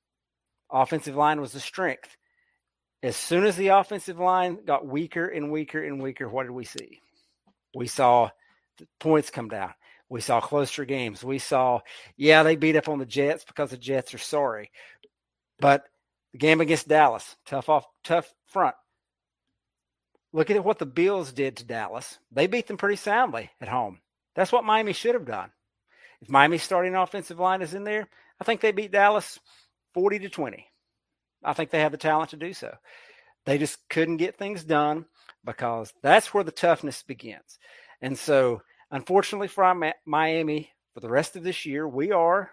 Offensive 0.72 1.16
line 1.16 1.42
was 1.42 1.54
the 1.54 1.60
strength. 1.60 2.16
As 3.02 3.16
soon 3.16 3.46
as 3.46 3.56
the 3.56 3.70
offensive 3.70 4.20
line 4.20 4.60
got 4.66 4.86
weaker 4.86 5.26
and 5.26 5.52
weaker 5.52 5.84
and 5.84 6.02
weaker, 6.02 6.30
what 6.30 6.44
did 6.44 6.52
we 6.52 6.66
see? 6.66 7.00
We 7.76 7.88
saw 7.88 8.30
points 9.00 9.30
come 9.30 9.50
down. 9.50 9.74
We 10.10 10.22
saw 10.22 10.42
closer 10.42 10.84
games. 10.84 11.24
We 11.24 11.40
saw, 11.40 11.80
yeah, 12.18 12.44
they 12.44 12.56
beat 12.56 12.76
up 12.76 12.90
on 12.90 13.00
the 13.00 13.06
Jets 13.06 13.46
because 13.46 13.70
the 13.70 13.78
Jets 13.78 14.14
are 14.14 14.20
sorry. 14.20 14.72
But 15.60 15.86
the 16.34 16.38
game 16.38 16.60
against 16.60 16.88
Dallas, 16.88 17.36
tough 17.46 17.70
off, 17.70 17.86
tough 18.04 18.34
front. 18.48 18.76
Look 20.34 20.50
at 20.50 20.64
what 20.64 20.80
the 20.80 20.86
Bills 20.86 21.32
did 21.32 21.58
to 21.58 21.66
Dallas. 21.66 22.18
They 22.32 22.48
beat 22.48 22.68
them 22.68 22.78
pretty 22.78 22.96
soundly 22.96 23.52
at 23.62 23.68
home. 23.68 24.00
That's 24.36 24.52
what 24.52 24.64
Miami 24.64 24.94
should 24.94 25.16
have 25.16 25.26
done. 25.26 25.52
If 26.22 26.30
Miami's 26.30 26.64
starting 26.64 26.96
offensive 26.96 27.40
line 27.40 27.62
is 27.62 27.74
in 27.74 27.84
there, 27.84 28.08
I 28.40 28.44
think 28.44 28.62
they 28.62 28.72
beat 28.72 28.92
Dallas 28.92 29.40
40 29.94 30.20
to 30.20 30.30
20. 30.30 30.66
I 31.44 31.54
think 31.54 31.70
they 31.70 31.80
have 31.80 31.92
the 31.92 31.98
talent 31.98 32.30
to 32.32 32.38
do 32.38 32.54
so. 32.54 32.74
They 33.46 33.58
just 33.58 33.78
couldn't 33.90 34.18
get 34.18 34.38
things 34.38 34.64
done 34.64 35.06
because 35.44 35.94
that's 36.04 36.34
where 36.34 36.44
the 36.44 36.52
toughness 36.52 37.04
begins. 37.04 37.60
And 38.02 38.18
so, 38.18 38.62
unfortunately 38.90 39.48
for 39.48 39.74
Miami, 40.06 40.72
for 40.94 41.00
the 41.00 41.10
rest 41.10 41.36
of 41.36 41.44
this 41.44 41.66
year, 41.66 41.88
we 41.88 42.12
are 42.12 42.52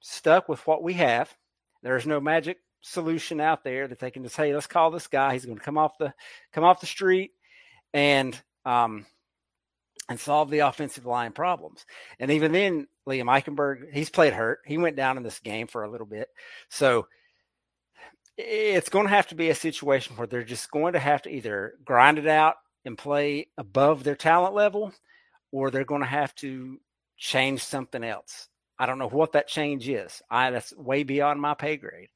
stuck 0.00 0.48
with 0.48 0.66
what 0.66 0.82
we 0.82 0.94
have. 0.94 1.34
There's 1.82 2.06
no 2.06 2.20
magic 2.20 2.58
solution 2.82 3.40
out 3.40 3.62
there 3.62 3.86
that 3.86 3.98
they 3.98 4.10
can 4.10 4.22
just 4.22 4.36
hey 4.36 4.54
let's 4.54 4.66
call 4.66 4.90
this 4.90 5.06
guy. 5.06 5.32
He's 5.32 5.44
going 5.44 5.58
to 5.58 5.64
come 5.64 5.78
off 5.78 5.98
the 5.98 6.14
come 6.52 6.64
off 6.64 6.80
the 6.80 6.86
street 6.86 7.32
and 7.92 8.40
um 8.64 9.04
and 10.08 10.18
solve 10.18 10.50
the 10.50 10.60
offensive 10.60 11.06
line 11.06 11.32
problems. 11.32 11.84
And 12.18 12.30
even 12.30 12.52
then 12.52 12.86
liam 13.08 13.24
eichenberg 13.24 13.92
he's 13.92 14.10
played 14.10 14.32
hurt. 14.32 14.60
He 14.64 14.78
went 14.78 14.96
down 14.96 15.16
in 15.16 15.22
this 15.22 15.40
game 15.40 15.66
for 15.66 15.84
a 15.84 15.90
little 15.90 16.06
bit. 16.06 16.28
So 16.70 17.06
it's 18.36 18.88
going 18.88 19.06
to 19.06 19.12
have 19.12 19.28
to 19.28 19.34
be 19.34 19.50
a 19.50 19.54
situation 19.54 20.16
where 20.16 20.26
they're 20.26 20.42
just 20.42 20.70
going 20.70 20.94
to 20.94 20.98
have 20.98 21.20
to 21.22 21.30
either 21.30 21.74
grind 21.84 22.18
it 22.18 22.26
out 22.26 22.54
and 22.84 22.96
play 22.96 23.48
above 23.58 24.04
their 24.04 24.16
talent 24.16 24.54
level 24.54 24.92
or 25.52 25.70
they're 25.70 25.84
going 25.84 26.02
to 26.02 26.06
have 26.06 26.34
to 26.36 26.78
change 27.16 27.62
something 27.62 28.02
else 28.02 28.48
I 28.80 28.86
don't 28.86 28.98
know 28.98 29.10
what 29.10 29.32
that 29.32 29.46
change 29.46 29.90
is. 29.90 30.22
I 30.30 30.50
that's 30.50 30.74
way 30.74 31.02
beyond 31.02 31.38
my 31.38 31.52
pay 31.52 31.76
grade. 31.76 32.08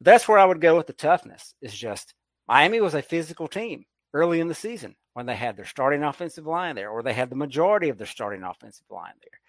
That's 0.00 0.26
where 0.26 0.40
I 0.40 0.44
would 0.44 0.60
go 0.60 0.76
with 0.76 0.88
the 0.88 0.92
toughness. 0.92 1.54
Is 1.62 1.72
just 1.72 2.12
Miami 2.48 2.80
was 2.80 2.94
a 2.94 3.02
physical 3.02 3.46
team 3.46 3.84
early 4.12 4.40
in 4.40 4.48
the 4.48 4.54
season 4.54 4.96
when 5.12 5.26
they 5.26 5.36
had 5.36 5.56
their 5.56 5.64
starting 5.64 6.02
offensive 6.02 6.44
line 6.44 6.74
there, 6.74 6.90
or 6.90 7.04
they 7.04 7.12
had 7.12 7.30
the 7.30 7.36
majority 7.36 7.88
of 7.88 7.98
their 7.98 8.06
starting 8.08 8.42
offensive 8.42 8.86
line 8.90 9.14
there, 9.22 9.40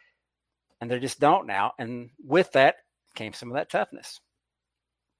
and 0.79 0.91
they 0.91 0.99
just 0.99 1.19
don't 1.19 1.47
now. 1.47 1.71
And 1.79 2.11
with 2.23 2.51
that 2.51 2.75
came 3.15 3.33
some 3.33 3.49
of 3.49 3.55
that 3.55 3.71
toughness 3.71 4.21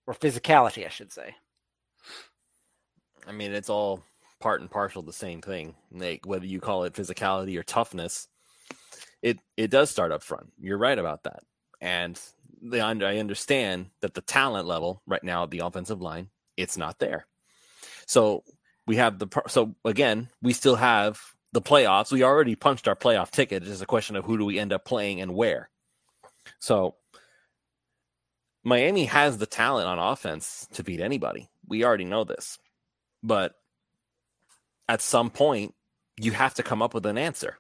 or 0.06 0.14
physicality, 0.14 0.86
I 0.86 0.90
should 0.90 1.12
say. 1.12 1.34
I 3.26 3.32
mean, 3.32 3.54
it's 3.54 3.72
all 3.72 4.04
part 4.40 4.62
and 4.62 4.72
parcel 4.72 5.02
the 5.02 5.14
same 5.14 5.42
thing. 5.42 5.76
Like 5.92 6.26
whether 6.26 6.46
you 6.46 6.60
call 6.60 6.84
it 6.84 6.94
physicality 6.94 7.58
or 7.58 7.64
toughness, 7.64 8.28
it 9.22 9.40
it 9.58 9.70
does 9.70 9.90
start 9.90 10.12
up 10.12 10.24
front. 10.24 10.52
You're 10.60 10.78
right 10.78 10.98
about 10.98 11.24
that, 11.24 11.44
and 11.82 12.20
the, 12.62 12.82
I 12.82 13.18
understand 13.18 13.88
that 14.02 14.14
the 14.14 14.22
talent 14.22 14.68
level 14.68 15.02
right 15.06 15.24
now 15.24 15.44
at 15.44 15.52
the 15.52 15.60
offensive 15.60 16.02
line 16.02 16.30
it's 16.60 16.78
not 16.78 17.00
there. 17.00 17.26
So 18.06 18.44
we 18.86 18.98
have 18.98 19.18
the 19.18 19.28
so 19.48 19.76
again 19.86 20.30
we 20.42 20.54
still 20.54 20.76
have 20.76 21.22
the 21.54 21.62
playoffs. 21.62 22.12
We 22.12 22.24
already 22.24 22.56
punched 22.56 22.88
our 22.88 22.96
playoff 22.96 23.32
ticket. 23.32 23.64
It's 23.64 23.72
just 23.72 23.82
a 23.82 23.88
question 23.88 24.16
of 24.16 24.26
who 24.26 24.38
do 24.38 24.46
we 24.46 24.60
end 24.60 24.74
up 24.74 24.86
playing 24.86 25.22
and 25.22 25.34
where. 25.34 25.70
So 26.60 26.96
Miami 28.64 29.06
has 29.06 29.38
the 29.38 29.46
talent 29.46 29.88
on 29.88 30.00
offense 30.00 30.68
to 30.74 30.84
beat 30.84 31.00
anybody. 31.00 31.50
We 31.68 31.86
already 31.86 32.06
know 32.06 32.24
this. 32.24 32.60
But 33.24 33.56
at 34.90 35.02
some 35.02 35.30
point, 35.30 35.74
you 36.20 36.34
have 36.34 36.56
to 36.56 36.64
come 36.64 36.82
up 36.82 36.94
with 36.94 37.06
an 37.06 37.18
answer 37.18 37.58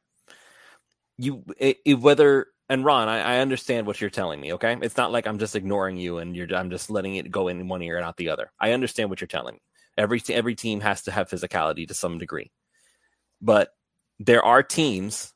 you 1.20 1.44
it, 1.58 1.78
it, 1.86 2.00
whether 2.00 2.48
and 2.70 2.86
Ron, 2.86 3.10
I, 3.10 3.36
I, 3.36 3.40
understand 3.40 3.88
what 3.88 4.00
you're 4.00 4.12
telling 4.12 4.40
me. 4.40 4.54
Okay, 4.54 4.78
it's 4.82 4.96
not 4.96 5.12
like 5.12 5.28
I'm 5.28 5.40
just 5.40 5.56
ignoring 5.56 5.98
you 5.98 6.20
and 6.20 6.36
you're 6.36 6.56
I'm 6.56 6.70
just 6.70 6.90
letting 6.90 7.16
it 7.16 7.30
go 7.30 7.50
in 7.50 7.68
one 7.68 7.82
ear 7.82 7.98
and 7.98 8.06
out 8.06 8.16
the 8.18 8.30
other. 8.30 8.52
I 8.60 8.72
understand 8.72 9.10
what 9.10 9.20
you're 9.20 9.28
telling 9.28 9.56
me. 9.56 9.62
Every 9.98 10.22
every 10.30 10.56
team 10.56 10.80
has 10.80 11.04
to 11.04 11.12
have 11.12 11.30
physicality 11.30 11.88
to 11.88 11.94
some 11.94 12.18
degree, 12.18 12.52
but 13.42 13.74
there 14.18 14.44
are 14.44 14.64
teams 14.64 15.34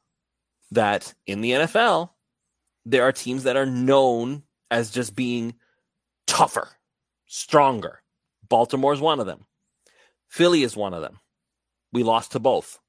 that 0.72 1.14
in 1.28 1.42
the 1.42 1.52
NFL 1.52 2.10
there 2.86 3.04
are 3.04 3.12
teams 3.12 3.44
that 3.44 3.56
are 3.56 3.66
known 3.66 4.44
as 4.70 4.92
just 4.92 5.16
being 5.16 5.54
tougher, 6.28 6.70
stronger. 7.28 8.02
Baltimore 8.48 8.94
is 8.94 9.00
one 9.00 9.20
of 9.20 9.26
them. 9.26 9.46
Philly 10.30 10.64
is 10.64 10.76
one 10.76 10.94
of 10.94 11.02
them. 11.02 11.20
We 11.94 12.04
lost 12.04 12.34
to 12.34 12.40
both. 12.40 12.80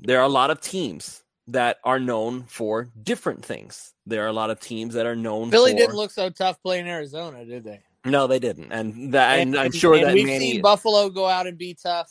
There 0.00 0.20
are 0.20 0.24
a 0.24 0.28
lot 0.28 0.50
of 0.50 0.60
teams 0.60 1.22
that 1.48 1.78
are 1.84 1.98
known 1.98 2.44
for 2.44 2.88
different 3.02 3.44
things. 3.44 3.94
There 4.06 4.24
are 4.24 4.28
a 4.28 4.32
lot 4.32 4.50
of 4.50 4.60
teams 4.60 4.94
that 4.94 5.06
are 5.06 5.16
known. 5.16 5.50
Philly 5.50 5.72
for... 5.72 5.78
didn't 5.78 5.96
look 5.96 6.12
so 6.12 6.30
tough 6.30 6.62
playing 6.62 6.86
Arizona, 6.88 7.44
did 7.44 7.64
they? 7.64 7.82
No, 8.04 8.26
they 8.26 8.38
didn't, 8.38 8.72
and 8.72 9.12
that, 9.12 9.40
and, 9.40 9.54
and 9.54 9.60
I'm 9.60 9.72
sure 9.72 9.94
and 9.94 10.04
that 10.04 10.14
we've 10.14 10.24
Manny... 10.24 10.52
seen 10.52 10.62
Buffalo 10.62 11.10
go 11.10 11.26
out 11.26 11.46
and 11.46 11.58
be 11.58 11.74
tough, 11.74 12.10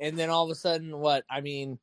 and 0.00 0.18
then 0.18 0.30
all 0.30 0.44
of 0.44 0.50
a 0.50 0.54
sudden, 0.54 0.98
what? 0.98 1.24
I 1.30 1.40
mean, 1.40 1.78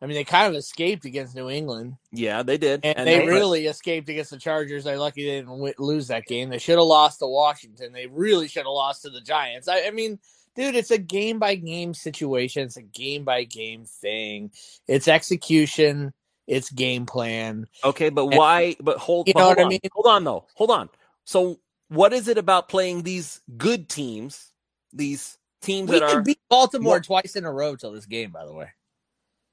I 0.00 0.06
mean, 0.06 0.14
they 0.14 0.24
kind 0.24 0.48
of 0.48 0.58
escaped 0.58 1.04
against 1.04 1.36
New 1.36 1.50
England. 1.50 1.96
Yeah, 2.12 2.42
they 2.42 2.56
did, 2.56 2.80
and, 2.84 2.98
and 2.98 3.06
they, 3.06 3.18
they, 3.18 3.26
really 3.26 3.66
escaped 3.66 4.08
against 4.08 4.30
the 4.30 4.38
Chargers. 4.38 4.84
They're 4.84 4.98
lucky 4.98 5.24
they 5.26 5.40
didn't 5.40 5.78
lose 5.78 6.08
that 6.08 6.24
game. 6.24 6.48
They 6.48 6.58
should 6.58 6.78
have 6.78 6.86
lost 6.86 7.18
to 7.18 7.26
Washington. 7.26 7.92
They 7.92 8.06
really 8.06 8.48
should 8.48 8.60
have 8.60 8.68
lost 8.68 9.02
to 9.02 9.10
the 9.10 9.20
Giants. 9.20 9.68
I, 9.68 9.82
I 9.82 9.90
mean, 9.90 10.18
dude, 10.58 10.74
it's 10.74 10.90
a 10.90 10.98
game 10.98 11.38
by 11.38 11.54
game 11.54 11.94
situation. 11.94 12.64
It's 12.64 12.76
a 12.76 12.82
game 12.82 13.24
by 13.24 13.44
game 13.44 13.84
thing. 13.84 14.50
It's 14.86 15.08
execution 15.08 16.12
its 16.46 16.70
game 16.70 17.06
plan. 17.06 17.66
Okay, 17.84 18.08
but 18.08 18.26
why? 18.26 18.76
But 18.80 18.98
hold, 18.98 19.28
you 19.28 19.34
but 19.34 19.40
know 19.40 19.44
hold 19.46 19.56
what 19.56 19.62
on. 19.62 19.66
I 19.66 19.70
mean? 19.70 19.80
Hold 19.92 20.06
on, 20.06 20.24
though. 20.24 20.46
Hold 20.54 20.70
on. 20.70 20.88
So, 21.24 21.60
what 21.88 22.12
is 22.12 22.26
it 22.26 22.38
about 22.38 22.68
playing 22.68 23.02
these 23.02 23.40
good 23.56 23.88
teams? 23.88 24.50
These 24.92 25.38
teams 25.62 25.90
we 25.90 26.00
that 26.00 26.10
are 26.10 26.22
beat 26.22 26.40
Baltimore 26.48 27.00
twice 27.00 27.36
in 27.36 27.44
a 27.44 27.52
row 27.52 27.76
till 27.76 27.92
this 27.92 28.06
game. 28.06 28.30
By 28.30 28.44
the 28.44 28.52
way, 28.52 28.70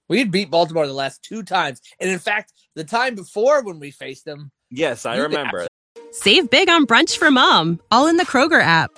we 0.10 0.20
had 0.20 0.32
beat 0.32 0.50
Baltimore 0.50 0.88
the 0.88 0.94
last 0.94 1.22
two 1.22 1.44
times, 1.44 1.82
and 2.00 2.10
in 2.10 2.20
fact, 2.20 2.54
the 2.74 2.84
time 2.84 3.16
before 3.16 3.64
when 3.64 3.80
we 3.80 3.92
faced 3.92 4.26
them. 4.26 4.52
Yes, 4.72 5.06
I 5.06 5.18
remember. 5.18 5.68
Save 6.12 6.50
big 6.50 6.70
on 6.70 6.88
brunch 6.88 7.18
for 7.18 7.30
mom, 7.30 7.82
all 7.92 8.08
in 8.08 8.18
the 8.18 8.26
Kroger 8.26 8.62
app. 8.62 8.98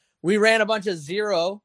We 0.21 0.37
ran 0.37 0.61
a 0.61 0.65
bunch 0.65 0.87
of 0.87 0.97
zero, 0.97 1.61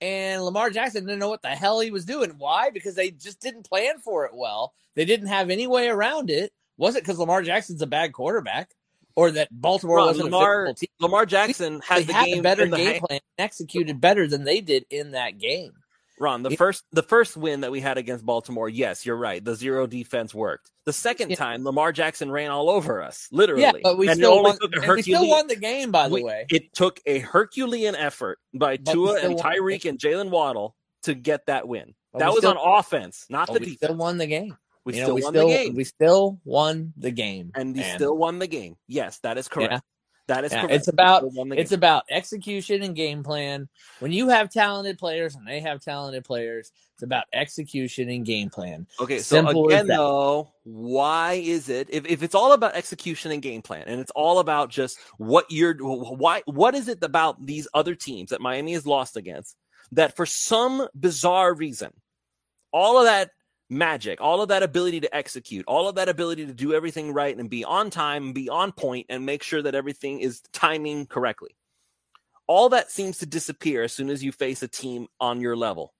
and 0.00 0.42
Lamar 0.42 0.70
Jackson 0.70 1.04
didn't 1.04 1.18
know 1.18 1.28
what 1.28 1.42
the 1.42 1.48
hell 1.48 1.80
he 1.80 1.90
was 1.90 2.04
doing. 2.04 2.34
Why? 2.38 2.70
Because 2.70 2.94
they 2.94 3.10
just 3.10 3.40
didn't 3.40 3.68
plan 3.68 3.98
for 3.98 4.26
it 4.26 4.32
well. 4.34 4.74
They 4.94 5.04
didn't 5.04 5.28
have 5.28 5.50
any 5.50 5.66
way 5.66 5.88
around 5.88 6.30
it. 6.30 6.52
Was 6.76 6.96
it 6.96 7.02
because 7.02 7.18
Lamar 7.18 7.42
Jackson's 7.42 7.82
a 7.82 7.86
bad 7.86 8.12
quarterback, 8.12 8.70
or 9.14 9.30
that 9.30 9.48
Baltimore 9.50 9.96
Ron, 9.96 10.06
wasn't 10.08 10.24
Lamar, 10.26 10.66
a 10.66 10.74
team? 10.74 10.88
Lamar 11.00 11.24
Jackson 11.24 11.80
had 11.80 12.06
the 12.06 12.12
had 12.12 12.26
game 12.26 12.38
a 12.40 12.42
better 12.42 12.66
game 12.66 13.00
plan, 13.00 13.20
executed 13.38 14.00
better 14.00 14.26
than 14.26 14.44
they 14.44 14.60
did 14.60 14.84
in 14.90 15.12
that 15.12 15.38
game. 15.38 15.72
Ron, 16.18 16.42
the 16.42 16.50
It- 16.50 16.58
first 16.58 16.84
the 16.92 17.02
first 17.02 17.36
win 17.36 17.60
that 17.60 17.70
we 17.70 17.80
had 17.80 17.98
against 17.98 18.24
Baltimore, 18.24 18.68
yes, 18.68 19.04
you're 19.04 19.16
right. 19.16 19.44
The 19.44 19.54
zero 19.54 19.86
defense 19.86 20.34
worked. 20.34 20.70
The 20.86 20.92
second 20.92 21.30
Yeah. 21.30 21.36
time, 21.36 21.64
Lamar 21.64 21.92
Jackson 21.92 22.30
ran 22.30 22.50
all 22.50 22.70
over 22.70 23.02
us, 23.02 23.28
literally. 23.32 23.62
Yeah, 23.62 23.72
but 23.82 23.98
we 23.98 24.08
and 24.08 24.16
still 24.16 24.42
won. 24.42 24.56
a 24.62 24.94
we 24.94 25.02
still 25.02 25.28
won 25.28 25.46
the 25.46 25.56
game, 25.56 25.90
by 25.90 26.08
the 26.08 26.14
we- 26.14 26.22
way. 26.24 26.46
It 26.50 26.72
took 26.72 27.00
a 27.06 27.18
Herculean 27.18 27.94
effort 27.96 28.38
by 28.54 28.76
But 28.78 28.92
Tua 28.92 29.20
and. 29.20 29.38
Tyreek 29.38 29.88
and 29.88 29.98
Jalen 29.98 30.30
Waddle 30.30 30.74
to 31.02 31.14
get 31.14 31.46
that 31.46 31.68
win. 31.68 31.94
But 32.12 32.20
that 32.20 32.28
was 32.30 32.38
still- 32.38 32.56
on 32.58 32.78
offense, 32.78 33.26
not 33.28 33.48
the 33.48 33.54
we 33.54 33.58
defense. 33.60 33.76
still 33.78 33.94
won 33.96 34.16
the 34.18 34.26
game. 34.26 34.56
we 34.86 34.94
You 34.94 35.00
know, 35.00 35.04
still 35.06 35.14
we 35.16 35.22
won 35.22 35.32
still 35.32 35.48
the 35.48 35.54
game, 35.54 35.74
we 35.74 35.84
still 35.84 36.40
won 36.44 36.92
the 36.96 37.10
game, 37.10 37.50
and 37.56 37.74
we 37.76 37.82
still 37.82 38.16
won 38.16 38.38
the 38.38 38.46
game. 38.46 38.76
Yes, 38.86 39.18
that 39.24 39.36
is 39.36 39.48
correct. 39.48 39.72
Yeah. 39.72 39.80
That 40.28 40.44
is 40.44 40.52
Yeah, 40.52 40.62
correct. 40.62 40.74
it's 40.74 40.88
about- 40.88 41.18
still 41.18 41.30
won 41.30 41.48
the 41.50 41.60
It's 41.60 41.70
game. 41.70 41.78
about 41.78 42.04
execution 42.10 42.82
and 42.82 42.96
game 42.96 43.22
plan. 43.22 43.68
When 44.00 44.10
you 44.12 44.28
have 44.28 44.50
talented 44.50 44.98
players 44.98 45.36
and 45.36 45.46
they 45.46 45.60
have 45.60 45.80
talented 45.80 46.24
players, 46.24 46.72
it's 46.94 47.04
about 47.04 47.26
execution 47.32 48.08
and 48.08 48.24
game 48.26 48.50
plan. 48.50 48.88
Okay, 48.98 49.18
so 49.18 49.36
Simple 49.36 49.70
as 49.72 49.82
again, 49.82 49.86
though, 49.86 50.48
why 50.64 51.34
is 51.34 51.68
it 51.68 51.88
if, 51.90 52.04
if 52.06 52.22
it's 52.24 52.34
all 52.34 52.52
about 52.52 52.74
execution 52.74 53.30
and 53.30 53.40
game 53.40 53.62
plan, 53.62 53.84
and 53.86 54.00
it's 54.00 54.10
all 54.16 54.40
about 54.40 54.68
just 54.68 54.98
what 55.18 55.46
you're 55.48 55.74
why 55.78 56.42
what 56.46 56.74
is 56.74 56.88
it 56.88 56.98
about 57.02 57.44
these 57.46 57.68
other 57.72 57.94
teams 57.94 58.30
that 58.30 58.40
Miami 58.40 58.72
has 58.72 58.84
lost 58.86 59.16
against 59.16 59.56
that 59.92 60.16
for 60.16 60.26
some 60.26 60.88
bizarre 60.98 61.54
reason, 61.54 61.92
all 62.72 62.98
of 62.98 63.04
that 63.04 63.30
magic, 63.68 64.20
all 64.20 64.42
of 64.42 64.48
that 64.48 64.62
ability 64.62 65.00
to 65.00 65.16
execute, 65.16 65.64
all 65.66 65.88
of 65.88 65.96
that 65.96 66.08
ability 66.08 66.46
to 66.46 66.52
do 66.52 66.74
everything 66.74 67.12
right 67.12 67.36
and 67.36 67.50
be 67.50 67.64
on 67.64 67.90
time 67.90 68.26
and 68.26 68.34
be 68.34 68.48
on 68.48 68.72
point 68.72 69.06
and 69.08 69.26
make 69.26 69.42
sure 69.42 69.62
that 69.62 69.74
everything 69.74 70.20
is 70.20 70.42
timing 70.52 71.06
correctly. 71.06 71.56
All 72.46 72.68
that 72.68 72.90
seems 72.90 73.18
to 73.18 73.26
disappear 73.26 73.82
as 73.82 73.92
soon 73.92 74.08
as 74.08 74.22
you 74.22 74.30
face 74.30 74.62
a 74.62 74.68
team 74.68 75.08
on 75.20 75.40
your 75.40 75.56
level. 75.56 75.92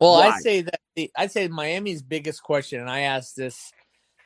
Well, 0.00 0.14
Why? 0.14 0.28
I'd 0.28 0.42
say 0.42 0.62
that 0.62 0.80
the, 0.96 1.10
I'd 1.16 1.30
say 1.30 1.48
Miami's 1.48 2.02
biggest 2.02 2.42
question, 2.42 2.80
and 2.80 2.90
I 2.90 3.00
asked 3.00 3.36
this 3.36 3.72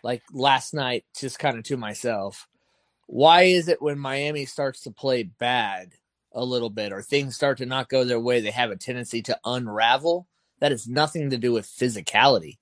like 0.03 0.23
last 0.33 0.75
night, 0.75 1.05
just 1.19 1.39
kind 1.39 1.59
of 1.59 1.65
to 1.65 1.77
myself. 1.77 2.49
Why 3.07 3.43
is 3.43 3.69
it 3.69 3.81
when 3.81 3.99
Miami 3.99 4.47
starts 4.47 4.83
to 4.83 4.91
play 4.91 5.25
bad 5.25 5.93
a 6.33 6.45
little 6.45 6.71
bit, 6.71 6.93
or 6.93 7.03
things 7.03 7.37
start 7.37 7.59
to 7.59 7.67
not 7.67 7.89
go 7.89 8.05
their 8.05 8.19
way, 8.19 8.41
they 8.41 8.51
have 8.51 8.71
a 8.71 8.77
tendency 8.77 9.23
to 9.23 9.39
unravel? 9.45 10.27
That 10.61 10.73
has 10.73 10.89
nothing 10.89 11.31
to 11.31 11.39
do 11.39 11.53
with 11.53 11.67
physicality. 11.67 12.59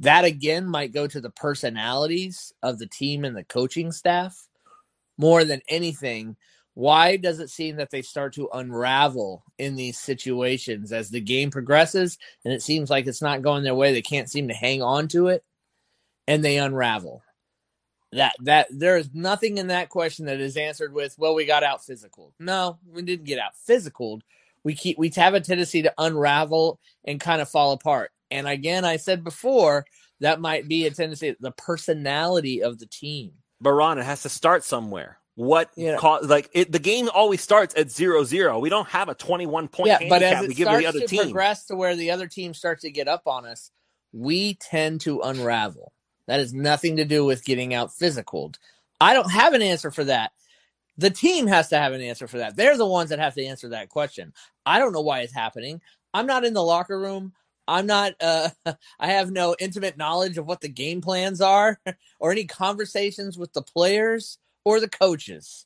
That 0.00 0.24
again 0.24 0.66
might 0.66 0.92
go 0.92 1.06
to 1.06 1.20
the 1.20 1.30
personalities 1.30 2.52
of 2.62 2.78
the 2.78 2.86
team 2.86 3.24
and 3.24 3.36
the 3.36 3.44
coaching 3.44 3.92
staff 3.92 4.48
more 5.18 5.44
than 5.44 5.60
anything. 5.68 6.36
Why 6.74 7.16
does 7.16 7.40
it 7.40 7.50
seem 7.50 7.76
that 7.76 7.90
they 7.90 8.00
start 8.00 8.32
to 8.34 8.48
unravel 8.54 9.44
in 9.58 9.76
these 9.76 9.98
situations 9.98 10.92
as 10.92 11.10
the 11.10 11.20
game 11.20 11.50
progresses 11.50 12.16
and 12.44 12.54
it 12.54 12.62
seems 12.62 12.88
like 12.88 13.06
it's 13.06 13.20
not 13.20 13.42
going 13.42 13.62
their 13.62 13.74
way? 13.74 13.92
They 13.92 14.02
can't 14.02 14.30
seem 14.30 14.48
to 14.48 14.54
hang 14.54 14.82
on 14.82 15.08
to 15.08 15.28
it 15.28 15.44
and 16.26 16.44
they 16.44 16.58
unravel. 16.58 17.22
That 18.12 18.34
that 18.40 18.68
there 18.70 18.96
is 18.96 19.10
nothing 19.12 19.58
in 19.58 19.68
that 19.68 19.88
question 19.88 20.26
that 20.26 20.40
is 20.40 20.56
answered 20.56 20.92
with, 20.92 21.14
well, 21.18 21.34
we 21.34 21.44
got 21.44 21.62
out 21.62 21.84
physical. 21.84 22.32
No, 22.40 22.78
we 22.90 23.02
didn't 23.02 23.26
get 23.26 23.38
out 23.38 23.54
physical. 23.54 24.20
We 24.64 24.74
keep 24.74 24.98
we 24.98 25.10
have 25.16 25.34
a 25.34 25.40
tendency 25.40 25.82
to 25.82 25.94
unravel 25.98 26.78
and 27.04 27.20
kind 27.20 27.40
of 27.40 27.48
fall 27.48 27.72
apart. 27.72 28.10
And 28.30 28.46
again, 28.46 28.84
I 28.84 28.96
said 28.96 29.24
before, 29.24 29.86
that 30.20 30.40
might 30.40 30.68
be 30.68 30.86
a 30.86 30.90
tendency, 30.90 31.34
the 31.40 31.50
personality 31.52 32.62
of 32.62 32.78
the 32.78 32.86
team. 32.86 33.32
But 33.60 33.98
it 33.98 34.04
has 34.04 34.22
to 34.22 34.28
start 34.28 34.64
somewhere. 34.64 35.18
What 35.34 35.70
Yeah. 35.76 35.96
caused 35.96 36.28
like 36.28 36.50
it, 36.52 36.70
the 36.70 36.78
game 36.78 37.08
always 37.08 37.40
starts 37.40 37.74
at 37.74 37.90
zero 37.90 38.24
zero. 38.24 38.58
We 38.58 38.68
don't 38.68 38.88
have 38.88 39.08
a 39.08 39.14
twenty 39.14 39.46
one 39.46 39.68
point 39.68 39.88
yeah, 39.88 40.08
but 40.08 40.22
as 40.22 40.40
we 40.46 40.52
it 40.52 40.56
give 40.56 40.68
to 40.68 40.72
starts 40.72 40.82
the 40.82 40.88
other 40.88 41.00
to 41.00 41.06
team. 41.06 41.22
progress 41.22 41.64
to 41.66 41.76
where 41.76 41.96
the 41.96 42.10
other 42.10 42.26
team 42.26 42.52
starts 42.52 42.82
to 42.82 42.90
get 42.90 43.08
up 43.08 43.22
on 43.26 43.46
us, 43.46 43.70
we 44.12 44.54
tend 44.54 45.00
to 45.02 45.20
unravel. 45.20 45.92
That 46.26 46.40
has 46.40 46.52
nothing 46.52 46.96
to 46.98 47.04
do 47.04 47.24
with 47.24 47.44
getting 47.44 47.72
out 47.74 47.92
physical. 47.94 48.52
I 49.00 49.14
don't 49.14 49.30
have 49.30 49.54
an 49.54 49.62
answer 49.62 49.90
for 49.90 50.04
that. 50.04 50.32
The 51.00 51.08
team 51.08 51.46
has 51.46 51.68
to 51.70 51.78
have 51.78 51.94
an 51.94 52.02
answer 52.02 52.28
for 52.28 52.36
that. 52.38 52.56
They're 52.56 52.76
the 52.76 52.84
ones 52.84 53.08
that 53.08 53.18
have 53.18 53.34
to 53.34 53.44
answer 53.44 53.70
that 53.70 53.88
question. 53.88 54.34
I 54.66 54.78
don't 54.78 54.92
know 54.92 55.00
why 55.00 55.20
it's 55.20 55.32
happening. 55.32 55.80
I'm 56.12 56.26
not 56.26 56.44
in 56.44 56.52
the 56.52 56.62
locker 56.62 57.00
room. 57.00 57.32
I'm 57.66 57.86
not 57.86 58.12
uh 58.20 58.50
I 59.00 59.06
have 59.06 59.30
no 59.30 59.56
intimate 59.58 59.96
knowledge 59.96 60.36
of 60.36 60.46
what 60.46 60.60
the 60.60 60.68
game 60.68 61.00
plans 61.00 61.40
are 61.40 61.80
or 62.20 62.32
any 62.32 62.44
conversations 62.44 63.38
with 63.38 63.50
the 63.54 63.62
players 63.62 64.36
or 64.64 64.78
the 64.78 64.90
coaches. 64.90 65.64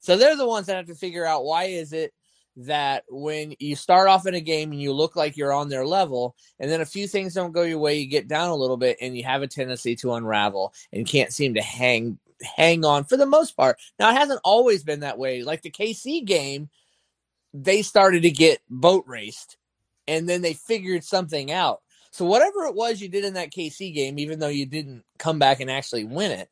So 0.00 0.18
they're 0.18 0.36
the 0.36 0.46
ones 0.46 0.66
that 0.66 0.76
have 0.76 0.86
to 0.86 0.94
figure 0.94 1.24
out 1.24 1.46
why 1.46 1.64
is 1.64 1.94
it 1.94 2.12
that 2.56 3.04
when 3.08 3.54
you 3.58 3.76
start 3.76 4.08
off 4.08 4.26
in 4.26 4.34
a 4.34 4.40
game 4.40 4.72
and 4.72 4.80
you 4.80 4.92
look 4.92 5.16
like 5.16 5.38
you're 5.38 5.54
on 5.54 5.70
their 5.70 5.86
level 5.86 6.36
and 6.58 6.70
then 6.70 6.82
a 6.82 6.86
few 6.86 7.08
things 7.08 7.32
don't 7.32 7.52
go 7.52 7.62
your 7.62 7.78
way 7.78 7.98
you 7.98 8.06
get 8.06 8.28
down 8.28 8.50
a 8.50 8.54
little 8.54 8.76
bit 8.76 8.98
and 9.00 9.16
you 9.16 9.24
have 9.24 9.40
a 9.40 9.46
tendency 9.46 9.96
to 9.96 10.12
unravel 10.12 10.74
and 10.92 11.06
can't 11.06 11.32
seem 11.32 11.54
to 11.54 11.62
hang 11.62 12.18
hang 12.42 12.84
on 12.84 13.04
for 13.04 13.16
the 13.16 13.26
most 13.26 13.56
part. 13.56 13.78
Now 13.98 14.10
it 14.10 14.16
hasn't 14.16 14.40
always 14.44 14.84
been 14.84 15.00
that 15.00 15.18
way. 15.18 15.42
Like 15.42 15.62
the 15.62 15.70
kc 15.70 16.24
game 16.24 16.68
they 17.54 17.82
started 17.82 18.22
to 18.22 18.30
get 18.30 18.60
boat 18.68 19.04
raced 19.06 19.56
and 20.06 20.28
then 20.28 20.42
they 20.42 20.52
figured 20.54 21.04
something 21.04 21.50
out. 21.50 21.80
So 22.10 22.24
whatever 22.24 22.64
it 22.66 22.74
was 22.74 23.00
you 23.00 23.08
did 23.08 23.24
in 23.24 23.34
that 23.34 23.52
kc 23.52 23.94
game 23.94 24.18
even 24.18 24.38
though 24.38 24.48
you 24.48 24.66
didn't 24.66 25.04
come 25.18 25.38
back 25.38 25.60
and 25.60 25.70
actually 25.70 26.04
win 26.04 26.32
it 26.32 26.48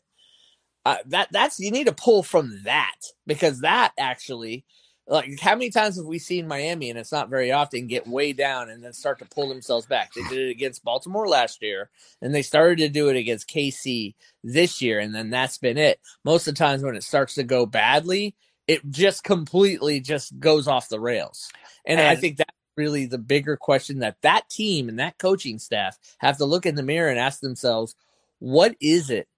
uh, 0.84 0.96
that 1.06 1.28
that's 1.32 1.58
you 1.58 1.70
need 1.70 1.86
to 1.86 1.92
pull 1.92 2.22
from 2.22 2.60
that 2.64 2.96
because 3.26 3.60
that 3.60 3.92
actually 3.98 4.64
like 5.06 5.38
how 5.40 5.54
many 5.54 5.70
times 5.70 5.96
have 5.96 6.06
we 6.06 6.18
seen 6.18 6.48
Miami 6.48 6.90
and 6.90 6.98
it's 6.98 7.12
not 7.12 7.28
very 7.28 7.52
often 7.52 7.86
get 7.86 8.06
way 8.06 8.32
down 8.32 8.70
and 8.70 8.82
then 8.82 8.92
start 8.92 9.18
to 9.18 9.26
pull 9.26 9.48
themselves 9.48 9.86
back? 9.86 10.12
They 10.14 10.22
did 10.24 10.48
it 10.48 10.50
against 10.50 10.84
Baltimore 10.84 11.28
last 11.28 11.62
year 11.62 11.90
and 12.22 12.34
they 12.34 12.42
started 12.42 12.78
to 12.78 12.88
do 12.88 13.08
it 13.08 13.16
against 13.16 13.48
KC 13.48 14.14
this 14.42 14.80
year 14.80 15.00
and 15.00 15.14
then 15.14 15.30
that's 15.30 15.58
been 15.58 15.78
it. 15.78 16.00
Most 16.24 16.48
of 16.48 16.54
the 16.54 16.58
times 16.58 16.82
when 16.82 16.96
it 16.96 17.04
starts 17.04 17.34
to 17.34 17.44
go 17.44 17.66
badly, 17.66 18.34
it 18.66 18.80
just 18.88 19.24
completely 19.24 20.00
just 20.00 20.38
goes 20.38 20.66
off 20.66 20.88
the 20.88 21.00
rails. 21.00 21.50
And, 21.84 22.00
I 22.00 22.16
think 22.16 22.38
that's 22.38 22.50
really 22.76 23.04
the 23.06 23.18
bigger 23.18 23.56
question 23.56 23.98
that 23.98 24.16
that 24.22 24.48
team 24.48 24.88
and 24.88 24.98
that 24.98 25.18
coaching 25.18 25.58
staff 25.58 25.98
have 26.18 26.38
to 26.38 26.46
look 26.46 26.64
in 26.64 26.74
the 26.74 26.82
mirror 26.82 27.10
and 27.10 27.18
ask 27.18 27.40
themselves, 27.40 27.94
what 28.38 28.74
is 28.80 29.10
it 29.10 29.28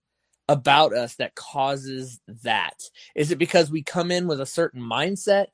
about 0.48 0.92
us 0.92 1.16
that 1.16 1.34
causes 1.34 2.20
that? 2.42 2.82
Is 3.14 3.30
it 3.30 3.38
because 3.38 3.70
we 3.70 3.82
come 3.82 4.10
in 4.10 4.26
with 4.26 4.40
a 4.40 4.46
certain 4.46 4.80
mindset 4.82 5.46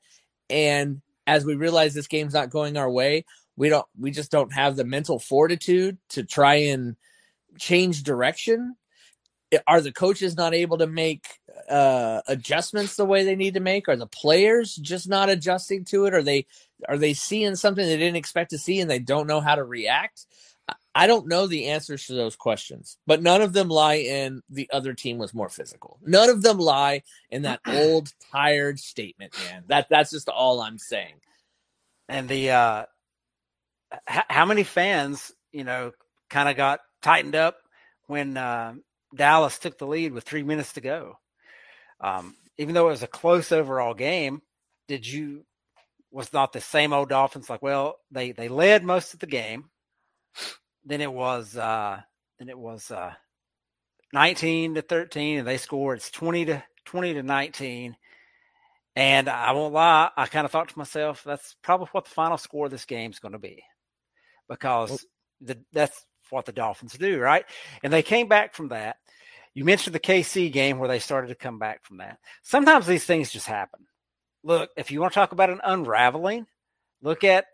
and 0.49 1.01
as 1.25 1.45
we 1.45 1.55
realize 1.55 1.93
this 1.93 2.07
game's 2.07 2.33
not 2.33 2.49
going 2.49 2.77
our 2.77 2.89
way, 2.89 3.25
we 3.55 3.69
don't 3.69 3.85
we 3.97 4.11
just 4.11 4.31
don't 4.31 4.53
have 4.53 4.75
the 4.75 4.83
mental 4.83 5.19
fortitude 5.19 5.97
to 6.09 6.23
try 6.23 6.55
and 6.55 6.95
change 7.57 8.03
direction? 8.03 8.75
Are 9.67 9.81
the 9.81 9.91
coaches 9.91 10.35
not 10.35 10.53
able 10.53 10.79
to 10.79 10.87
make 10.87 11.25
uh 11.69 12.21
adjustments 12.27 12.95
the 12.95 13.05
way 13.05 13.23
they 13.23 13.35
need 13.35 13.53
to 13.53 13.59
make? 13.59 13.87
Are 13.87 13.95
the 13.95 14.07
players 14.07 14.75
just 14.75 15.07
not 15.07 15.29
adjusting 15.29 15.85
to 15.85 16.05
it? 16.05 16.13
Are 16.13 16.23
they 16.23 16.45
are 16.89 16.97
they 16.97 17.13
seeing 17.13 17.55
something 17.55 17.85
they 17.85 17.97
didn't 17.97 18.17
expect 18.17 18.49
to 18.51 18.57
see 18.57 18.79
and 18.79 18.89
they 18.89 18.99
don't 18.99 19.27
know 19.27 19.41
how 19.41 19.55
to 19.55 19.63
react? 19.63 20.25
I- 20.95 21.07
don't 21.07 21.27
know 21.27 21.47
the 21.47 21.67
answers 21.67 22.05
to 22.07 22.13
those 22.13 22.35
questions, 22.35 22.97
but 23.07 23.21
none 23.21 23.41
of 23.41 23.53
them 23.53 23.69
lie 23.69 23.95
in 23.95 24.41
the 24.49 24.69
other 24.71 24.93
team 24.93 25.17
was 25.17 25.33
more 25.33 25.49
physical. 25.49 25.99
None 26.05 26.29
of 26.29 26.41
them 26.41 26.57
lie 26.57 27.03
in 27.29 27.43
that 27.43 27.61
old 27.67 28.11
tired 28.31 28.79
statement, 28.79 29.33
man. 29.49 29.63
That 29.67 29.87
that's 29.89 30.11
just 30.11 30.29
all 30.29 30.61
I'm 30.61 30.77
saying. 30.77 31.15
And 32.09 32.27
the 32.29 32.51
uh, 32.51 32.85
h- 34.09 34.23
how 34.29 34.45
many 34.45 34.63
fans, 34.63 35.31
you 35.51 35.63
know, 35.63 35.91
kind 36.29 36.49
of 36.49 36.55
got 36.55 36.79
tightened 37.01 37.35
up 37.35 37.57
when 38.07 38.37
uh, 38.37 38.73
Dallas 39.15 39.59
took 39.59 39.77
the 39.77 39.87
lead 39.87 40.13
with 40.13 40.23
three 40.23 40.43
minutes 40.43 40.73
to 40.73 40.81
go. 40.81 41.17
Um, 42.01 42.35
even 42.57 42.75
though 42.75 42.87
it 42.87 42.91
was 42.91 43.03
a 43.03 43.07
close 43.07 43.51
overall 43.51 43.93
game, 43.93 44.41
did 44.87 45.07
you 45.07 45.45
was 46.11 46.31
not 46.31 46.53
the 46.53 46.61
same 46.61 46.93
old 46.93 47.09
Dolphins? 47.09 47.49
Like, 47.49 47.61
well, 47.61 47.95
they 48.11 48.31
they 48.31 48.47
led 48.47 48.83
most 48.83 49.13
of 49.13 49.19
the 49.19 49.27
game. 49.27 49.65
Then 50.85 51.01
it 51.01 51.11
was 51.11 51.55
uh, 51.57 52.01
then 52.39 52.49
it 52.49 52.57
was 52.57 52.91
uh, 52.91 53.13
nineteen 54.11 54.75
to 54.75 54.81
thirteen, 54.81 55.39
and 55.39 55.47
they 55.47 55.57
scored. 55.57 55.97
It's 55.97 56.11
twenty 56.11 56.45
to 56.45 56.63
twenty 56.85 57.13
to 57.13 57.23
nineteen. 57.23 57.95
And 58.95 59.27
I 59.27 59.53
won't 59.53 59.73
lie, 59.73 60.11
I 60.15 60.27
kind 60.27 60.45
of 60.45 60.51
thought 60.51 60.69
to 60.69 60.77
myself, 60.77 61.23
that's 61.23 61.55
probably 61.63 61.87
what 61.93 62.03
the 62.05 62.11
final 62.11 62.37
score 62.37 62.65
of 62.65 62.71
this 62.71 62.85
game 62.85 63.09
is 63.09 63.17
going 63.17 63.31
to 63.31 63.39
be, 63.39 63.63
because 64.47 65.03
the, 65.41 65.57
that's 65.71 66.05
what 66.29 66.45
the 66.45 66.51
Dolphins 66.51 66.93
do, 66.93 67.19
right? 67.19 67.45
And 67.81 67.91
they 67.91 68.03
came 68.03 68.27
back 68.27 68.53
from 68.53 68.69
that. 68.69 68.97
You 69.55 69.65
mentioned 69.65 69.95
the 69.95 69.99
KC 69.99 70.51
game 70.51 70.77
where 70.77 70.89
they 70.89 70.99
started 70.99 71.27
to 71.29 71.35
come 71.35 71.57
back 71.57 71.83
from 71.83 71.97
that. 71.97 72.19
Sometimes 72.43 72.85
these 72.85 73.05
things 73.05 73.31
just 73.31 73.47
happen. 73.47 73.85
Look, 74.43 74.69
if 74.77 74.91
you 74.91 74.99
want 74.99 75.13
to 75.13 75.19
talk 75.19 75.31
about 75.31 75.49
an 75.49 75.61
unraveling, 75.63 76.45
look 77.01 77.23
at 77.23 77.45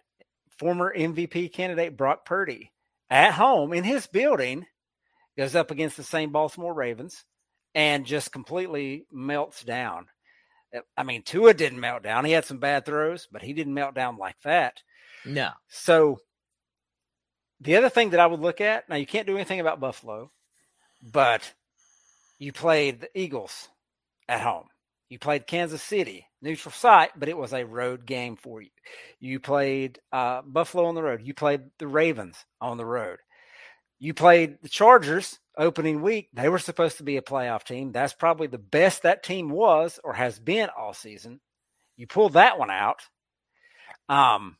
former 0.57 0.93
MVP 0.95 1.53
candidate 1.53 1.95
Brock 1.95 2.25
Purdy 2.25 2.71
at 3.09 3.33
home 3.33 3.73
in 3.73 3.83
his 3.83 4.07
building, 4.07 4.65
goes 5.37 5.55
up 5.55 5.71
against 5.71 5.97
the 5.97 6.03
same 6.03 6.31
Baltimore 6.31 6.73
Ravens 6.73 7.23
and 7.75 8.05
just 8.05 8.31
completely 8.31 9.05
melts 9.11 9.63
down. 9.63 10.07
Uh, 10.75 10.81
I 10.97 11.03
mean, 11.03 11.23
Tua 11.23 11.53
didn't 11.53 11.79
melt 11.79 12.03
down. 12.03 12.25
He 12.25 12.31
had 12.31 12.45
some 12.45 12.59
bad 12.59 12.85
throws, 12.85 13.27
but 13.31 13.41
he 13.41 13.53
didn't 13.53 13.73
melt 13.73 13.95
down 13.95 14.17
like 14.17 14.39
that. 14.43 14.81
No. 15.25 15.49
So 15.67 16.19
the 17.61 17.75
other 17.75 17.89
thing 17.89 18.11
that 18.11 18.19
I 18.19 18.27
would 18.27 18.39
look 18.39 18.61
at 18.61 18.87
now, 18.89 18.95
you 18.95 19.05
can't 19.05 19.27
do 19.27 19.35
anything 19.35 19.59
about 19.59 19.79
Buffalo, 19.79 20.31
but 21.01 21.53
you 22.37 22.53
played 22.53 23.01
the 23.01 23.19
Eagles 23.19 23.69
at 24.27 24.41
home. 24.41 24.67
You 25.09 25.19
played 25.19 25.47
Kansas 25.47 25.81
City, 25.81 26.25
neutral 26.41 26.71
site, 26.71 27.11
but 27.17 27.29
it 27.29 27.37
was 27.37 27.53
a 27.53 27.65
road 27.65 28.05
game 28.05 28.35
for 28.35 28.61
you. 28.61 28.69
You 29.19 29.39
played 29.39 29.99
uh, 30.11 30.41
Buffalo 30.43 30.85
on 30.85 30.95
the 30.95 31.03
road. 31.03 31.21
You 31.23 31.33
played 31.33 31.61
the 31.77 31.87
Ravens 31.87 32.37
on 32.61 32.77
the 32.77 32.85
road. 32.85 33.19
You 33.99 34.13
played 34.13 34.57
the 34.61 34.69
Chargers 34.69 35.39
opening 35.57 36.01
week. 36.01 36.29
They 36.33 36.47
were 36.47 36.59
supposed 36.59 36.97
to 36.97 37.03
be 37.03 37.17
a 37.17 37.21
playoff 37.21 37.63
team. 37.63 37.91
That's 37.91 38.13
probably 38.13 38.47
the 38.47 38.57
best 38.57 39.03
that 39.03 39.23
team 39.23 39.49
was 39.49 39.99
or 40.03 40.13
has 40.13 40.39
been 40.39 40.69
all 40.77 40.93
season. 40.93 41.41
You 41.97 42.07
pulled 42.07 42.33
that 42.33 42.57
one 42.57 42.71
out. 42.71 43.01
Um, 44.07 44.55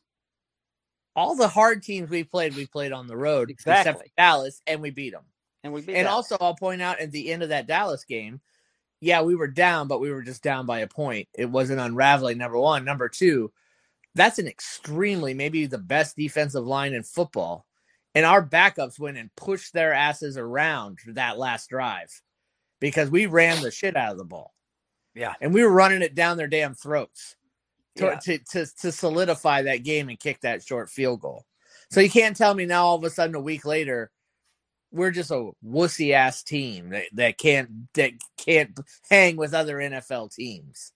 all 1.15 1.35
the 1.35 1.47
hard 1.47 1.83
teams 1.83 2.09
we 2.09 2.23
played, 2.23 2.55
we 2.55 2.65
played 2.65 2.91
on 2.91 3.07
the 3.07 3.17
road, 3.17 3.49
exactly. 3.49 3.91
except 3.91 4.15
Dallas, 4.17 4.61
and 4.67 4.81
we 4.81 4.89
beat 4.89 5.11
them. 5.11 5.23
And 5.63 5.73
we 5.73 5.81
beat. 5.81 5.95
And 5.95 6.05
Dallas. 6.05 6.31
also, 6.31 6.43
I'll 6.43 6.55
point 6.55 6.81
out 6.81 6.99
at 6.99 7.11
the 7.11 7.31
end 7.31 7.43
of 7.43 7.49
that 7.49 7.67
Dallas 7.67 8.03
game, 8.03 8.41
yeah, 9.01 9.21
we 9.21 9.35
were 9.35 9.47
down, 9.47 9.87
but 9.87 9.99
we 10.01 10.11
were 10.11 10.21
just 10.21 10.43
down 10.43 10.65
by 10.65 10.79
a 10.79 10.87
point. 10.87 11.27
It 11.33 11.49
wasn't 11.49 11.79
unraveling. 11.79 12.37
Number 12.37 12.57
one, 12.57 12.83
number 12.85 13.07
two, 13.09 13.51
that's 14.15 14.39
an 14.39 14.47
extremely 14.47 15.33
maybe 15.33 15.65
the 15.65 15.77
best 15.77 16.15
defensive 16.15 16.65
line 16.65 16.93
in 16.93 17.03
football, 17.03 17.65
and 18.15 18.25
our 18.25 18.45
backups 18.45 18.99
went 18.99 19.17
and 19.17 19.33
pushed 19.35 19.73
their 19.73 19.93
asses 19.93 20.37
around 20.37 20.99
for 20.99 21.13
that 21.13 21.37
last 21.37 21.69
drive 21.69 22.09
because 22.79 23.09
we 23.09 23.25
ran 23.25 23.61
the 23.61 23.71
shit 23.71 23.95
out 23.95 24.11
of 24.11 24.17
the 24.17 24.25
ball. 24.25 24.53
Yeah, 25.15 25.33
and 25.41 25.53
we 25.53 25.63
were 25.63 25.71
running 25.71 26.01
it 26.01 26.15
down 26.15 26.37
their 26.37 26.47
damn 26.47 26.75
throats 26.75 27.35
to, 27.97 28.05
Yeah. 28.05 28.15
to, 28.19 28.37
to, 28.51 28.65
to 28.81 28.91
solidify 28.91 29.63
that 29.63 29.83
game 29.83 30.09
and 30.09 30.19
kick 30.19 30.41
that 30.41 30.63
short 30.63 30.89
field 30.89 31.21
goal. 31.21 31.45
So 31.91 31.99
you 31.99 32.09
can't 32.09 32.35
tell 32.37 32.53
me 32.53 32.65
now 32.65 32.85
all 32.85 32.95
of 32.95 33.03
a 33.03 33.09
sudden 33.09 33.35
a 33.35 33.39
week 33.39 33.65
later 33.65 34.11
we're 34.91 35.11
just 35.11 35.31
a 35.31 35.51
wussy 35.65 36.13
ass 36.13 36.43
team 36.43 36.89
that, 36.89 37.05
that 37.13 37.37
can't 37.37 37.93
that 37.93 38.11
can't 38.37 38.77
hang 39.09 39.35
with 39.37 39.53
other 39.53 39.77
NFL 39.77 40.33
teams. 40.33 40.91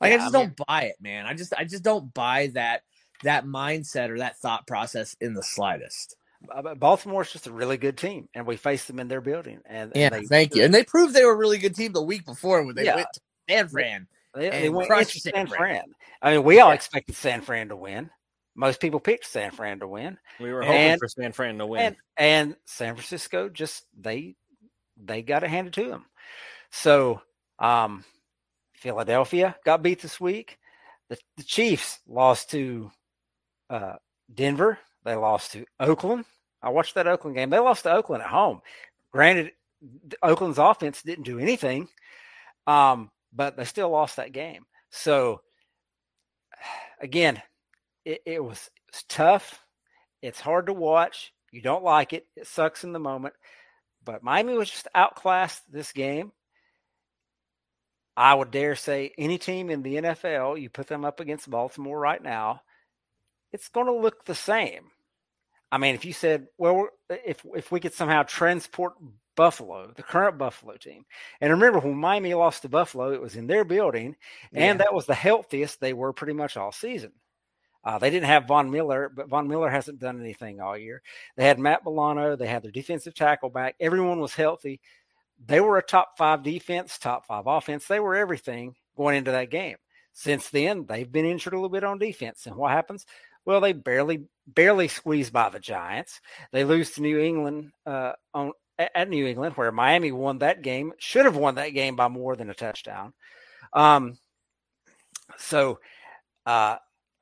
Like 0.00 0.12
I 0.12 0.16
just 0.16 0.34
I 0.34 0.38
don't 0.38 0.56
buy 0.66 0.82
it, 0.84 0.96
man. 1.00 1.26
I 1.26 1.34
just 1.34 1.54
I 1.56 1.64
just 1.64 1.82
don't 1.82 2.12
buy 2.12 2.50
that 2.54 2.82
that 3.22 3.44
mindset 3.44 4.10
or 4.10 4.18
that 4.18 4.38
thought 4.38 4.66
process 4.66 5.16
in 5.20 5.34
the 5.34 5.42
slightest. 5.42 6.16
Uh, 6.54 6.74
Baltimore's 6.74 7.32
just 7.32 7.46
a 7.46 7.52
really 7.52 7.76
good 7.76 7.96
team, 7.96 8.28
and 8.34 8.46
we 8.46 8.56
faced 8.56 8.86
them 8.88 9.00
in 9.00 9.08
their 9.08 9.22
building. 9.22 9.60
And 9.64 9.92
and 9.94 9.96
Yeah, 9.96 10.10
they, 10.10 10.24
thank 10.26 10.54
you. 10.54 10.64
And 10.64 10.74
they 10.74 10.84
proved 10.84 11.14
they 11.14 11.24
were 11.24 11.32
a 11.32 11.36
really 11.36 11.58
good 11.58 11.74
team 11.74 11.92
the 11.92 12.02
week 12.02 12.26
before 12.26 12.62
when 12.62 12.74
they 12.74 12.84
Yeah. 12.84 12.96
went 12.96 13.08
to 13.14 13.20
San 13.48 13.68
Fran. 13.68 14.06
They, 14.34 14.50
they 14.50 14.68
went 14.68 14.88
San 14.88 15.04
San 15.06 15.46
Fran. 15.46 15.58
Fran. 15.58 15.82
I 16.20 16.32
mean, 16.32 16.44
we 16.44 16.60
all 16.60 16.72
expected 16.72 17.16
San 17.16 17.40
Fran 17.40 17.70
to 17.70 17.76
win. 17.76 18.10
Most 18.58 18.80
people 18.80 18.98
picked 19.00 19.26
San 19.26 19.50
Fran 19.50 19.80
to 19.80 19.86
win, 19.86 20.16
We 20.40 20.50
were 20.50 20.62
hoping 20.62 20.76
And- 20.76 20.98
for 20.98 21.08
San 21.08 21.32
Fran 21.32 21.58
to 21.58 21.66
win. 21.66 21.82
and 21.82 21.96
and 22.16 22.56
San 22.64 22.94
Francisco 22.94 23.48
just 23.50 23.84
they 23.96 24.34
they 24.96 25.20
got 25.22 25.44
it 25.44 25.50
handed 25.50 25.74
to 25.74 25.88
them. 25.88 26.06
So 26.70 27.20
um, 27.58 28.02
Philadelphia 28.74 29.56
got 29.64 29.82
beat 29.82 30.00
this 30.00 30.18
week. 30.18 30.58
The, 31.10 31.18
the 31.36 31.42
Chiefs 31.44 32.00
lost 32.08 32.50
to 32.50 32.90
uh, 33.70 33.96
Denver. 34.34 34.78
They 35.04 35.14
lost 35.14 35.52
to 35.52 35.66
Oakland. 35.78 36.24
I 36.62 36.70
watched 36.70 36.94
that 36.94 37.06
Oakland 37.06 37.36
game. 37.36 37.50
They 37.50 37.58
lost 37.58 37.84
to 37.84 37.92
Oakland 37.92 38.22
at 38.22 38.30
home. 38.30 38.60
Granted, 39.12 39.52
Oakland's 40.22 40.58
offense 40.58 41.02
didn't 41.02 41.24
do 41.24 41.38
anything, 41.38 41.88
um, 42.66 43.10
but 43.32 43.56
they 43.56 43.64
still 43.64 43.90
lost 43.90 44.16
that 44.16 44.32
game. 44.32 44.64
So 44.90 45.42
again, 47.00 47.40
it, 48.06 48.22
it 48.24 48.44
was 48.44 48.70
tough. 49.08 49.62
It's 50.22 50.40
hard 50.40 50.66
to 50.66 50.72
watch. 50.72 51.34
You 51.50 51.60
don't 51.60 51.84
like 51.84 52.12
it. 52.12 52.26
It 52.36 52.46
sucks 52.46 52.84
in 52.84 52.92
the 52.92 52.98
moment. 52.98 53.34
But 54.04 54.22
Miami 54.22 54.54
was 54.54 54.70
just 54.70 54.88
outclassed 54.94 55.70
this 55.70 55.92
game. 55.92 56.32
I 58.16 58.32
would 58.34 58.50
dare 58.50 58.76
say 58.76 59.12
any 59.18 59.36
team 59.36 59.68
in 59.68 59.82
the 59.82 59.96
NFL, 59.96 60.60
you 60.60 60.70
put 60.70 60.86
them 60.86 61.04
up 61.04 61.20
against 61.20 61.50
Baltimore 61.50 61.98
right 61.98 62.22
now, 62.22 62.62
it's 63.52 63.68
going 63.68 63.86
to 63.86 63.92
look 63.92 64.24
the 64.24 64.34
same. 64.34 64.84
I 65.70 65.78
mean, 65.78 65.94
if 65.94 66.04
you 66.04 66.14
said, 66.14 66.46
well, 66.56 66.88
if 67.10 67.44
if 67.54 67.70
we 67.70 67.80
could 67.80 67.92
somehow 67.92 68.22
transport 68.22 68.94
Buffalo, 69.34 69.92
the 69.94 70.02
current 70.02 70.38
Buffalo 70.38 70.76
team, 70.76 71.04
and 71.40 71.50
remember 71.50 71.80
when 71.80 71.96
Miami 71.96 72.32
lost 72.32 72.62
to 72.62 72.68
Buffalo, 72.68 73.12
it 73.12 73.20
was 73.20 73.36
in 73.36 73.48
their 73.48 73.64
building, 73.64 74.16
and 74.54 74.80
that 74.80 74.94
was 74.94 75.06
the 75.06 75.14
healthiest 75.14 75.80
they 75.80 75.92
were 75.92 76.12
pretty 76.12 76.32
much 76.32 76.56
all 76.56 76.72
season. 76.72 77.12
Uh, 77.86 77.98
they 77.98 78.10
didn't 78.10 78.26
have 78.26 78.48
Von 78.48 78.68
Miller, 78.68 79.08
but 79.14 79.28
Von 79.28 79.46
Miller 79.46 79.70
hasn't 79.70 80.00
done 80.00 80.20
anything 80.20 80.60
all 80.60 80.76
year. 80.76 81.02
They 81.36 81.44
had 81.44 81.60
Matt 81.60 81.84
Milano. 81.84 82.34
They 82.34 82.48
had 82.48 82.64
their 82.64 82.72
defensive 82.72 83.14
tackle 83.14 83.48
back. 83.48 83.76
Everyone 83.78 84.18
was 84.18 84.34
healthy. 84.34 84.80
They 85.46 85.60
were 85.60 85.78
a 85.78 85.82
top 85.82 86.18
five 86.18 86.42
defense, 86.42 86.98
top 86.98 87.26
five 87.26 87.46
offense. 87.46 87.86
They 87.86 88.00
were 88.00 88.16
everything 88.16 88.74
going 88.96 89.16
into 89.16 89.30
that 89.30 89.50
game. 89.50 89.76
Since 90.14 90.50
then, 90.50 90.84
they've 90.88 91.10
been 91.10 91.26
injured 91.26 91.52
a 91.52 91.56
little 91.56 91.68
bit 91.68 91.84
on 91.84 92.00
defense. 92.00 92.46
And 92.46 92.56
what 92.56 92.72
happens? 92.72 93.06
Well, 93.44 93.60
they 93.60 93.72
barely, 93.72 94.24
barely 94.48 94.88
squeeze 94.88 95.30
by 95.30 95.50
the 95.50 95.60
Giants. 95.60 96.20
They 96.50 96.64
lose 96.64 96.90
to 96.92 97.02
New 97.02 97.20
England 97.20 97.70
uh, 97.86 98.14
on 98.34 98.50
at 98.78 99.08
New 99.08 99.26
England, 99.26 99.56
where 99.56 99.70
Miami 99.70 100.10
won 100.10 100.38
that 100.38 100.62
game. 100.62 100.92
Should 100.98 101.24
have 101.24 101.36
won 101.36 101.54
that 101.54 101.68
game 101.68 101.94
by 101.94 102.08
more 102.08 102.34
than 102.34 102.50
a 102.50 102.54
touchdown. 102.54 103.12
Um, 103.72 104.18
so, 105.38 105.78
uh, 106.44 106.78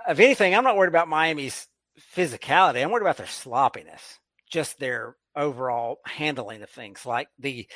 if 0.09 0.21
anything, 0.21 0.55
I'm 0.55 0.65
not 0.65 0.77
worried 0.77 0.89
about 0.89 1.09
Miami's 1.09 1.69
physicality. 2.15 2.83
I'm 2.83 2.91
worried 2.91 3.03
about 3.03 3.17
their 3.17 3.27
sloppiness, 3.27 4.19
just 4.51 4.79
their 4.79 5.17
overall 5.37 5.99
handling 6.07 6.63
of 6.63 6.71
things, 6.71 7.05
like 7.07 7.29
the 7.39 7.67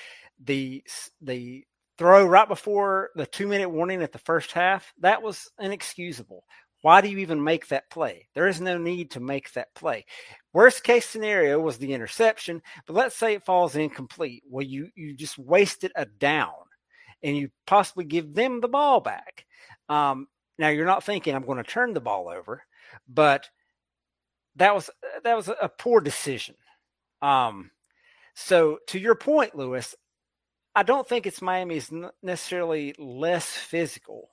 the 0.45 0.83
the 1.21 1.65
throw 1.97 2.25
right 2.25 2.49
before 2.49 3.11
the 3.17 3.27
two 3.27 3.47
minute 3.47 3.71
warning 3.71 4.03
at 4.03 4.13
the 4.13 4.19
first 4.19 4.53
half. 4.53 4.93
That 5.01 5.23
was 5.23 5.51
inexcusable. 5.59 6.45
Why 6.83 7.01
do 7.01 7.09
you 7.09 7.19
even 7.19 7.43
make 7.43 7.69
that 7.69 7.91
play? 7.91 8.29
There 8.35 8.47
is 8.47 8.61
no 8.61 8.79
need 8.79 9.11
to 9.13 9.21
make 9.21 9.53
that 9.53 9.75
play. 9.75 10.05
Worst 10.53 10.85
case 10.85 11.07
scenario 11.07 11.59
was 11.59 11.77
the 11.79 11.93
interception, 11.93 12.63
but 12.87 12.95
let's 12.95 13.17
say 13.17 13.35
it 13.35 13.45
falls 13.45 13.75
incomplete. 13.75 14.45
Well, 14.49 14.65
you 14.65 14.89
you 14.95 15.15
just 15.15 15.39
wasted 15.39 15.93
a 15.97 16.07
down, 16.07 16.53
and 17.23 17.37
you 17.37 17.51
possibly 17.67 18.05
give 18.05 18.33
them 18.33 18.61
the 18.61 18.69
ball 18.69 19.01
back. 19.01 19.45
Um, 19.89 20.29
now 20.59 20.69
you're 20.69 20.87
not 20.87 21.05
thinking 21.05 21.35
I'm 21.35 21.45
going 21.47 21.59
to 21.59 21.65
turn 21.65 21.95
the 21.95 22.01
ball 22.01 22.29
over, 22.29 22.63
but 23.09 23.49
that 24.57 24.75
was 24.75 24.91
that 25.25 25.37
was 25.37 25.49
a 25.49 25.69
poor 25.69 26.01
decision. 26.01 26.57
Um, 27.23 27.71
so 28.35 28.79
to 28.89 28.99
your 28.99 29.15
point, 29.15 29.55
Luis, 29.55 29.95
I 30.75 30.83
don't 30.85 31.09
think 31.09 31.27
it's 31.27 31.43
Miami's 31.43 31.91
necessarily 32.23 32.95
less 32.99 33.47
physical. 33.47 34.31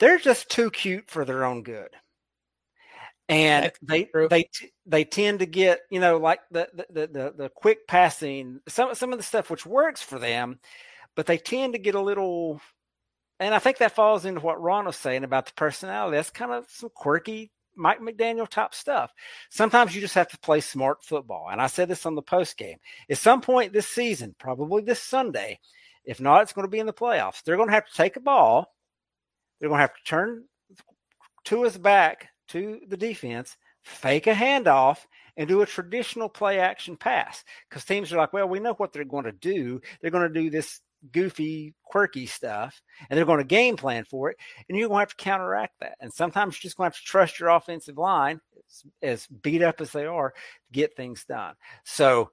They're 0.00 0.18
just 0.18 0.48
too 0.50 0.70
cute 0.72 1.08
for 1.08 1.24
their 1.24 1.44
own 1.44 1.62
good, 1.62 1.90
and 3.28 3.64
That's 3.66 3.78
they 3.82 4.10
true. 4.12 4.28
they 4.28 4.48
they 4.86 5.04
tend 5.04 5.38
to 5.40 5.46
get 5.46 5.80
you 5.90 6.00
know 6.00 6.16
like 6.18 6.40
the 6.50 6.68
the, 6.74 6.86
the 6.90 7.06
the 7.06 7.34
the 7.36 7.48
quick 7.54 7.86
passing 7.86 8.60
some 8.68 8.94
some 8.94 9.12
of 9.12 9.18
the 9.18 9.22
stuff 9.24 9.50
which 9.50 9.66
works 9.66 10.02
for 10.02 10.18
them, 10.18 10.58
but 11.16 11.26
they 11.26 11.38
tend 11.38 11.74
to 11.74 11.78
get 11.78 11.94
a 11.94 12.00
little 12.00 12.60
and 13.40 13.54
I 13.54 13.58
think 13.58 13.78
that 13.78 13.94
falls 13.94 14.26
into 14.26 14.40
what 14.40 14.60
Ron 14.60 14.84
was 14.84 14.96
saying 14.96 15.24
about 15.24 15.46
the 15.46 15.52
personality. 15.54 16.16
That's 16.16 16.30
kind 16.30 16.52
of 16.52 16.66
some 16.68 16.90
quirky 16.94 17.50
Mike 17.74 18.00
McDaniel 18.00 18.46
type 18.46 18.74
stuff. 18.74 19.12
Sometimes 19.48 19.94
you 19.94 20.02
just 20.02 20.14
have 20.14 20.28
to 20.28 20.38
play 20.38 20.60
smart 20.60 21.02
football. 21.02 21.48
And 21.50 21.60
I 21.60 21.66
said 21.66 21.88
this 21.88 22.04
on 22.04 22.14
the 22.14 22.22
post 22.22 22.58
game. 22.58 22.76
At 23.08 23.18
some 23.18 23.40
point 23.40 23.72
this 23.72 23.88
season, 23.88 24.34
probably 24.38 24.82
this 24.82 25.02
Sunday, 25.02 25.58
if 26.04 26.20
not, 26.20 26.42
it's 26.42 26.52
going 26.52 26.66
to 26.66 26.70
be 26.70 26.78
in 26.78 26.86
the 26.86 26.92
playoffs. 26.92 27.42
They're 27.42 27.56
going 27.56 27.68
to 27.68 27.74
have 27.74 27.86
to 27.86 27.96
take 27.96 28.16
a 28.16 28.20
ball. 28.20 28.74
They're 29.58 29.70
going 29.70 29.78
to 29.78 29.82
have 29.82 29.94
to 29.94 30.04
turn 30.04 30.44
to 31.44 31.62
his 31.62 31.78
back 31.78 32.28
to 32.48 32.80
the 32.86 32.96
defense, 32.96 33.56
fake 33.82 34.26
a 34.26 34.34
handoff, 34.34 34.98
and 35.36 35.48
do 35.48 35.62
a 35.62 35.66
traditional 35.66 36.28
play 36.28 36.58
action 36.58 36.96
pass. 36.96 37.42
Because 37.68 37.84
teams 37.84 38.12
are 38.12 38.18
like, 38.18 38.34
well, 38.34 38.48
we 38.48 38.60
know 38.60 38.74
what 38.74 38.92
they're 38.92 39.04
going 39.04 39.24
to 39.24 39.32
do. 39.32 39.80
They're 40.00 40.10
going 40.10 40.30
to 40.30 40.40
do 40.40 40.50
this 40.50 40.80
goofy, 41.12 41.74
quirky 41.84 42.26
stuff, 42.26 42.80
and 43.08 43.16
they're 43.16 43.24
going 43.26 43.38
to 43.38 43.44
game 43.44 43.76
plan 43.76 44.04
for 44.04 44.30
it, 44.30 44.36
and 44.68 44.76
you're 44.76 44.88
going 44.88 44.98
to 44.98 45.02
have 45.02 45.16
to 45.16 45.24
counteract 45.24 45.80
that. 45.80 45.96
And 46.00 46.12
sometimes 46.12 46.54
you're 46.54 46.68
just 46.68 46.76
going 46.76 46.90
to 46.90 46.94
have 46.94 47.00
to 47.00 47.06
trust 47.06 47.40
your 47.40 47.50
offensive 47.50 47.98
line, 47.98 48.40
as, 48.68 48.84
as 49.02 49.26
beat 49.26 49.62
up 49.62 49.80
as 49.80 49.92
they 49.92 50.06
are, 50.06 50.30
to 50.30 50.36
get 50.72 50.96
things 50.96 51.24
done. 51.24 51.54
So 51.84 52.30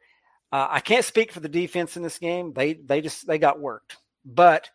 uh, 0.51 0.68
I 0.70 0.80
can't 0.80 1.05
speak 1.05 1.32
for 1.32 1.39
the 1.39 1.49
defense 1.49 1.97
in 1.97 2.03
this 2.03 2.20
game. 2.20 2.53
They 2.53 2.74
they 2.74 3.01
just 3.01 3.28
they 3.28 3.38
got 3.38 3.59
worked, 3.59 3.97
but 4.26 4.70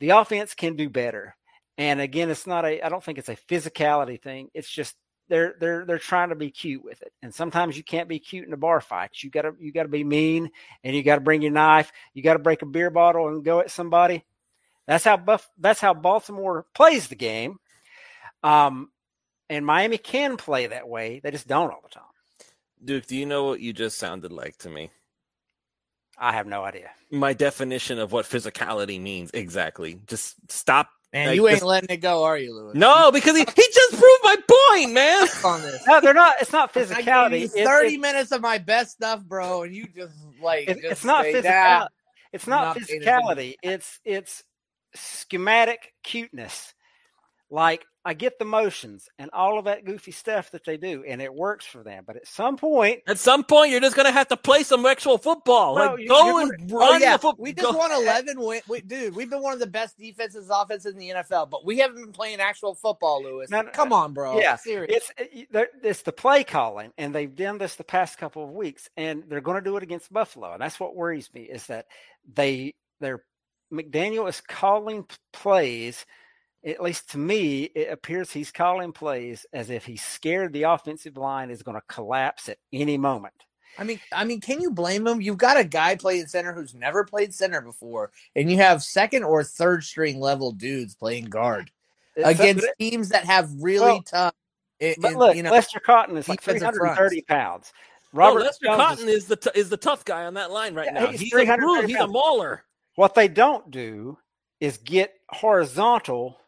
the 0.00 0.10
offense 0.10 0.54
can 0.54 0.76
do 0.76 0.88
better. 0.88 1.36
And 1.76 2.00
again, 2.00 2.30
it's 2.30 2.46
not 2.46 2.64
a 2.64 2.84
I 2.84 2.88
don't 2.88 3.02
think 3.02 3.18
it's 3.18 3.28
a 3.28 3.36
physicality 3.36 4.20
thing. 4.20 4.48
It's 4.54 4.70
just 4.70 4.94
they're 5.28 5.54
they're 5.60 5.84
they're 5.84 5.98
trying 5.98 6.30
to 6.30 6.34
be 6.34 6.50
cute 6.50 6.84
with 6.84 7.02
it. 7.02 7.12
And 7.22 7.34
sometimes 7.34 7.76
you 7.76 7.82
can't 7.82 8.08
be 8.08 8.18
cute 8.18 8.46
in 8.46 8.52
a 8.52 8.58
bar 8.58 8.80
fight. 8.80 9.10
You 9.22 9.30
gotta 9.30 9.52
you 9.58 9.72
gotta 9.72 9.88
be 9.88 10.04
mean 10.04 10.50
and 10.84 10.94
you 10.96 11.02
gotta 11.02 11.20
bring 11.20 11.42
your 11.42 11.52
knife. 11.52 11.92
You 12.14 12.22
gotta 12.22 12.38
break 12.38 12.62
a 12.62 12.66
beer 12.66 12.90
bottle 12.90 13.28
and 13.28 13.44
go 13.44 13.60
at 13.60 13.70
somebody. 13.70 14.24
That's 14.86 15.04
how 15.04 15.16
Buff 15.16 15.48
that's 15.58 15.80
how 15.80 15.94
Baltimore 15.94 16.66
plays 16.74 17.08
the 17.08 17.16
game. 17.16 17.58
Um 18.42 18.90
and 19.50 19.64
Miami 19.64 19.98
can 19.98 20.36
play 20.36 20.66
that 20.66 20.88
way. 20.88 21.20
They 21.22 21.30
just 21.30 21.46
don't 21.46 21.70
all 21.70 21.80
the 21.82 21.88
time. 21.88 22.04
Duke, 22.84 23.06
do 23.06 23.16
you 23.16 23.26
know 23.26 23.44
what 23.44 23.60
you 23.60 23.72
just 23.72 23.98
sounded 23.98 24.32
like 24.32 24.56
to 24.58 24.70
me? 24.70 24.90
I 26.18 26.32
have 26.32 26.46
no 26.46 26.64
idea. 26.64 26.90
My 27.10 27.32
definition 27.32 27.98
of 27.98 28.12
what 28.12 28.26
physicality 28.26 29.00
means 29.00 29.30
exactly. 29.32 30.00
Just 30.06 30.34
stop. 30.50 30.88
Man, 31.12 31.28
like, 31.28 31.36
you 31.36 31.48
ain't 31.48 31.56
just- 31.56 31.64
letting 31.66 31.90
it 31.90 31.98
go, 32.02 32.22
are 32.24 32.36
you, 32.36 32.54
Luis? 32.54 32.74
No, 32.74 33.10
because 33.10 33.34
he, 33.36 33.40
he 33.42 33.62
just 33.72 33.90
proved 33.90 34.20
my 34.24 34.36
point, 34.76 34.92
man. 34.92 35.26
on 35.44 35.62
this. 35.62 35.86
No, 35.86 36.00
they're 36.00 36.12
not. 36.12 36.34
It's 36.40 36.52
not 36.52 36.70
I 36.76 36.80
gave 36.84 36.88
physicality. 36.90 37.40
you 37.40 37.48
thirty 37.48 37.94
it- 37.94 38.00
minutes 38.00 38.30
of 38.30 38.42
my 38.42 38.58
best 38.58 38.92
stuff, 38.92 39.24
bro, 39.24 39.62
and 39.62 39.74
you 39.74 39.86
just 39.96 40.14
like 40.42 40.68
it- 40.68 40.74
just 40.82 40.84
it's 40.92 41.04
not 41.04 41.24
say, 41.24 41.34
physicality. 41.34 41.80
"Nah." 41.80 41.88
It's 42.30 42.46
not, 42.46 42.76
not 42.76 42.86
paying 42.86 43.02
attention. 43.02 43.26
physicality. 43.36 43.54
It's 43.62 44.00
it's 44.04 44.44
schematic 44.94 45.94
cuteness. 46.02 46.74
Like 47.50 47.86
I 48.08 48.14
get 48.14 48.38
the 48.38 48.46
motions 48.46 49.06
and 49.18 49.28
all 49.34 49.58
of 49.58 49.66
that 49.66 49.84
goofy 49.84 50.12
stuff 50.12 50.50
that 50.52 50.64
they 50.64 50.78
do, 50.78 51.04
and 51.06 51.20
it 51.20 51.34
works 51.34 51.66
for 51.66 51.82
them. 51.82 52.04
But 52.06 52.16
at 52.16 52.26
some 52.26 52.56
point, 52.56 53.02
At 53.06 53.18
some 53.18 53.44
point, 53.44 53.70
you're 53.70 53.80
just 53.82 53.94
gonna 53.96 54.10
have 54.12 54.28
to 54.28 54.36
play 54.38 54.62
some 54.62 54.86
actual 54.86 55.18
football. 55.18 55.74
Well, 55.74 55.90
like 55.92 56.00
you- 56.00 56.08
go 56.08 56.26
you're 56.40 56.54
and 56.54 56.72
Oh 56.72 56.96
yeah, 56.96 57.12
the 57.12 57.18
football. 57.18 57.42
we 57.44 57.52
just 57.52 57.76
won 57.76 57.92
eleven. 58.02 58.40
Win- 58.40 58.62
we, 58.66 58.80
dude, 58.80 59.14
we've 59.14 59.28
been 59.28 59.42
one 59.42 59.52
of 59.52 59.58
the 59.58 59.66
best 59.66 59.98
defenses, 59.98 60.48
offenses 60.50 60.94
in 60.94 60.98
the 60.98 61.10
NFL, 61.10 61.50
but 61.50 61.66
we 61.66 61.76
haven't 61.78 61.96
been 62.02 62.12
playing 62.12 62.40
actual 62.40 62.74
football, 62.74 63.22
Luis. 63.22 63.50
No, 63.50 63.60
no, 63.60 63.70
Come 63.72 63.92
uh, 63.92 63.96
on, 63.96 64.14
bro. 64.14 64.38
yeah, 64.40 64.56
serious. 64.56 65.10
it's 65.18 65.46
it- 65.52 65.70
it's 65.82 66.00
the 66.00 66.12
play 66.12 66.44
calling, 66.44 66.92
and 66.96 67.14
they've 67.14 67.36
done 67.36 67.58
this 67.58 67.74
the 67.74 67.84
past 67.84 68.16
couple 68.16 68.42
of 68.42 68.50
weeks, 68.52 68.88
and 68.96 69.24
they're 69.28 69.42
going 69.42 69.62
to 69.62 69.70
do 69.70 69.76
it 69.76 69.82
against 69.82 70.10
Buffalo, 70.10 70.54
and 70.54 70.62
that's 70.62 70.80
what 70.80 70.96
worries 70.96 71.28
me 71.34 71.42
is 71.42 71.66
that 71.66 71.84
they 72.32 72.72
they're 73.00 73.22
McDaniel 73.70 74.26
is 74.30 74.40
calling 74.40 75.02
p- 75.02 75.14
plays. 75.34 76.06
At 76.64 76.82
least 76.82 77.10
to 77.10 77.18
me, 77.18 77.64
it 77.74 77.88
appears 77.90 78.32
he's 78.32 78.50
calling 78.50 78.92
plays 78.92 79.46
as 79.52 79.70
if 79.70 79.84
he's 79.84 80.02
scared 80.02 80.52
the 80.52 80.64
offensive 80.64 81.16
line 81.16 81.50
is 81.50 81.62
going 81.62 81.76
to 81.76 81.82
collapse 81.88 82.48
at 82.48 82.58
any 82.72 82.98
moment. 82.98 83.34
I 83.78 83.84
mean, 83.84 84.00
I 84.12 84.24
mean, 84.24 84.40
can 84.40 84.60
you 84.60 84.72
blame 84.72 85.06
him? 85.06 85.20
You've 85.20 85.38
got 85.38 85.56
a 85.56 85.62
guy 85.62 85.94
playing 85.94 86.26
center 86.26 86.52
who's 86.52 86.74
never 86.74 87.04
played 87.04 87.32
center 87.32 87.60
before, 87.60 88.10
and 88.34 88.50
you 88.50 88.56
have 88.56 88.82
second 88.82 89.22
or 89.22 89.44
third 89.44 89.84
string 89.84 90.18
level 90.18 90.50
dudes 90.50 90.96
playing 90.96 91.26
guard 91.26 91.70
It's- 92.16 92.34
against 92.34 92.66
but- 92.66 92.76
teams 92.84 93.10
that 93.10 93.24
have 93.24 93.48
really 93.60 93.86
Well, 93.86 94.02
tough. 94.02 94.34
i- 94.82 94.96
But 94.98 95.12
in- 95.12 95.18
look, 95.18 95.36
you 95.36 95.44
know, 95.44 95.52
Lester 95.52 95.78
Cotton 95.78 96.16
is 96.16 96.28
like 96.28 96.40
330 96.42 97.22
pounds. 97.22 97.72
Robert 98.12 98.30
Robert 98.38 98.44
Lester 98.46 98.64
Jones 98.66 98.76
Cotton 98.76 99.08
is 99.08 99.26
the 99.26 99.36
t- 99.36 99.50
is 99.54 99.68
the 99.68 99.76
tough 99.76 100.04
guy 100.04 100.24
on 100.24 100.34
that 100.34 100.50
line 100.50 100.74
right 100.74 100.86
Yeah, 100.86 100.92
now. 101.04 101.06
he's 101.12 101.20
He's, 101.20 101.32
a 101.32 101.36
330. 101.36 101.86
He's 101.92 102.00
a 102.00 102.06
mauler. 102.08 102.64
What 102.96 103.14
they 103.14 103.28
don't 103.28 103.70
do 103.70 104.18
is 104.58 104.78
get 104.78 105.14
horizontal 105.28 106.40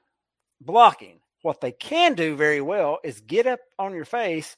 blocking. 0.61 1.21
What 1.43 1.61
they 1.61 1.73
can 1.73 2.15
do 2.15 2.37
very 2.37 2.61
well 2.61 2.99
is 3.03 3.21
get 3.23 3.47
up 3.47 3.61
on 3.79 3.95
your 3.95 4.05
face 4.05 4.57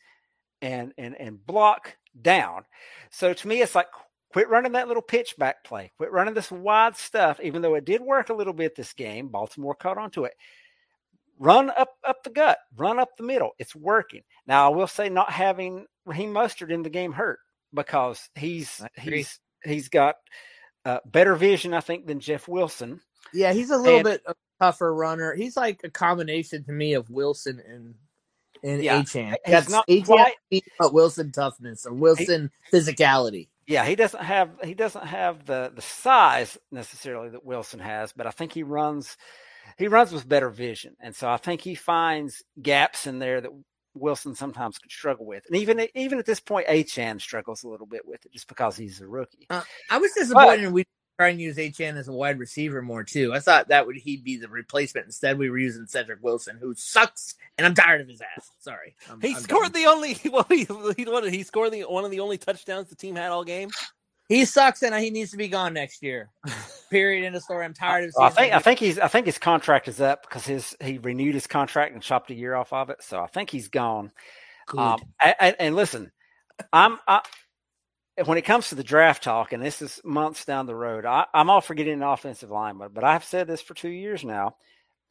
and 0.61 0.92
and 0.98 1.14
and 1.20 1.44
block 1.46 1.96
down. 2.20 2.64
So 3.11 3.32
to 3.32 3.48
me, 3.48 3.62
it's 3.62 3.74
like 3.74 3.86
quit 4.32 4.48
running 4.48 4.72
that 4.72 4.88
little 4.88 5.03
pitch 5.03 5.36
back 5.38 5.62
play. 5.64 5.92
Quit 5.96 6.11
running 6.11 6.34
this 6.34 6.50
wide 6.50 6.96
stuff. 6.96 7.38
Even 7.42 7.62
though 7.62 7.74
it 7.74 7.84
did 7.84 8.00
work 8.00 8.30
a 8.30 8.34
little 8.34 8.53
bit 8.53 8.74
this 8.74 8.92
game, 8.92 9.28
Baltimore 9.28 9.74
caught 9.74 9.98
onto 9.98 10.24
it. 10.24 10.34
Run 11.38 11.70
up 11.70 11.90
up 12.05 12.22
the 12.24 12.30
gut. 12.30 12.59
Run 12.76 12.98
up 12.98 13.16
the 13.16 13.24
middle. 13.24 13.53
It's 13.59 13.74
working. 13.74 14.22
Now 14.46 14.66
I 14.70 14.74
will 14.74 14.86
say, 14.86 15.09
not 15.09 15.30
having 15.30 15.86
Raheem 16.05 16.32
Mostert 16.32 16.70
in 16.72 16.82
the 16.82 16.90
game 16.90 17.12
hurt 17.12 17.38
because 17.72 18.28
he's 18.34 18.80
he's 19.00 19.38
he's 19.64 19.88
got 19.88 20.16
uh, 20.84 20.98
better 21.07 21.34
vision, 21.36 21.74
I 21.74 21.80
think, 21.80 22.07
than 22.07 22.18
Jeff 22.20 22.48
Wilson. 22.48 23.00
yeah, 23.32 23.53
he's 23.53 23.70
a 23.70 23.76
little 23.76 24.00
and- 24.00 24.05
bit 24.05 24.22
tougher 24.63 24.95
runner. 24.95 25.35
He's 25.35 25.57
like 25.57 25.81
a 25.85 25.91
combination 25.91 26.63
to 26.65 26.73
me 26.73 26.95
of 26.95 27.11
Wilson 27.11 27.61
and 27.67 27.95
and 28.63 28.83
Yeah, 28.83 29.03
Achane. 29.03 29.35
That's 29.45 29.69
not 29.69 29.87
Achane, 29.89 30.05
quite- 30.07 30.65
but 30.79 30.93
Wilson 30.93 31.33
toughness 31.33 31.85
or 31.85 31.93
Wilson 31.95 32.51
physicality. 32.73 33.49
Yeah, 33.67 33.85
he 33.85 33.97
doesn't 33.97 34.23
have 34.23 34.51
he 34.63 34.75
doesn't 34.75 35.07
have 35.07 35.47
the 35.47 35.73
the 35.75 35.83
size 35.83 36.59
necessarily 36.71 37.31
that 37.31 37.45
Wilson 37.45 37.81
has, 37.81 38.13
but 38.13 38.27
I 38.27 38.31
think 38.31 38.53
he 38.53 38.63
runs 38.63 39.17
he 39.79 39.89
runs 39.89 40.13
with 40.13 40.29
better 40.29 40.51
vision, 40.51 40.97
and 41.01 41.15
so 41.15 41.29
I 41.29 41.39
think 41.39 41.61
he 41.61 41.75
finds 41.75 42.43
gaps 42.61 43.07
in 43.07 43.19
there 43.19 43.41
that 43.41 43.51
Wilson 43.95 44.35
sometimes 44.35 44.79
could 44.79 44.91
struggle 44.91 45.27
with, 45.27 45.45
and 45.47 45.57
even 45.57 45.87
even 45.95 46.19
at 46.19 46.27
this 46.27 46.41
point, 46.41 46.67
Achane 46.69 47.21
struggles 47.21 47.63
a 47.65 47.69
little 47.69 47.87
bit 47.87 48.07
with 48.07 48.25
it 48.27 48.33
just 48.33 48.49
because 48.49 48.77
he's 48.77 49.01
a 49.01 49.09
rookie. 49.09 49.47
Uh, 49.51 49.63
I 49.91 49.99
was 49.99 50.13
disappointed 50.13 50.73
we 50.73 50.85
try 51.23 51.29
and 51.31 51.41
use 51.41 51.57
Achane 51.57 51.97
as 51.97 52.09
a 52.09 52.12
wide 52.12 52.39
receiver 52.39 52.83
more 52.83 53.05
too. 53.05 53.33
I 53.33 53.41
thought 53.41 53.68
that 53.68 53.87
would 53.87 53.97
he'd 53.97 54.25
be 54.25 54.37
the 54.37 54.49
replacement. 54.49 55.07
Instead, 55.07 55.39
we 55.39 55.49
were 55.51 55.59
using 55.59 55.87
Cedric 55.87 56.23
Wilson, 56.23 56.59
who 56.61 56.75
sucks, 56.75 57.35
and 57.57 57.66
I'm 57.66 57.75
tired 57.75 58.01
of 58.01 58.09
his 58.09 58.20
ass. 58.20 58.51
Sorry, 58.59 58.97
I'm, 59.11 59.20
He 59.20 59.35
I'm 59.35 59.41
scored 59.41 59.73
done. 59.73 59.83
the 59.83 59.87
only. 59.89 60.16
Well, 60.33 60.47
he, 60.49 60.64
he 60.97 61.05
what 61.11 61.31
he 61.33 61.43
score 61.43 61.70
the 61.70 61.83
one 61.83 62.05
of 62.05 62.11
the 62.11 62.20
only 62.20 62.39
touchdowns 62.39 62.89
the 62.89 62.97
team 62.97 63.16
had 63.16 63.31
all 63.31 63.45
game. 63.45 63.70
He 64.29 64.45
sucks, 64.47 64.83
and 64.83 64.95
he 64.95 65.11
needs 65.11 65.31
to 65.33 65.37
be 65.37 65.49
gone 65.49 65.75
next 65.75 66.03
year. 66.03 66.31
Period. 66.91 67.25
End 67.27 67.37
of 67.37 67.43
story. 67.43 67.64
I'm 67.64 67.75
tired 67.75 68.05
of. 68.05 68.14
Well, 68.16 68.27
I 68.27 68.31
think 68.31 68.53
I 68.55 68.59
think 68.61 68.79
he's 68.79 68.99
I 68.99 69.09
think 69.09 69.27
his 69.27 69.39
contract 69.39 69.89
is 69.89 70.01
up 70.01 70.23
because 70.23 70.47
his 70.47 70.77
he 70.83 70.99
renewed 70.99 71.35
his 71.35 71.47
contract 71.47 71.93
and 71.93 72.03
chopped 72.03 72.31
a 72.31 72.35
year 72.35 72.55
off 72.55 72.73
of 72.73 72.91
it, 72.91 73.03
so 73.03 73.20
I 73.20 73.27
think 73.27 73.51
he's 73.51 73.68
gone. 73.68 74.11
Um, 74.77 75.01
a- 75.20 75.35
a- 75.41 75.61
and, 75.62 75.75
listen, 75.77 76.11
I'm 76.73 76.99
I, 77.07 77.20
when 78.25 78.39
it 78.39 78.43
comes 78.43 78.69
to 78.69 78.75
the 78.75 78.85
draft 78.85 79.23
talk, 79.23 79.53
and 79.53 79.63
this 79.63 79.81
is 79.81 80.01
months 80.05 80.45
down 80.45 80.67
the 80.67 80.75
road, 80.75 81.07
I, 81.07 81.27
I'm 81.33 81.51
all 81.51 81.61
for 81.61 81.75
getting 81.75 81.95
an 81.95 82.03
offensive 82.03 82.51
lineman, 82.51 82.91
but 82.93 83.05
I've 83.05 83.25
said 83.25 83.47
this 83.47 83.63
for 83.63 83.75
two 83.75 83.89
years 83.89 84.25
now. 84.25 84.57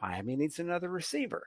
Miami 0.02 0.36
needs 0.36 0.60
another 0.60 0.89
receiver. 0.89 1.43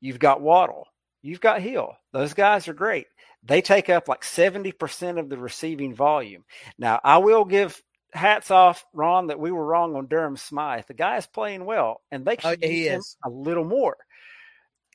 You've 0.00 0.18
got 0.18 0.40
Waddle, 0.40 0.86
you've 1.22 1.40
got 1.40 1.62
Hill. 1.62 1.94
Those 2.12 2.34
guys 2.34 2.68
are 2.68 2.74
great. 2.74 3.06
They 3.42 3.62
take 3.62 3.88
up 3.88 4.08
like 4.08 4.22
70% 4.22 5.18
of 5.18 5.28
the 5.28 5.38
receiving 5.38 5.94
volume. 5.94 6.44
Now, 6.78 7.00
I 7.02 7.18
will 7.18 7.44
give 7.44 7.82
hats 8.12 8.50
off, 8.50 8.84
Ron, 8.92 9.28
that 9.28 9.40
we 9.40 9.50
were 9.50 9.64
wrong 9.64 9.96
on 9.96 10.06
Durham 10.06 10.36
Smythe. 10.36 10.84
The 10.88 10.94
guy 10.94 11.16
is 11.16 11.26
playing 11.26 11.64
well, 11.64 12.02
and 12.10 12.24
they 12.24 12.36
Oh, 12.44 12.56
can 12.56 12.62
he 12.62 12.84
use 12.84 12.92
him 12.92 13.02
a 13.24 13.30
little 13.30 13.64
more, 13.64 13.96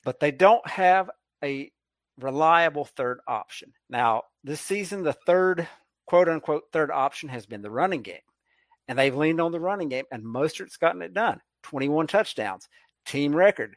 but 0.03 0.19
they 0.19 0.31
don't 0.31 0.67
have 0.67 1.09
a 1.43 1.71
reliable 2.19 2.85
third 2.85 3.19
option. 3.27 3.73
Now, 3.89 4.23
this 4.43 4.61
season, 4.61 5.03
the 5.03 5.13
third 5.13 5.67
quote 6.05 6.29
unquote 6.29 6.63
third 6.71 6.91
option 6.91 7.29
has 7.29 7.45
been 7.45 7.61
the 7.61 7.71
running 7.71 8.01
game. 8.01 8.17
And 8.87 8.99
they've 8.99 9.15
leaned 9.15 9.41
on 9.41 9.51
the 9.51 9.59
running 9.59 9.89
game, 9.89 10.05
and 10.11 10.23
Mostert's 10.23 10.77
gotten 10.77 11.01
it 11.01 11.13
done. 11.13 11.41
21 11.63 12.05
touchdowns, 12.05 12.69
team 13.05 13.35
record. 13.35 13.75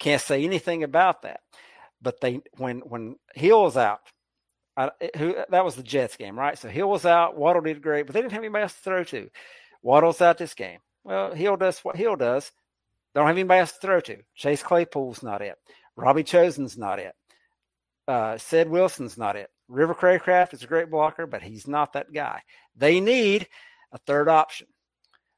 Can't 0.00 0.20
say 0.20 0.44
anything 0.44 0.82
about 0.82 1.22
that. 1.22 1.40
But 2.02 2.20
they 2.20 2.40
when 2.56 2.80
when 2.80 3.16
Hill 3.34 3.62
was 3.62 3.76
out, 3.76 4.00
I, 4.76 4.90
who 5.16 5.36
that 5.50 5.64
was 5.64 5.74
the 5.74 5.82
Jets 5.82 6.16
game, 6.16 6.38
right? 6.38 6.58
So 6.58 6.68
Hill 6.68 6.88
was 6.88 7.04
out, 7.04 7.36
Waddle 7.36 7.62
did 7.62 7.82
great, 7.82 8.06
but 8.06 8.14
they 8.14 8.20
didn't 8.20 8.32
have 8.32 8.42
anybody 8.42 8.62
else 8.62 8.74
to 8.74 8.80
throw 8.80 9.04
to. 9.04 9.28
Waddle's 9.82 10.20
out 10.20 10.38
this 10.38 10.54
game. 10.54 10.78
Well, 11.04 11.32
Hill 11.32 11.56
does 11.56 11.80
what 11.80 11.96
Hill 11.96 12.16
does. 12.16 12.52
They 13.14 13.20
don't 13.20 13.26
have 13.26 13.36
anybody 13.36 13.60
else 13.60 13.72
to 13.72 13.78
throw 13.80 14.00
to. 14.00 14.18
Chase 14.34 14.62
Claypool's 14.62 15.22
not 15.22 15.42
it. 15.42 15.56
Robbie 15.98 16.22
Chosen's 16.22 16.78
not 16.78 17.00
it. 17.00 17.14
Uh, 18.06 18.38
Sid 18.38 18.70
Wilson's 18.70 19.18
not 19.18 19.36
it. 19.36 19.50
River 19.68 19.94
Cracraft 19.94 20.54
is 20.54 20.62
a 20.62 20.68
great 20.68 20.90
blocker, 20.90 21.26
but 21.26 21.42
he's 21.42 21.66
not 21.66 21.92
that 21.92 22.12
guy. 22.12 22.40
They 22.76 23.00
need 23.00 23.48
a 23.92 23.98
third 23.98 24.28
option, 24.28 24.68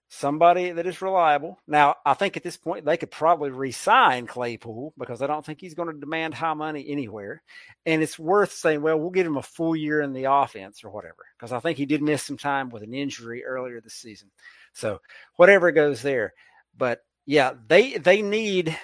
somebody 0.08 0.70
that 0.70 0.86
is 0.86 1.00
reliable. 1.00 1.58
Now, 1.66 1.96
I 2.04 2.14
think 2.14 2.36
at 2.36 2.42
this 2.42 2.58
point 2.58 2.84
they 2.84 2.98
could 2.98 3.10
probably 3.10 3.50
re-sign 3.50 4.26
Claypool 4.26 4.92
because 4.98 5.22
I 5.22 5.26
don't 5.26 5.44
think 5.44 5.60
he's 5.60 5.74
going 5.74 5.92
to 5.92 5.98
demand 5.98 6.34
high 6.34 6.54
money 6.54 6.84
anywhere, 6.88 7.42
and 7.86 8.02
it's 8.02 8.18
worth 8.18 8.52
saying, 8.52 8.82
well, 8.82 9.00
we'll 9.00 9.10
give 9.10 9.26
him 9.26 9.38
a 9.38 9.42
full 9.42 9.74
year 9.74 10.02
in 10.02 10.12
the 10.12 10.30
offense 10.30 10.84
or 10.84 10.90
whatever, 10.90 11.24
because 11.38 11.52
I 11.52 11.58
think 11.60 11.78
he 11.78 11.86
did 11.86 12.02
miss 12.02 12.22
some 12.22 12.36
time 12.36 12.68
with 12.68 12.82
an 12.82 12.94
injury 12.94 13.44
earlier 13.44 13.80
this 13.80 13.94
season. 13.94 14.30
So 14.74 15.00
whatever 15.36 15.72
goes 15.72 16.02
there, 16.02 16.34
but 16.76 17.00
yeah, 17.24 17.54
they 17.66 17.96
they 17.98 18.22
need 18.22 18.78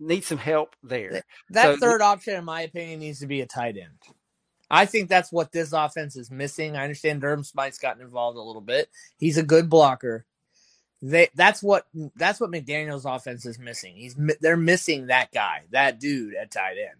need 0.00 0.24
some 0.24 0.38
help 0.38 0.74
there. 0.82 1.22
that 1.50 1.74
so- 1.74 1.76
third 1.76 2.02
option, 2.02 2.34
in 2.34 2.44
my 2.44 2.62
opinion, 2.62 3.00
needs 3.00 3.20
to 3.20 3.26
be 3.26 3.40
a 3.40 3.46
tight 3.46 3.76
end. 3.76 3.98
I 4.70 4.84
think 4.86 5.08
that's 5.08 5.32
what 5.32 5.50
this 5.50 5.72
offense 5.72 6.16
is 6.16 6.30
missing. 6.30 6.76
I 6.76 6.82
understand 6.82 7.22
Durham 7.22 7.42
Smythe's 7.42 7.78
gotten 7.78 8.02
involved 8.02 8.36
a 8.36 8.42
little 8.42 8.60
bit. 8.60 8.90
He's 9.16 9.38
a 9.38 9.42
good 9.42 9.70
blocker. 9.70 10.26
They 11.00 11.28
that's 11.34 11.62
what 11.62 11.86
that's 12.16 12.40
what 12.40 12.50
McDaniel's 12.50 13.04
offense 13.04 13.46
is 13.46 13.58
missing. 13.58 13.94
He's 13.96 14.16
they're 14.40 14.56
missing 14.56 15.06
that 15.06 15.30
guy, 15.32 15.62
that 15.70 16.00
dude 16.00 16.34
at 16.34 16.50
tight 16.50 16.76
end. 16.76 16.98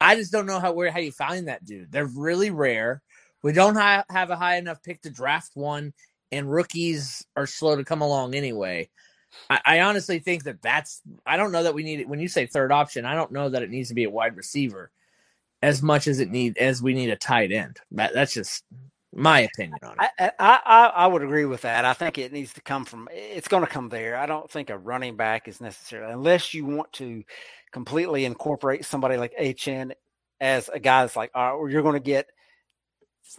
I 0.00 0.16
just 0.16 0.32
don't 0.32 0.46
know 0.46 0.60
how 0.60 0.72
where 0.72 0.90
how 0.90 0.98
you 0.98 1.12
find 1.12 1.48
that 1.48 1.64
dude. 1.64 1.92
They're 1.92 2.06
really 2.06 2.50
rare. 2.50 3.02
We 3.42 3.52
don't 3.52 3.76
ha- 3.76 4.04
have 4.08 4.30
a 4.30 4.36
high 4.36 4.56
enough 4.56 4.82
pick 4.82 5.02
to 5.02 5.10
draft 5.10 5.50
one, 5.54 5.92
and 6.32 6.50
rookies 6.50 7.26
are 7.36 7.46
slow 7.46 7.76
to 7.76 7.84
come 7.84 8.00
along 8.00 8.34
anyway. 8.34 8.88
I, 9.50 9.60
I 9.64 9.80
honestly 9.80 10.18
think 10.18 10.44
that 10.44 10.62
that's. 10.62 11.02
I 11.26 11.36
don't 11.36 11.52
know 11.52 11.62
that 11.64 11.74
we 11.74 11.82
need 11.84 12.00
it. 12.00 12.08
When 12.08 12.20
you 12.20 12.28
say 12.28 12.46
third 12.46 12.72
option, 12.72 13.04
I 13.04 13.14
don't 13.14 13.32
know 13.32 13.48
that 13.48 13.62
it 13.62 13.70
needs 13.70 13.88
to 13.88 13.94
be 13.94 14.04
a 14.04 14.10
wide 14.10 14.36
receiver 14.36 14.90
as 15.62 15.82
much 15.82 16.06
as 16.08 16.20
it 16.20 16.30
need 16.30 16.58
as 16.58 16.82
we 16.82 16.94
need 16.94 17.10
a 17.10 17.16
tight 17.16 17.52
end. 17.52 17.78
That, 17.92 18.12
that's 18.14 18.34
just 18.34 18.64
my 19.14 19.40
opinion 19.40 19.78
on 19.82 19.96
it. 20.00 20.32
I, 20.38 20.60
I, 20.66 20.92
I 20.96 21.06
would 21.06 21.22
agree 21.22 21.44
with 21.44 21.62
that. 21.62 21.84
I 21.84 21.92
think 21.94 22.18
it 22.18 22.32
needs 22.32 22.52
to 22.54 22.60
come 22.62 22.84
from. 22.84 23.08
It's 23.12 23.48
going 23.48 23.64
to 23.64 23.70
come 23.70 23.88
there. 23.88 24.16
I 24.16 24.26
don't 24.26 24.50
think 24.50 24.70
a 24.70 24.78
running 24.78 25.16
back 25.16 25.46
is 25.48 25.60
necessary 25.60 26.10
unless 26.10 26.52
you 26.52 26.64
want 26.66 26.92
to 26.94 27.22
completely 27.72 28.24
incorporate 28.24 28.84
somebody 28.84 29.16
like 29.16 29.32
HN 29.38 29.92
as 30.40 30.68
a 30.68 30.80
guy 30.80 31.02
that's 31.02 31.16
like, 31.16 31.30
all 31.34 31.62
right, 31.62 31.72
you're 31.72 31.82
going 31.82 31.94
to 31.94 32.00
get 32.00 32.26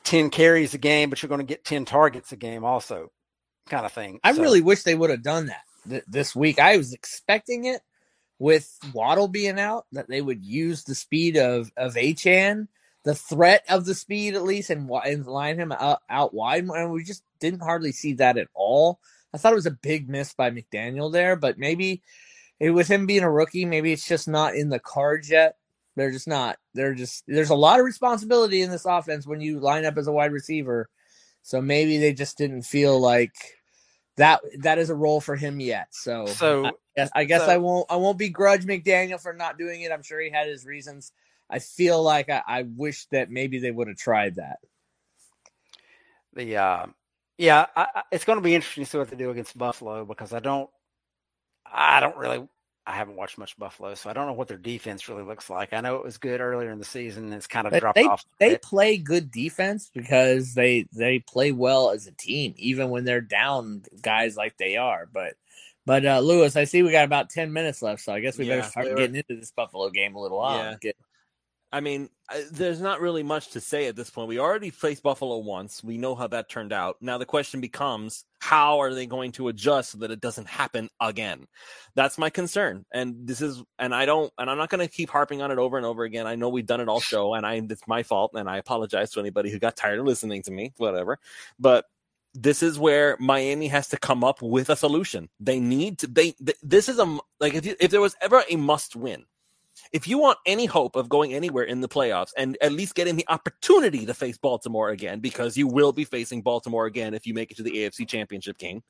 10 0.04 0.30
carries 0.30 0.74
a 0.74 0.78
game, 0.78 1.10
but 1.10 1.22
you're 1.22 1.30
going 1.30 1.40
to 1.40 1.46
get 1.46 1.64
10 1.66 1.86
targets 1.86 2.32
a 2.32 2.36
game 2.38 2.64
also, 2.64 3.12
kind 3.70 3.86
of 3.86 3.92
thing. 3.92 4.20
I 4.24 4.34
So- 4.34 4.42
really 4.42 4.62
wish 4.62 4.84
they 4.84 4.96
would 4.96 5.10
have 5.10 5.24
done 5.24 5.48
that 5.48 5.62
th- 5.90 6.04
this 6.08 6.36
week. 6.36 6.60
I 6.60 6.78
was 6.78 6.94
expecting 6.94 7.66
it 7.66 7.82
with 8.40 8.70
Waddle 8.94 9.28
being 9.28 9.60
out 9.60 9.86
that 9.92 10.10
they 10.10 10.22
would 10.22 10.44
use 10.44 10.84
the 10.84 10.96
speed 10.96 11.38
of 11.38 11.72
of 11.78 11.96
Achane, 11.96 12.68
the 13.04 13.16
threat 13.16 13.64
of 13.70 13.86
the 13.86 13.96
speed 13.96 14.36
at 14.36 14.44
least, 14.44 14.70
and, 14.70 14.90
and 14.90 15.26
line 15.26 15.60
him 15.60 15.72
out, 15.72 16.02
out 16.10 16.34
wide. 16.34 16.66
And 16.66 16.92
we 16.92 17.04
just 17.04 17.24
didn't 17.40 17.62
hardly 17.62 17.92
see 17.92 18.14
that 18.14 18.38
at 18.38 18.48
all. 18.54 19.00
I 19.34 19.38
thought 19.38 19.54
it 19.54 19.56
was 19.56 19.66
a 19.66 19.72
big 19.72 20.10
miss 20.10 20.34
by 20.34 20.50
McDaniel 20.50 21.12
there, 21.12 21.36
but 21.36 21.58
maybe 21.58 22.02
it, 22.60 22.70
with 22.70 22.88
him 22.88 23.06
being 23.06 23.24
a 23.24 23.32
rookie, 23.32 23.66
maybe 23.66 23.92
it's 23.92 24.08
just 24.08 24.28
not 24.28 24.56
in 24.56 24.70
the 24.70 24.80
cards 24.80 25.30
yet. 25.30 25.58
They're 25.96 26.12
just 26.12 26.28
not. 26.28 26.58
They're 26.74 26.94
just. 26.94 27.24
There's 27.28 27.50
a 27.50 27.56
lot 27.56 27.80
of 27.80 27.86
responsibility 27.86 28.62
in 28.62 28.70
this 28.70 28.86
offense 28.86 29.26
when 29.26 29.42
you 29.42 29.60
line 29.60 29.86
up 29.86 29.98
as 29.98 30.08
a 30.08 30.12
wide 30.12 30.32
receiver. 30.34 30.90
So 31.42 31.62
maybe 31.62 31.98
they 32.00 32.12
just 32.12 32.38
didn't 32.38 32.64
feel 32.64 33.00
like 33.00 33.36
that 34.18 34.42
that 34.60 34.78
is 34.78 34.90
a 34.90 34.96
role 34.96 35.20
for 35.22 35.36
him 35.36 35.60
yet. 35.60 35.88
So 35.92 36.26
So 36.26 36.66
I 36.66 36.72
guess, 36.96 37.10
I, 37.16 37.24
guess 37.26 37.46
so- 37.46 37.52
I 37.52 37.58
won't 37.58 37.86
I 37.90 37.96
won't 37.98 38.18
begrudge 38.18 38.66
McDaniel 38.66 39.20
for 39.20 39.34
not 39.34 39.58
doing 39.58 39.82
it. 39.82 39.92
I'm 39.92 40.04
sure 40.04 40.20
he 40.20 40.30
had 40.30 40.48
his 40.48 40.66
reasons. 40.66 41.12
I 41.50 41.60
feel 41.60 42.02
like 42.02 42.30
I, 42.30 42.42
I 42.48 42.64
wish 42.64 43.06
that 43.08 43.30
maybe 43.30 43.60
they 43.60 43.72
would 43.72 43.88
have 43.88 43.98
tried 43.98 44.36
that. 44.36 44.58
the 46.34 46.58
uh, 46.58 46.86
yeah, 47.38 47.66
I, 47.76 47.88
I, 47.94 48.02
it's 48.12 48.26
going 48.26 48.38
to 48.38 48.44
be 48.44 48.56
interesting 48.56 48.84
to 48.86 48.90
see 48.90 48.98
what 48.98 49.10
they 49.10 49.16
do 49.18 49.30
against 49.30 49.58
Buffalo 49.58 50.06
because 50.06 50.34
I 50.34 50.40
don't, 50.40 50.70
I 51.72 52.00
don't 52.00 52.18
really, 52.18 52.48
I 52.88 52.94
haven't 52.94 53.16
watched 53.16 53.38
much 53.40 53.58
Buffalo, 53.58 53.96
so 53.96 54.10
I 54.10 54.14
don't 54.14 54.28
know 54.28 54.34
what 54.34 54.48
their 54.48 54.58
defense 54.58 55.10
really 55.10 55.24
looks 55.24 55.50
like. 55.50 55.74
I 55.74 55.82
know 55.82 55.96
it 55.96 56.04
was 56.06 56.18
good 56.20 56.40
earlier 56.40 56.70
in 56.72 56.78
the 56.78 56.86
season, 56.86 57.26
and 57.26 57.34
it's 57.34 57.48
kind 57.48 57.66
of 57.66 57.72
But 57.72 57.80
dropped 57.80 57.96
they 57.96 58.04
off. 58.06 58.24
they 58.40 58.50
bit. 58.50 58.62
play 58.62 58.98
good 58.98 59.32
defense 59.32 59.90
because 59.94 60.54
they 60.54 60.86
they 60.94 61.20
play 61.20 61.52
well 61.52 61.90
as 61.90 62.06
a 62.06 62.12
team, 62.12 62.54
even 62.58 62.90
when 62.92 63.04
they're 63.04 63.22
down 63.22 63.84
guys 64.04 64.38
like 64.38 64.58
they 64.58 64.78
are. 64.78 65.10
But 65.12 65.34
but 65.86 66.06
uh 66.06 66.20
Luis, 66.20 66.56
I 66.56 66.66
see 66.66 66.84
we 66.84 66.92
got 66.92 67.06
about 67.06 67.30
ten 67.32 67.52
minutes 67.54 67.82
left, 67.82 68.04
so 68.04 68.14
I 68.14 68.20
guess 68.20 68.38
we 68.38 68.46
Yeah, 68.46 68.58
better 68.58 68.70
start 68.70 68.90
were- 68.90 68.96
getting 68.96 69.16
into 69.16 69.36
this 69.36 69.52
Buffalo 69.52 69.90
game 69.90 70.16
a 70.16 70.20
little 70.22 70.40
on. 70.40 70.60
Yeah. 70.60 70.76
Get- 70.80 70.98
I 71.76 71.82
mean, 71.82 72.08
there's 72.52 72.80
not 72.80 73.02
really 73.02 73.22
much 73.22 73.50
to 73.50 73.60
say 73.60 73.88
at 73.88 73.98
this 73.98 74.10
point. 74.10 74.30
We 74.30 74.40
already 74.40 74.70
faced 74.70 75.04
Buffalo 75.04 75.40
once. 75.40 75.84
We 75.84 75.98
know 75.98 76.16
how 76.16 76.26
that 76.28 76.48
turned 76.48 76.72
out. 76.72 76.96
Now 77.02 77.18
the 77.18 77.26
question 77.26 77.60
becomes, 77.60 78.24
how 78.40 78.80
are 78.80 78.94
they 78.94 79.06
going 79.06 79.34
to 79.34 79.50
adjust 79.50 79.92
so 79.92 79.98
that 79.98 80.10
it 80.10 80.22
doesn't 80.22 80.48
happen 80.48 80.90
again? 81.02 81.48
That's 81.94 82.18
my 82.18 82.30
concern. 82.30 82.86
And 82.94 83.28
this 83.28 83.42
is, 83.42 83.62
and 83.78 83.94
I 83.94 84.06
don't, 84.06 84.32
and 84.38 84.50
I'm 84.50 84.58
not 84.58 84.70
going 84.70 84.88
to 84.88 84.94
keep 84.94 85.10
harping 85.10 85.42
on 85.42 85.52
it 85.52 85.58
over 85.58 85.76
and 85.76 85.86
over 85.86 86.06
again. 86.06 86.28
I 86.28 86.36
know 86.36 86.48
we've 86.48 86.66
done 86.66 86.80
it 86.80 86.88
all 86.88 87.02
show, 87.02 87.34
and 87.34 87.46
I, 87.46 87.56
it's 87.56 87.88
my 87.90 88.04
fault, 88.04 88.32
and 88.36 88.50
I 88.50 88.56
apologize 88.56 89.12
to 89.12 89.20
anybody 89.20 89.52
who 89.52 89.60
got 89.60 89.76
tired 89.76 90.00
of 90.00 90.06
listening 90.06 90.44
to 90.44 90.52
me, 90.52 90.72
whatever. 90.78 91.20
But 91.60 91.88
this 92.34 92.64
is 92.64 92.80
where 92.80 93.18
Miami 93.20 93.68
has 93.68 93.90
to 93.90 93.98
come 93.98 94.24
up 94.24 94.42
with 94.42 94.70
a 94.70 94.78
solution. 94.78 95.28
They 95.42 95.60
need 95.60 96.00
to. 96.00 96.08
They. 96.08 96.32
th- 96.32 96.58
this 96.64 96.88
is 96.88 97.00
a 97.00 97.18
like 97.42 97.54
if 97.54 97.66
you, 97.66 97.76
if 97.82 97.92
there 97.92 98.00
was 98.00 98.16
ever 98.22 98.44
a 98.50 98.56
must 98.56 98.96
win, 98.96 99.26
if 99.94 100.08
you 100.08 100.18
want 100.18 100.40
any 100.46 100.66
hope 100.66 100.96
of 100.96 101.10
going 101.10 101.34
anywhere 101.34 101.64
in 101.64 101.82
the 101.82 101.88
playoffs 101.88 102.32
and 102.38 102.58
at 102.62 102.72
least 102.72 102.96
getting 102.96 103.16
the 103.16 103.26
opportunity 103.28 104.06
to 104.06 104.14
face 104.14 104.38
Baltimore 104.38 104.90
again, 104.90 105.20
because 105.20 105.58
you 105.58 105.68
will 105.68 105.92
be 105.92 106.04
facing 106.04 106.42
Baltimore 106.42 106.86
again 106.86 107.14
if 107.14 107.26
you 107.26 107.34
make 107.34 107.52
it 107.52 107.58
to 107.58 107.64
the 107.64 107.72
AFC 107.72 108.08
Championship 108.08 108.58
game, 108.58 108.84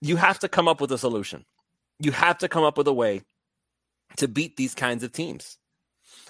you 0.00 0.16
have 0.16 0.38
to 0.40 0.48
come 0.48 0.68
up 0.68 0.80
with 0.80 0.92
a 0.92 0.98
solution. 0.98 1.44
You 1.98 2.12
have 2.12 2.38
to 2.38 2.48
come 2.48 2.64
up 2.64 2.76
with 2.76 2.88
a 2.88 2.92
way 2.92 3.22
to 4.18 4.28
beat 4.28 4.56
these 4.56 4.74
kinds 4.74 5.02
of 5.02 5.12
teams. 5.12 5.58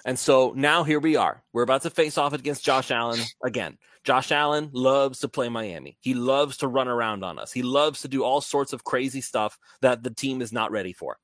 And 0.05 0.17
so 0.17 0.53
now 0.55 0.83
here 0.83 0.99
we 0.99 1.15
are. 1.15 1.43
We're 1.53 1.63
about 1.63 1.81
to 1.83 1.89
face 1.89 2.17
off 2.17 2.33
against 2.33 2.63
Josh 2.63 2.91
Allen 2.91 3.19
again. 3.43 3.77
Josh 4.03 4.31
Allen 4.31 4.69
loves 4.71 5.19
to 5.19 5.27
play 5.27 5.49
Miami. 5.49 5.97
He 5.99 6.13
loves 6.13 6.57
to 6.57 6.67
run 6.67 6.87
around 6.87 7.23
on 7.23 7.39
us. 7.39 7.51
He 7.51 7.63
loves 7.63 8.01
to 8.01 8.07
do 8.07 8.23
all 8.23 8.39
sorts 8.39 8.71
of 8.71 8.83
crazy 8.83 9.21
stuff 9.21 9.57
that 9.81 10.03
the 10.03 10.11
team 10.11 10.41
is 10.41 10.53
not 10.53 10.71
ready 10.71 10.93
for. 10.93 11.17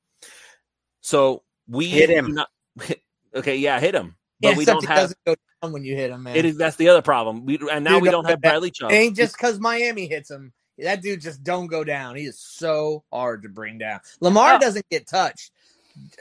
So 1.00 1.42
we 1.68 1.86
Hit 1.88 2.10
him. 2.10 2.34
not- 2.34 2.48
okay, 3.34 3.56
yeah, 3.56 3.78
hit 3.80 3.94
him. 3.94 4.16
But 4.40 4.50
yeah, 4.52 4.56
we 4.56 4.64
don't 4.64 4.82
it 4.82 4.88
have 4.88 4.96
doesn't 4.98 5.18
go 5.24 5.34
down 5.62 5.72
when 5.72 5.84
you 5.84 5.94
hit 5.94 6.10
him, 6.10 6.24
man. 6.24 6.34
it 6.36 6.44
is 6.44 6.56
that's 6.56 6.76
the 6.76 6.88
other 6.88 7.02
problem. 7.02 7.44
We 7.46 7.58
and 7.70 7.84
now 7.84 7.94
Dude, 7.94 8.02
we 8.02 8.08
don't 8.10 8.24
don't 8.24 8.30
have 8.30 8.42
go. 8.42 8.48
Bradley 8.48 8.70
Chubb. 8.72 8.90
It 8.90 8.94
ain't 8.96 9.16
just 9.16 9.36
because 9.36 9.60
Miami 9.60 10.06
hits 10.08 10.30
him. 10.30 10.52
That 10.78 11.00
dude 11.02 11.20
just 11.20 11.44
don't 11.44 11.68
go 11.68 11.84
down. 11.84 12.16
He 12.16 12.24
is 12.24 12.38
so 12.40 13.04
hard 13.12 13.42
to 13.42 13.48
bring 13.48 13.78
down. 13.78 14.00
Lamar 14.20 14.54
Oh. 14.54 14.58
doesn't 14.58 14.88
get 14.90 15.06
touched. 15.06 15.52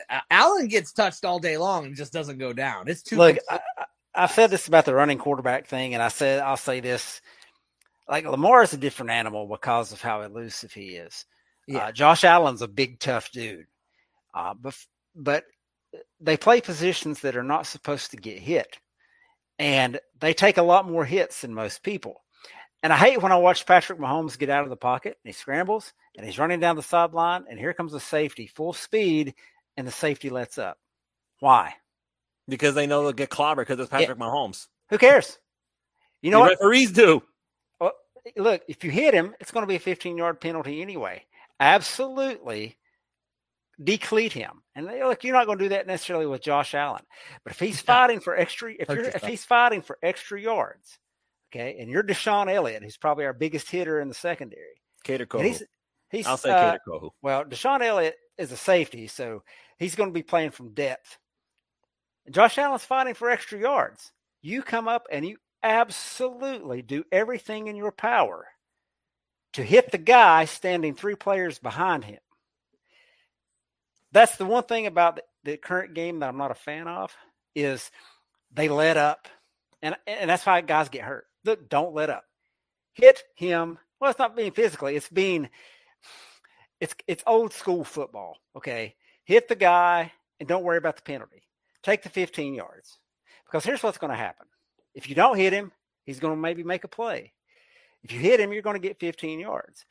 A- 0.09 0.21
Allen 0.29 0.67
gets 0.67 0.91
touched 0.91 1.25
all 1.25 1.39
day 1.39 1.57
long 1.57 1.85
and 1.85 1.95
just 1.95 2.13
doesn't 2.13 2.37
go 2.37 2.53
down. 2.53 2.87
It's 2.87 3.01
too 3.01 3.15
Look. 3.17 3.37
I, 3.49 3.59
I- 3.77 3.85
I've 4.13 4.31
said 4.31 4.51
this 4.51 4.67
about 4.67 4.83
the 4.85 4.93
running 4.93 5.17
quarterback 5.17 5.67
thing, 5.67 5.93
and 5.93 6.03
I 6.03 6.09
said 6.09 6.41
I'll 6.41 6.57
say 6.57 6.81
this: 6.81 7.21
like 8.09 8.25
Lamar 8.25 8.61
is 8.61 8.73
a 8.73 8.77
different 8.77 9.09
animal 9.11 9.47
because 9.47 9.93
of 9.93 10.01
how 10.01 10.21
elusive 10.21 10.73
he 10.73 10.95
is. 10.97 11.25
Yeah. 11.65 11.85
Uh, 11.87 11.91
Josh 11.93 12.23
Allen's 12.25 12.61
a 12.61 12.67
big, 12.67 12.99
tough 12.99 13.31
dude, 13.31 13.65
uh, 14.33 14.53
but 14.53 14.75
but 15.15 15.43
they 16.19 16.37
play 16.37 16.61
positions 16.61 17.21
that 17.21 17.35
are 17.35 17.43
not 17.43 17.67
supposed 17.67 18.11
to 18.11 18.17
get 18.17 18.39
hit, 18.39 18.77
and 19.59 19.99
they 20.19 20.33
take 20.33 20.57
a 20.57 20.63
lot 20.63 20.89
more 20.89 21.05
hits 21.05 21.41
than 21.41 21.53
most 21.53 21.83
people. 21.83 22.23
And 22.83 22.91
I 22.91 22.97
hate 22.97 23.21
when 23.21 23.31
I 23.31 23.37
watch 23.37 23.65
Patrick 23.65 23.99
Mahomes 23.99 24.37
get 24.37 24.49
out 24.49 24.63
of 24.63 24.71
the 24.71 24.75
pocket 24.75 25.15
and 25.23 25.29
he 25.29 25.33
scrambles 25.33 25.93
and 26.17 26.25
he's 26.25 26.39
running 26.39 26.59
down 26.59 26.75
the 26.75 26.81
sideline, 26.81 27.45
and 27.49 27.59
here 27.59 27.73
comes 27.73 27.93
a 27.93 27.99
safety 27.99 28.47
full 28.47 28.73
speed, 28.73 29.35
and 29.77 29.87
the 29.87 29.91
safety 29.91 30.29
lets 30.29 30.57
up. 30.57 30.77
Why? 31.39 31.75
because 32.51 32.75
they 32.75 32.85
know 32.85 33.01
they'll 33.01 33.13
get 33.13 33.29
clobbered 33.29 33.67
because 33.67 33.79
it's 33.79 33.89
Patrick 33.89 34.19
Mahomes. 34.19 34.67
Who 34.89 34.97
cares? 34.97 35.39
You 36.21 36.31
know 36.31 36.39
the 36.39 36.41
what? 36.41 36.59
referees 36.59 36.91
do. 36.91 37.23
Well, 37.79 37.93
look, 38.35 38.61
if 38.67 38.83
you 38.83 38.91
hit 38.91 39.13
him, 39.13 39.33
it's 39.39 39.51
going 39.51 39.63
to 39.63 39.67
be 39.67 39.75
a 39.75 39.79
15 39.79 40.17
yard 40.17 40.39
penalty 40.39 40.81
anyway. 40.81 41.25
Absolutely 41.59 42.77
decleat 43.83 44.33
him. 44.33 44.63
And 44.75 44.87
they- 44.87 45.03
look, 45.03 45.23
you're 45.23 45.33
not 45.35 45.45
going 45.45 45.57
to 45.57 45.65
do 45.65 45.69
that 45.69 45.87
necessarily 45.87 46.25
with 46.25 46.41
Josh 46.41 46.73
Allen. 46.73 47.03
But 47.43 47.53
if 47.53 47.59
he's 47.59 47.81
fighting 47.81 48.19
for 48.19 48.35
extra, 48.35 48.73
if 48.77 48.89
you're 48.89 49.03
if 49.05 49.23
he's 49.23 49.45
fighting 49.45 49.81
for 49.81 49.97
extra 50.01 50.39
yards, 50.39 50.97
okay, 51.53 51.77
and 51.79 51.89
you're 51.89 52.03
DeShon 52.03 52.51
Elliott, 52.53 52.83
who's 52.83 52.97
probably 52.97 53.25
our 53.25 53.33
biggest 53.33 53.69
hitter 53.69 53.99
in 53.99 54.07
the 54.07 54.13
secondary, 54.13 54.81
Kader 55.03 55.25
Kohou. 55.25 55.43
he's 55.45 55.63
he's 56.09 56.27
I'll 56.27 56.37
say 56.37 56.51
uh, 56.51 56.71
Kader 56.71 56.81
Kohou. 56.87 57.09
well, 57.21 57.43
DeShon 57.45 57.81
Elliott 57.81 58.15
is 58.37 58.51
a 58.51 58.57
safety, 58.57 59.07
so 59.07 59.43
he's 59.77 59.95
going 59.95 60.09
to 60.09 60.13
be 60.13 60.23
playing 60.23 60.51
from 60.51 60.73
depth. 60.73 61.17
Josh 62.29 62.57
Allen's 62.57 62.85
fighting 62.85 63.13
for 63.15 63.29
extra 63.29 63.59
yards. 63.59 64.11
You 64.41 64.61
come 64.61 64.87
up 64.87 65.07
and 65.11 65.25
you 65.25 65.37
absolutely 65.63 66.81
do 66.81 67.03
everything 67.11 67.67
in 67.67 67.75
your 67.75 67.91
power 67.91 68.47
to 69.53 69.63
hit 69.63 69.91
the 69.91 69.97
guy 69.97 70.45
standing 70.45 70.95
three 70.95 71.15
players 71.15 71.59
behind 71.59 72.05
him. 72.05 72.19
That's 74.11 74.35
the 74.35 74.45
one 74.45 74.63
thing 74.63 74.87
about 74.87 75.17
the, 75.17 75.23
the 75.43 75.57
current 75.57 75.93
game 75.93 76.19
that 76.19 76.29
I'm 76.29 76.37
not 76.37 76.51
a 76.51 76.55
fan 76.55 76.87
of 76.87 77.15
is 77.55 77.91
they 78.53 78.69
let 78.69 78.97
up, 78.97 79.27
and 79.81 79.95
and 80.05 80.29
that's 80.29 80.45
why 80.45 80.61
guys 80.61 80.89
get 80.89 81.03
hurt. 81.03 81.25
Look, 81.45 81.69
don't 81.69 81.93
let 81.93 82.09
up. 82.09 82.25
Hit 82.93 83.23
him. 83.35 83.77
Well, 83.99 84.09
it's 84.09 84.19
not 84.19 84.35
being 84.35 84.51
physically; 84.51 84.95
it's 84.95 85.09
being 85.09 85.49
it's 86.79 86.95
it's 87.07 87.23
old 87.25 87.53
school 87.53 87.83
football. 87.83 88.37
Okay, 88.55 88.95
hit 89.23 89.47
the 89.47 89.55
guy 89.55 90.11
and 90.39 90.49
don't 90.49 90.63
worry 90.63 90.77
about 90.77 90.97
the 90.97 91.03
penalty. 91.03 91.43
Take 91.83 92.03
the 92.03 92.09
15 92.09 92.53
yards 92.53 92.99
because 93.45 93.63
here's 93.63 93.83
what's 93.83 93.97
going 93.97 94.11
to 94.11 94.17
happen: 94.17 94.47
if 94.93 95.07
you 95.09 95.15
don't 95.15 95.37
hit 95.37 95.53
him, 95.53 95.71
he's 96.03 96.19
going 96.19 96.35
to 96.35 96.41
maybe 96.41 96.63
make 96.63 96.83
a 96.83 96.89
play. 96.89 97.33
If 98.03 98.11
you 98.11 98.19
hit 98.19 98.39
him, 98.39 98.51
you're 98.51 98.63
going 98.63 98.81
to 98.81 98.87
get 98.87 98.99
15 98.99 99.39
yards, 99.39 99.85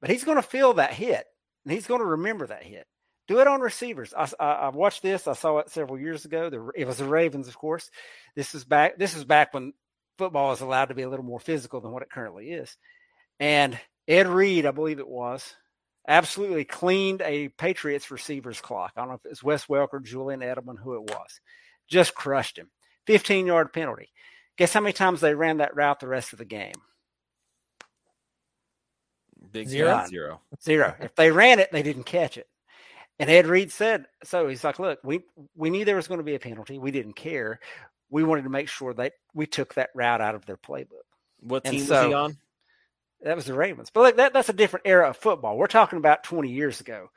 but 0.00 0.10
he's 0.10 0.24
going 0.24 0.36
to 0.36 0.42
feel 0.42 0.74
that 0.74 0.92
hit 0.92 1.26
and 1.64 1.72
he's 1.72 1.86
going 1.86 2.00
to 2.00 2.06
remember 2.06 2.46
that 2.46 2.62
hit. 2.62 2.86
Do 3.30 3.38
it 3.38 3.46
on 3.46 3.60
receivers. 3.60 4.12
I, 4.12 4.28
I, 4.40 4.52
I 4.52 4.68
watched 4.70 5.02
this. 5.04 5.28
I 5.28 5.34
saw 5.34 5.58
it 5.58 5.70
several 5.70 6.00
years 6.00 6.24
ago. 6.24 6.50
The, 6.50 6.72
it 6.74 6.84
was 6.84 6.96
the 6.96 7.04
Ravens, 7.04 7.46
of 7.46 7.56
course. 7.56 7.88
This 8.34 8.56
is 8.56 8.64
back. 8.64 8.98
This 8.98 9.14
is 9.14 9.22
back 9.22 9.54
when 9.54 9.72
football 10.18 10.50
is 10.50 10.62
allowed 10.62 10.86
to 10.86 10.96
be 10.96 11.02
a 11.02 11.08
little 11.08 11.24
more 11.24 11.38
physical 11.38 11.80
than 11.80 11.92
what 11.92 12.02
it 12.02 12.10
currently 12.10 12.50
is. 12.50 12.76
And 13.38 13.78
Ed 14.08 14.26
Reed, 14.26 14.66
I 14.66 14.72
believe 14.72 14.98
it 14.98 15.06
was, 15.06 15.54
absolutely 16.08 16.64
cleaned 16.64 17.22
a 17.22 17.50
Patriots 17.50 18.10
receivers 18.10 18.60
clock. 18.60 18.94
I 18.96 19.00
don't 19.00 19.10
know 19.10 19.14
if 19.14 19.24
it 19.24 19.28
was 19.28 19.44
Wes 19.44 19.66
Welker, 19.66 20.02
Julian 20.02 20.40
Edelman, 20.40 20.80
who 20.82 20.94
it 20.94 21.02
was. 21.02 21.40
Just 21.86 22.16
crushed 22.16 22.58
him. 22.58 22.68
15 23.06 23.46
yard 23.46 23.72
penalty. 23.72 24.10
Guess 24.58 24.72
how 24.72 24.80
many 24.80 24.92
times 24.92 25.20
they 25.20 25.36
ran 25.36 25.58
that 25.58 25.76
route 25.76 26.00
the 26.00 26.08
rest 26.08 26.32
of 26.32 26.40
the 26.40 26.44
game? 26.44 26.74
Big 29.52 29.68
Zero? 29.68 30.04
zero. 30.08 30.40
Zero. 30.60 30.96
if 30.98 31.14
they 31.14 31.30
ran 31.30 31.60
it, 31.60 31.70
they 31.70 31.84
didn't 31.84 32.06
catch 32.06 32.36
it. 32.36 32.48
And 33.20 33.30
Ed 33.30 33.46
Reed 33.46 33.70
said, 33.70 34.06
so 34.24 34.48
he's 34.48 34.64
like, 34.64 34.78
look, 34.78 34.98
we 35.04 35.20
we 35.54 35.70
knew 35.70 35.84
there 35.84 35.96
was 35.96 36.08
going 36.08 36.18
to 36.18 36.24
be 36.24 36.34
a 36.34 36.40
penalty. 36.40 36.78
We 36.78 36.90
didn't 36.90 37.14
care. 37.14 37.60
We 38.10 38.24
wanted 38.24 38.42
to 38.42 38.50
make 38.50 38.68
sure 38.68 38.92
that 38.94 39.12
we 39.34 39.46
took 39.46 39.74
that 39.74 39.90
route 39.94 40.20
out 40.20 40.34
of 40.34 40.46
their 40.46 40.56
playbook. 40.56 41.04
What 41.40 41.64
And 41.64 41.76
team 41.76 41.86
was 41.88 42.06
he 42.06 42.12
on? 42.12 42.36
That 43.22 43.36
was 43.36 43.44
the 43.44 43.54
Ravens. 43.54 43.90
But 43.90 44.00
look, 44.00 44.16
that, 44.16 44.32
that's 44.32 44.48
a 44.48 44.54
different 44.54 44.86
era 44.86 45.10
of 45.10 45.16
football. 45.16 45.56
We're 45.58 45.66
talking 45.66 45.98
about 45.98 46.24
20 46.24 46.50
years 46.50 46.80
ago. 46.80 47.08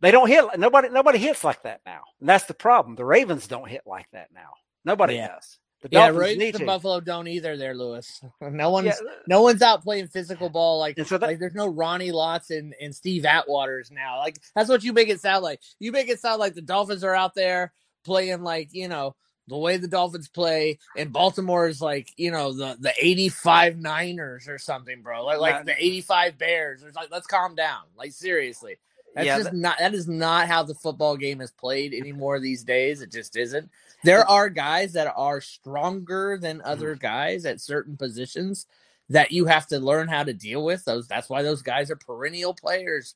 They 0.00 0.10
don't 0.10 0.28
hit. 0.28 0.44
Nobody. 0.58 0.88
Nobody 0.88 1.18
hits 1.18 1.44
like 1.44 1.62
that 1.64 1.82
now. 1.84 2.00
And 2.20 2.28
that's 2.28 2.46
the 2.46 2.54
problem. 2.54 2.96
The 2.96 3.04
Ravens 3.04 3.46
don't 3.46 3.68
hit 3.68 3.82
like 3.86 4.06
that 4.12 4.28
now. 4.34 4.50
Nobody 4.84 5.16
Yeah. 5.16 5.28
does. 5.28 5.58
The 5.82 5.88
Yeah, 5.92 6.10
need 6.38 6.54
and. 6.60 6.66
Buffalo 6.66 7.00
don't 7.00 7.26
either. 7.28 7.56
There, 7.56 7.74
Luis. 7.74 8.22
No 8.40 8.70
one's 8.70 8.86
Yeah, 8.86 8.92
uh, 9.10 9.14
no 9.26 9.42
one's 9.42 9.62
out 9.62 9.82
playing 9.82 10.08
physical 10.08 10.50
ball 10.50 10.78
like 10.78 10.98
so 11.06 11.16
that- 11.18 11.26
like 11.26 11.38
there's 11.38 11.54
no 11.54 11.66
Ronnie 11.68 12.12
Lotts 12.12 12.50
and, 12.50 12.74
and 12.80 12.94
Steve 12.94 13.22
Atwaters 13.22 13.90
now. 13.90 14.18
Like 14.18 14.40
that's 14.54 14.68
what 14.68 14.84
you 14.84 14.92
make 14.92 15.08
it 15.08 15.20
sound 15.20 15.42
like. 15.42 15.60
You 15.78 15.90
make 15.92 16.08
it 16.08 16.20
sound 16.20 16.38
like 16.40 16.54
the 16.54 16.62
Dolphins 16.62 17.02
are 17.04 17.14
out 17.14 17.34
there 17.34 17.72
playing 18.04 18.42
like 18.42 18.68
you 18.72 18.88
know 18.88 19.14
the 19.48 19.56
way 19.56 19.78
the 19.78 19.88
Dolphins 19.88 20.28
play, 20.28 20.78
and 20.96 21.12
Baltimore 21.12 21.66
is 21.66 21.80
like 21.80 22.10
you 22.16 22.30
know 22.30 22.52
the 22.52 22.76
the 22.78 22.92
eighty 23.00 23.28
five 23.30 23.78
Niners 23.78 24.48
or 24.48 24.58
something, 24.58 25.02
bro. 25.02 25.24
Like 25.24 25.40
like 25.40 25.64
the 25.64 25.74
eighty 25.82 26.02
five 26.02 26.36
Bears. 26.38 26.82
It's 26.82 26.94
like 26.96 27.10
let's 27.10 27.26
calm 27.26 27.54
down. 27.54 27.82
Like 27.96 28.12
seriously. 28.12 28.76
That's 29.14 29.26
Yeah, 29.26 29.38
just 29.38 29.52
not 29.52 29.78
that 29.80 29.92
is 29.92 30.06
not 30.06 30.46
how 30.46 30.62
the 30.62 30.74
football 30.74 31.16
game 31.16 31.40
is 31.40 31.50
played 31.50 31.94
anymore 31.94 32.38
these 32.38 32.62
days. 32.62 33.00
It 33.02 33.10
just 33.10 33.36
isn't. 33.36 33.68
There 34.04 34.28
are 34.28 34.48
guys 34.48 34.94
that 34.94 35.12
are 35.16 35.40
stronger 35.40 36.38
than 36.40 36.58
mm-hmm. 36.58 36.68
other 36.68 36.94
guys 36.94 37.44
at 37.44 37.60
certain 37.60 37.96
positions 37.96 38.66
that 39.10 39.32
you 39.32 39.46
have 39.46 39.66
to 39.68 39.78
learn 39.78 40.08
how 40.08 40.22
to 40.22 40.32
deal 40.32 40.64
with. 40.64 40.84
Those 40.84 41.06
that's 41.06 41.28
why 41.28 41.42
those 41.42 41.62
guys 41.62 41.90
are 41.90 41.96
perennial 41.96 42.54
players. 42.54 43.14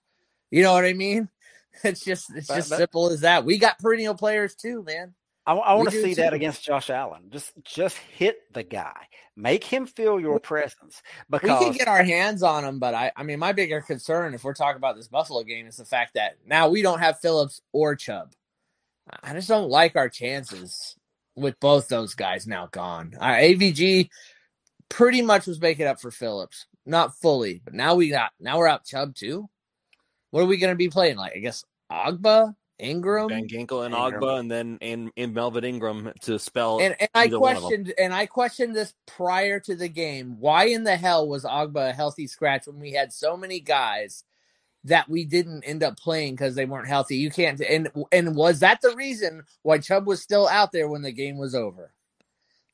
You 0.51 0.62
know 0.62 0.72
what 0.72 0.85
I 0.85 0.93
mean? 0.93 1.28
It's 1.82 2.05
just 2.05 2.32
it's 2.37 2.47
just 2.47 2.70
but- 2.70 2.76
simple 2.76 3.11
as 3.11 3.22
that. 3.22 3.45
We 3.45 3.59
got 3.59 3.80
perennial 3.80 4.14
players 4.14 4.55
too, 4.55 4.85
man. 4.85 5.12
I, 5.47 5.74
want 5.74 5.91
to 5.91 6.03
see 6.03 6.14
that 6.14 6.32
against 6.32 6.64
Josh 6.64 6.89
Allen. 6.89 7.24
Just 7.30 7.53
just 7.64 7.99
hit 7.99 8.39
the 8.53 8.62
guy. 8.62 9.09
Make 9.37 9.64
him 9.64 9.85
feel 9.85 10.18
your 10.18 10.41
presence. 10.41 11.03
We 11.28 11.41
can 11.41 11.72
get 11.72 11.89
our 11.89 12.03
hands 12.03 12.43
on 12.43 12.62
them, 12.62 12.78
but 12.78 12.95
I 12.95 13.12
I 13.16 13.24
mean 13.24 13.39
my 13.39 13.53
bigger 13.53 13.80
concern 13.80 14.35
if 14.35 14.45
we're 14.45 14.55
talking 14.55 14.76
about 14.76 14.97
this 14.97 15.09
Buffalo 15.09 15.43
game 15.43 15.66
is 15.66 15.76
the 15.76 15.85
fact 15.85 16.14
that 16.14 16.37
now 16.47 16.68
we 16.68 16.80
don't 16.80 17.01
have 17.01 17.18
Phillips 17.20 17.61
or 17.72 17.95
Chubb. 17.97 18.32
I 19.22 19.34
just 19.34 19.48
don't 19.48 19.68
like 19.68 19.96
our 19.96 20.09
chances 20.09 20.96
with 21.36 21.59
both 21.61 21.88
those 21.88 22.14
guys 22.14 22.46
now 22.46 22.68
gone. 22.70 23.14
Uh, 23.20 23.24
our 23.24 23.36
AVG 23.36 24.09
pretty 24.88 25.22
much 25.22 25.46
was 25.46 25.61
making 25.61 25.86
up 25.86 26.00
for 26.00 26.11
Phillips, 26.11 26.66
not 26.86 27.16
fully, 27.16 27.61
but 27.64 27.74
now 27.74 27.94
we 27.94 28.11
got 28.11 28.32
now 28.40 28.59
we're 28.59 28.68
out 28.68 28.84
Chubb 28.84 29.14
too. 29.14 29.48
What 30.30 30.42
are 30.42 30.46
we 30.46 30.57
going 30.57 30.72
to 30.72 30.76
be 30.76 30.88
playing 30.88 31.16
like? 31.16 31.32
I 31.36 31.38
guess 31.38 31.64
Ogbah, 31.92 32.55
Ingram, 32.78 33.28
Van 33.28 33.46
Ginkel 33.46 33.86
and 33.86 33.94
Ingram. 33.94 34.22
Ogbah, 34.22 34.40
and 34.40 34.50
then 34.50 34.78
in, 34.80 35.12
in 35.16 35.32
Melvin 35.32 35.64
Ingram 35.64 36.12
to 36.22 36.38
spell. 36.38 36.80
and, 36.80 36.96
and 36.98 37.09
I 37.14 37.24
either 37.24 37.38
one 37.38 37.57
of 37.57 37.62
them. 37.62 37.70
questioned 37.70 37.94
and 37.98 38.14
I 38.14 38.26
questioned 38.26 38.74
this 38.74 38.94
prior 39.07 39.61
to 39.61 39.76
the 39.76 39.88
game. 39.88 40.36
Why 40.40 40.64
in 40.64 40.84
the 40.84 40.96
hell 40.96 41.28
was 41.28 41.44
Ogbah 41.44 41.90
a 41.90 41.92
healthy 41.92 42.26
scratch 42.26 42.66
when 42.66 42.80
we 42.80 42.92
had 42.92 43.12
so 43.12 43.36
many 43.36 43.61
guys 43.61 44.24
that 44.85 45.09
we 45.09 45.24
didn't 45.24 45.64
end 45.64 45.82
up 45.82 45.99
playing 45.99 46.35
because 46.35 46.55
they 46.55 46.66
weren't 46.66 46.89
healthy? 46.89 47.16
You 47.16 47.30
can't 47.30 47.61
and 47.61 47.89
and 48.12 48.37
was 48.37 48.61
that 48.61 48.80
the 48.80 48.95
reason 48.95 49.43
why 49.62 49.78
Chubb 49.78 50.07
was 50.07 50.22
still 50.22 50.49
out 50.49 50.72
there 50.72 50.89
when 50.89 51.03
the 51.03 51.12
game 51.12 51.39
was 51.39 51.55
over? 51.55 51.93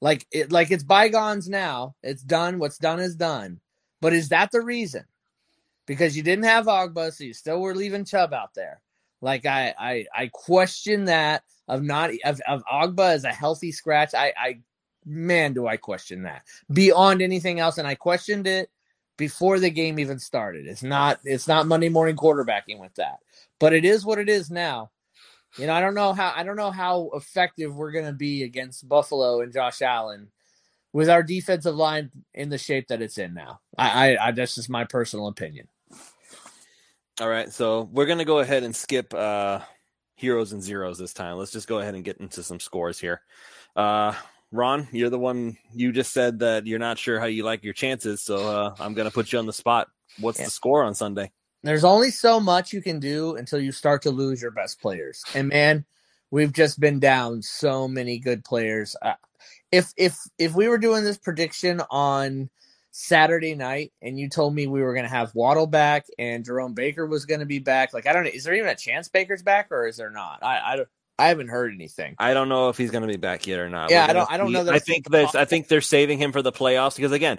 Like 0.01 0.27
it 0.31 0.51
like 0.51 0.71
it's 0.71 0.83
bygones 0.83 1.49
now. 1.49 1.95
It's 2.03 2.23
done. 2.23 2.59
What's 2.59 2.79
done 2.79 3.01
is 3.01 3.17
done. 3.17 3.61
But 4.01 4.13
is 4.13 4.31
that 4.31 4.51
the 4.51 4.61
reason? 4.61 5.05
Because 5.87 6.17
you 6.17 6.23
didn't 6.23 6.45
have 6.45 6.67
Ogbah, 6.67 7.13
so 7.13 7.25
you 7.25 7.35
still 7.35 7.61
were 7.61 7.75
leaving 7.75 8.05
Chubb 8.05 8.33
out 8.33 8.55
there. 8.55 8.81
Like 9.21 9.47
I 9.47 9.75
I 9.79 10.07
I 10.15 10.31
question 10.33 11.05
that 11.07 11.43
of 11.69 11.83
not 11.83 12.11
of, 12.25 12.41
of 12.49 12.63
Ogbah 12.73 13.13
as 13.15 13.25
a 13.25 13.33
healthy 13.33 13.73
scratch. 13.73 14.15
I 14.15 14.33
I 14.37 14.61
man 15.05 15.53
do 15.53 15.67
I 15.67 15.77
question 15.77 16.23
that 16.23 16.45
beyond 16.73 17.23
anything 17.23 17.61
else, 17.61 17.79
and 17.79 17.87
I 17.87 17.95
questioned 17.95 18.47
it 18.47 18.71
before 19.17 19.59
the 19.59 19.71
game 19.71 19.99
even 19.99 20.19
started. 20.19 20.67
It's 20.67 20.83
not 20.83 21.21
it's 21.25 21.49
not 21.49 21.67
Monday 21.67 21.89
morning 21.89 22.17
quarterbacking 22.17 22.79
with 22.79 22.95
that, 22.95 23.19
but 23.59 23.73
it 23.73 23.85
is 23.85 24.05
what 24.05 24.19
it 24.19 24.29
is 24.29 24.51
now. 24.51 24.91
You 25.57 25.67
know 25.67 25.75
I 25.75 25.81
don't 25.81 25.95
know 25.95 26.13
how 26.13 26.33
I 26.35 26.43
don't 26.43 26.57
know 26.57 26.71
how 26.71 27.11
effective 27.15 27.75
we're 27.75 27.93
gonna 27.93 28.13
be 28.13 28.45
against 28.45 28.89
Buffalo 28.89 29.41
and 29.41 29.53
Josh 29.53 29.83
Allen 29.83 30.29
with 30.93 31.09
our 31.09 31.23
defensive 31.23 31.75
line 31.75 32.11
in 32.35 32.49
the 32.49 32.59
shape 32.59 32.89
that 32.89 33.03
it's 33.03 33.19
in 33.19 33.35
now. 33.35 33.61
I 33.77 34.17
I, 34.17 34.29
I 34.29 34.31
that's 34.33 34.55
just 34.55 34.71
my 34.71 34.85
personal 34.85 35.29
opinion. 35.29 35.69
All 37.21 37.29
right, 37.29 37.53
so 37.53 37.89
we're 37.93 38.07
gonna 38.07 38.25
go 38.25 38.39
ahead 38.39 38.63
and 38.63 38.75
skip 38.75 39.13
uh, 39.13 39.61
heroes 40.15 40.53
and 40.53 40.63
zeros 40.63 40.97
this 40.97 41.13
time. 41.13 41.37
Let's 41.37 41.53
just 41.53 41.69
go 41.69 41.81
ahead 41.81 41.95
and 41.95 42.05
get 42.05 42.17
into 42.17 42.43
some 42.43 42.61
scores 42.61 42.99
here. 42.99 43.21
Uh, 43.77 44.15
Ron, 44.53 44.89
you're 44.93 45.11
the 45.11 45.19
one 45.19 45.57
you 45.73 45.93
just 45.93 46.13
said 46.13 46.41
that 46.41 46.67
you're 46.67 46.79
not 46.79 46.99
sure 46.99 47.21
how 47.21 47.27
you 47.27 47.45
like 47.45 47.63
your 47.63 47.73
chances, 47.75 48.21
so 48.21 48.37
uh, 48.49 48.75
I'm 48.81 48.95
gonna 48.95 49.11
put 49.11 49.33
you 49.33 49.39
on 49.39 49.47
the 49.47 49.53
spot. 49.53 49.89
What's 50.19 50.39
Yeah. 50.39 50.47
the 50.47 50.51
score 50.51 50.83
on 50.85 50.95
Sunday? 50.95 51.31
there's 51.63 51.85
only 51.85 52.11
so 52.11 52.41
much 52.41 52.73
you 52.73 52.81
can 52.81 52.99
do 52.99 53.37
until 53.37 53.61
you 53.61 53.71
start 53.71 54.01
to 54.01 54.11
lose 54.11 54.41
your 54.41 54.51
best 54.51 54.81
players. 54.81 55.23
And 55.35 55.49
man, 55.49 55.85
we've 56.31 56.55
just 56.55 56.81
been 56.81 56.99
down 57.01 57.43
so 57.43 57.87
many 57.87 58.19
good 58.19 58.45
players. 58.45 58.97
Uh, 59.03 59.13
if 59.71 59.93
if 59.99 60.17
if 60.39 60.55
we 60.55 60.69
were 60.69 60.79
doing 60.79 61.05
this 61.05 61.19
prediction 61.19 61.83
on 61.91 62.49
Saturday 62.93 63.55
night 63.55 63.93
and 64.03 64.19
you 64.19 64.29
told 64.31 64.55
me 64.55 64.67
we 64.67 64.81
were 64.83 64.95
going 64.95 65.05
to 65.05 65.11
have 65.11 65.35
Waddle 65.35 65.67
back 65.67 66.07
and 66.19 66.45
Jerome 66.47 66.73
Baker 66.73 67.07
was 67.07 67.27
going 67.27 67.41
to 67.41 67.47
be 67.47 67.59
back, 67.59 67.93
like 67.93 68.07
I 68.07 68.15
don't 68.15 68.25
know, 68.25 68.31
is 68.33 68.45
there 68.45 68.55
even 68.55 68.71
a 68.71 68.75
chance 68.75 69.09
Baker's 69.09 69.43
back 69.43 69.69
or 69.71 69.87
is 69.87 69.99
there 69.99 70.11
not? 70.11 70.43
I 70.43 70.61
I, 70.73 70.77
don't, 70.77 70.89
I 71.21 71.29
haven't 71.29 71.49
heard 71.49 71.73
anything. 71.73 72.15
I 72.19 72.35
don't 72.35 72.49
know 72.49 72.69
if 72.71 72.77
he's 72.79 72.91
going 72.91 73.03
to 73.03 73.09
be 73.09 73.17
back 73.17 73.47
yet 73.47 73.59
or 73.61 73.69
not. 73.69 73.91
Yeah, 73.91 74.07
I 74.09 74.13
don't- 74.13 74.31
I 74.31 74.37
don't 74.37 74.53
know 74.53 74.65
that 74.65 74.75
I 74.75 74.79
think 74.79 75.09
that 75.11 75.35
I 75.35 75.45
think 75.45 75.69
they're 75.69 75.81
saving 75.81 76.19
him 76.19 76.33
for 76.33 76.43
the 76.43 76.53
playoffs 76.53 76.97
because 76.97 77.13
again, 77.13 77.39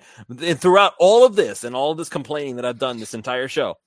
throughout 0.55 0.93
all 0.99 1.25
of 1.25 1.35
this 1.35 1.63
and 1.63 1.75
all 1.75 1.91
of 1.91 1.97
this 1.97 2.09
complaining 2.09 2.57
that 2.57 2.65
I've 2.65 2.79
done 2.79 2.99
this 2.99 3.13
entire 3.13 3.47
show, 3.47 3.77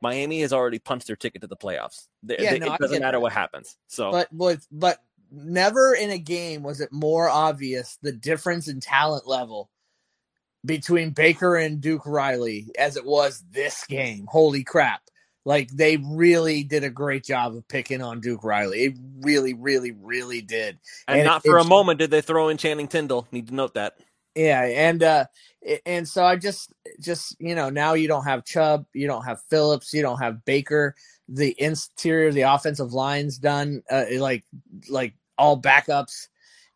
Miami 0.00 0.40
has 0.42 0.52
already 0.52 0.78
punched 0.78 1.06
their 1.08 1.16
ticket 1.16 1.40
to 1.42 1.48
the 1.48 1.56
playoffs. 1.56 2.06
They- 2.22 2.36
Yeah, 2.38 2.52
they- 2.52 2.58
no, 2.60 2.74
it 2.74 2.80
doesn't 2.80 3.00
matter 3.00 3.16
that. 3.16 3.20
what 3.22 3.32
happens. 3.32 3.76
So 3.88 4.12
But 4.12 4.32
was 4.32 4.66
but 4.70 4.98
never 5.30 5.94
in 5.94 6.10
a 6.10 6.18
game 6.18 6.62
was 6.62 6.80
it 6.80 6.90
more 6.92 7.28
obvious 7.28 7.98
the 8.02 8.12
difference 8.12 8.68
in 8.68 8.80
talent 8.80 9.26
level 9.26 9.70
between 10.64 11.10
Baker 11.10 11.56
and 11.56 11.80
Duke 11.80 12.06
Riley 12.06 12.66
as 12.78 12.96
it 12.96 13.04
was 13.04 13.44
this 13.50 13.84
game. 13.86 14.26
Holy 14.28 14.64
crap. 14.64 15.02
Like 15.48 15.70
they 15.70 15.96
really 15.96 16.62
did 16.62 16.84
a 16.84 16.90
great 16.90 17.24
job 17.24 17.56
of 17.56 17.66
picking 17.68 18.02
on 18.02 18.20
Duke 18.20 18.44
Riley. 18.44 18.84
It 18.84 18.98
really, 19.22 19.54
really, 19.54 19.92
really 19.92 20.42
did. 20.42 20.78
and, 21.08 21.20
and 21.20 21.26
not 21.26 21.40
it- 21.42 21.48
for 21.48 21.56
a 21.56 21.64
moment 21.64 22.00
did 22.00 22.10
they 22.10 22.20
throw 22.20 22.50
in 22.50 22.58
Channing 22.58 22.86
Tindall. 22.86 23.26
Need 23.32 23.48
to 23.48 23.54
note 23.54 23.72
that. 23.72 23.94
Yeah, 24.34 24.60
and 24.60 25.02
uh 25.02 25.24
and 25.86 26.06
so 26.06 26.22
I 26.22 26.36
just 26.36 26.70
just 27.00 27.34
you 27.40 27.54
know 27.54 27.70
now 27.70 27.94
you 27.94 28.08
don't 28.08 28.24
have 28.24 28.44
Chubb, 28.44 28.84
you 28.92 29.06
don't 29.06 29.24
have 29.24 29.40
Phillips, 29.48 29.94
you 29.94 30.02
don't 30.02 30.18
have 30.18 30.44
Baker. 30.44 30.94
The 31.30 31.54
interior, 31.58 32.30
the 32.30 32.42
offensive 32.42 32.92
line's 32.92 33.38
done 33.38 33.82
uh, 33.90 34.04
like 34.18 34.44
like 34.90 35.14
all 35.38 35.58
backups, 35.58 36.28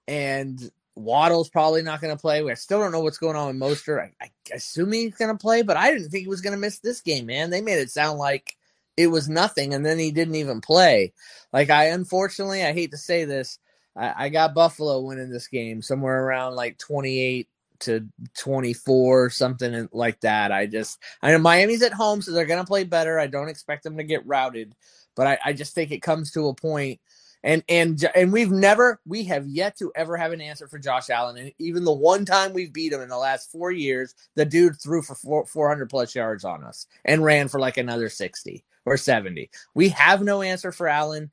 and 0.08 0.58
Waddle's 0.96 1.50
probably 1.50 1.82
not 1.82 2.00
going 2.00 2.16
to 2.16 2.20
play. 2.20 2.42
We 2.42 2.54
still 2.54 2.80
don't 2.80 2.92
know 2.92 3.00
what's 3.00 3.18
going 3.18 3.36
on 3.36 3.48
with 3.48 3.56
Mostert. 3.56 4.00
I, 4.18 4.24
I 4.24 4.30
assume 4.54 4.92
he's 4.92 5.14
going 5.14 5.30
to 5.30 5.38
play, 5.38 5.60
but 5.60 5.76
I 5.76 5.90
didn't 5.90 6.08
think 6.08 6.22
he 6.22 6.28
was 6.28 6.40
going 6.40 6.54
to 6.54 6.58
miss 6.58 6.78
this 6.78 7.02
game. 7.02 7.26
Man, 7.26 7.50
they 7.50 7.60
made 7.60 7.78
it 7.78 7.90
sound 7.90 8.18
like 8.18 8.56
it 8.96 9.08
was 9.08 9.28
nothing, 9.28 9.74
and 9.74 9.84
then 9.84 9.98
he 9.98 10.10
didn't 10.10 10.36
even 10.36 10.60
play. 10.60 11.12
Like 11.52 11.70
I 11.70 11.86
unfortunately, 11.86 12.64
I 12.64 12.72
hate 12.72 12.92
to 12.92 12.98
say 12.98 13.24
this, 13.24 13.58
I, 13.96 14.26
I 14.26 14.28
got 14.28 14.54
Buffalo 14.54 15.00
winning 15.00 15.30
this 15.30 15.48
game 15.48 15.82
somewhere 15.82 16.24
around 16.24 16.54
like 16.54 16.78
twenty 16.78 17.20
eight 17.20 17.48
to 17.80 18.06
24 18.38 19.30
something 19.30 19.88
like 19.92 20.20
that. 20.20 20.52
I 20.52 20.66
just 20.66 21.00
i 21.20 21.32
know 21.32 21.38
miami's 21.38 21.82
at 21.82 21.92
home 21.92 22.22
so 22.22 22.30
they're 22.30 22.46
going 22.46 22.60
to 22.60 22.66
play 22.66 22.84
better. 22.84 23.18
I 23.18 23.26
don't 23.26 23.48
expect 23.48 23.82
them 23.82 23.96
to 23.96 24.04
get 24.04 24.24
routed 24.24 24.76
but 25.14 25.26
I, 25.26 25.38
I 25.46 25.52
just 25.52 25.74
think 25.74 25.90
it 25.90 26.02
comes 26.02 26.30
to 26.32 26.48
a 26.48 26.54
point 26.54 27.00
and 27.44 27.62
and 27.68 28.04
and 28.14 28.32
we've 28.32 28.50
never 28.50 29.00
we 29.04 29.24
have 29.24 29.46
yet 29.48 29.76
to 29.78 29.92
ever 29.96 30.16
have 30.16 30.32
an 30.32 30.40
answer 30.40 30.68
for 30.68 30.78
josh 30.78 31.10
allen 31.10 31.36
and 31.36 31.52
even 31.58 31.84
the 31.84 31.92
one 31.92 32.24
time 32.24 32.52
we've 32.52 32.72
beat 32.72 32.92
him 32.92 33.00
in 33.00 33.08
the 33.08 33.16
last 33.16 33.50
four 33.50 33.72
years 33.72 34.14
the 34.36 34.44
dude 34.44 34.80
threw 34.80 35.02
for 35.02 35.14
four, 35.16 35.46
400 35.46 35.90
plus 35.90 36.14
yards 36.14 36.44
on 36.44 36.62
us 36.62 36.86
and 37.04 37.24
ran 37.24 37.48
for 37.48 37.58
like 37.58 37.76
another 37.76 38.08
60 38.08 38.64
or 38.84 38.96
70 38.96 39.50
we 39.74 39.88
have 39.90 40.22
no 40.22 40.42
answer 40.42 40.72
for 40.72 40.88
allen 40.88 41.30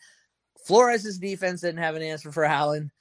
flores' 0.66 1.18
defense 1.18 1.62
didn't 1.62 1.82
have 1.82 1.96
an 1.96 2.02
answer 2.02 2.32
for 2.32 2.46
allen 2.46 2.92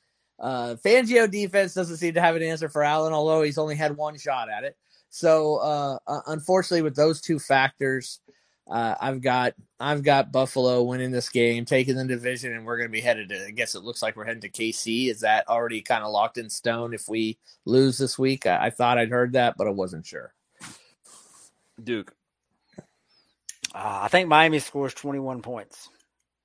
uh, 0.40 0.76
Fangio 0.84 1.30
defense 1.30 1.74
doesn't 1.74 1.96
seem 1.96 2.14
to 2.14 2.20
have 2.20 2.36
an 2.36 2.42
answer 2.42 2.68
for 2.68 2.82
Allen, 2.84 3.12
although 3.12 3.42
he's 3.42 3.58
only 3.58 3.74
had 3.74 3.96
one 3.96 4.16
shot 4.16 4.48
at 4.48 4.64
it. 4.64 4.76
So, 5.10 5.56
uh, 5.56 5.98
unfortunately, 6.26 6.82
with 6.82 6.94
those 6.94 7.20
two 7.20 7.38
factors, 7.38 8.20
uh, 8.68 8.94
I've 9.00 9.22
got 9.22 9.54
I've 9.80 10.02
got 10.02 10.30
Buffalo 10.30 10.82
winning 10.82 11.10
this 11.10 11.30
game, 11.30 11.64
taking 11.64 11.96
the 11.96 12.04
division, 12.04 12.52
and 12.52 12.64
we're 12.64 12.76
going 12.76 12.88
to 12.88 12.92
be 12.92 13.00
headed 13.00 13.30
to. 13.30 13.46
I 13.46 13.50
guess 13.50 13.74
it 13.74 13.82
looks 13.82 14.02
like 14.02 14.16
we're 14.16 14.26
heading 14.26 14.42
to 14.42 14.50
KC. 14.50 15.08
Is 15.08 15.20
that 15.20 15.48
already 15.48 15.80
kind 15.80 16.04
of 16.04 16.12
locked 16.12 16.36
in 16.36 16.50
stone? 16.50 16.92
If 16.92 17.08
we 17.08 17.38
lose 17.64 17.96
this 17.96 18.18
week, 18.18 18.46
I, 18.46 18.66
I 18.66 18.70
thought 18.70 18.98
I'd 18.98 19.10
heard 19.10 19.32
that, 19.32 19.54
but 19.56 19.66
I 19.66 19.70
wasn't 19.70 20.06
sure. 20.06 20.34
Duke. 21.82 22.14
Uh, 23.74 24.00
I 24.02 24.08
think 24.08 24.28
Miami 24.28 24.58
scores 24.58 24.94
21 24.94 25.42
points. 25.42 25.88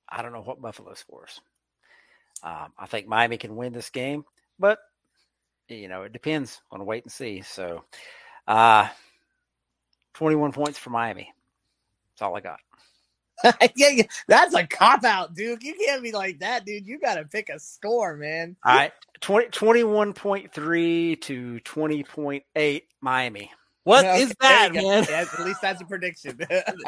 I 0.08 0.22
don't 0.22 0.32
know 0.32 0.42
what 0.42 0.60
Buffalo 0.60 0.94
scores. 0.94 1.40
Um, 2.42 2.72
I 2.78 2.86
think 2.86 3.06
Miami 3.06 3.38
can 3.38 3.56
win 3.56 3.72
this 3.72 3.90
game, 3.90 4.24
but 4.58 4.78
you 5.68 5.88
know 5.88 6.02
it 6.02 6.12
depends. 6.12 6.60
On 6.70 6.84
wait 6.84 7.04
and 7.04 7.12
see. 7.12 7.40
So, 7.40 7.84
uh, 8.46 8.88
21 10.14 10.52
points 10.52 10.78
for 10.78 10.90
Miami. 10.90 11.32
That's 12.12 12.22
all 12.22 12.36
I 12.36 12.40
got. 12.40 12.60
yeah, 13.76 14.02
that's 14.28 14.54
a 14.54 14.66
cop 14.66 15.04
out, 15.04 15.34
Duke. 15.34 15.64
You 15.64 15.74
can't 15.74 16.02
be 16.02 16.12
like 16.12 16.38
that, 16.40 16.64
dude. 16.64 16.86
You 16.86 16.98
got 16.98 17.16
to 17.16 17.24
pick 17.24 17.48
a 17.48 17.58
score, 17.58 18.16
man. 18.16 18.56
All 18.64 18.76
right, 18.76 18.92
20, 19.20 19.48
21.3 19.48 21.20
to 21.22 21.60
20.8 21.64 22.82
Miami. 23.00 23.50
What 23.84 24.04
okay, 24.04 24.22
is 24.22 24.34
that, 24.40 24.72
man? 24.72 25.06
Yeah, 25.08 25.26
at 25.32 25.44
least 25.44 25.60
that's 25.60 25.80
a 25.80 25.84
prediction. 25.84 26.38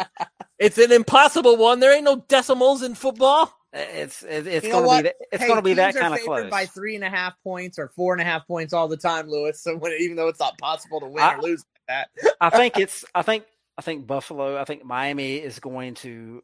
it's 0.59 0.79
an 0.79 0.93
impossible 0.93 1.57
one. 1.59 1.81
There 1.81 1.95
ain't 1.95 2.05
no 2.05 2.25
decimals 2.29 2.83
in 2.83 2.95
football. 2.95 3.53
It's 3.73 4.23
it's 4.23 4.67
going 4.67 5.05
to 5.05 5.05
be 5.05 5.11
it's 5.31 5.43
hey, 5.43 5.47
going 5.47 5.59
to 5.59 5.63
be 5.63 5.75
that 5.75 5.95
kind 5.95 6.15
of 6.15 6.21
close 6.21 6.51
by 6.51 6.65
three 6.65 6.95
and 6.95 7.05
a 7.05 7.11
half 7.11 7.35
points 7.43 7.79
or 7.79 7.89
four 7.89 8.15
and 8.15 8.23
a 8.23 8.25
half 8.25 8.47
points 8.47 8.73
all 8.73 8.89
the 8.89 8.97
time, 8.97 9.29
Luis. 9.29 9.61
So 9.67 9.77
when, 9.77 9.93
even 10.01 10.17
though 10.17 10.29
it's 10.29 10.41
not 10.41 10.57
possible 10.59 11.01
to 11.01 11.07
win 11.07 11.23
I, 11.23 11.35
or 11.35 11.43
lose 11.43 11.65
like 11.89 12.09
that, 12.19 12.35
I 12.41 12.51
think 12.51 12.79
it's 12.79 13.05
I 13.15 13.21
think 13.21 13.45
I 13.77 13.83
think 13.83 14.07
Buffalo. 14.07 14.59
I 14.59 14.65
think 14.65 14.85
Miami 14.85 15.37
is 15.37 15.59
going 15.59 15.95
to. 15.97 16.43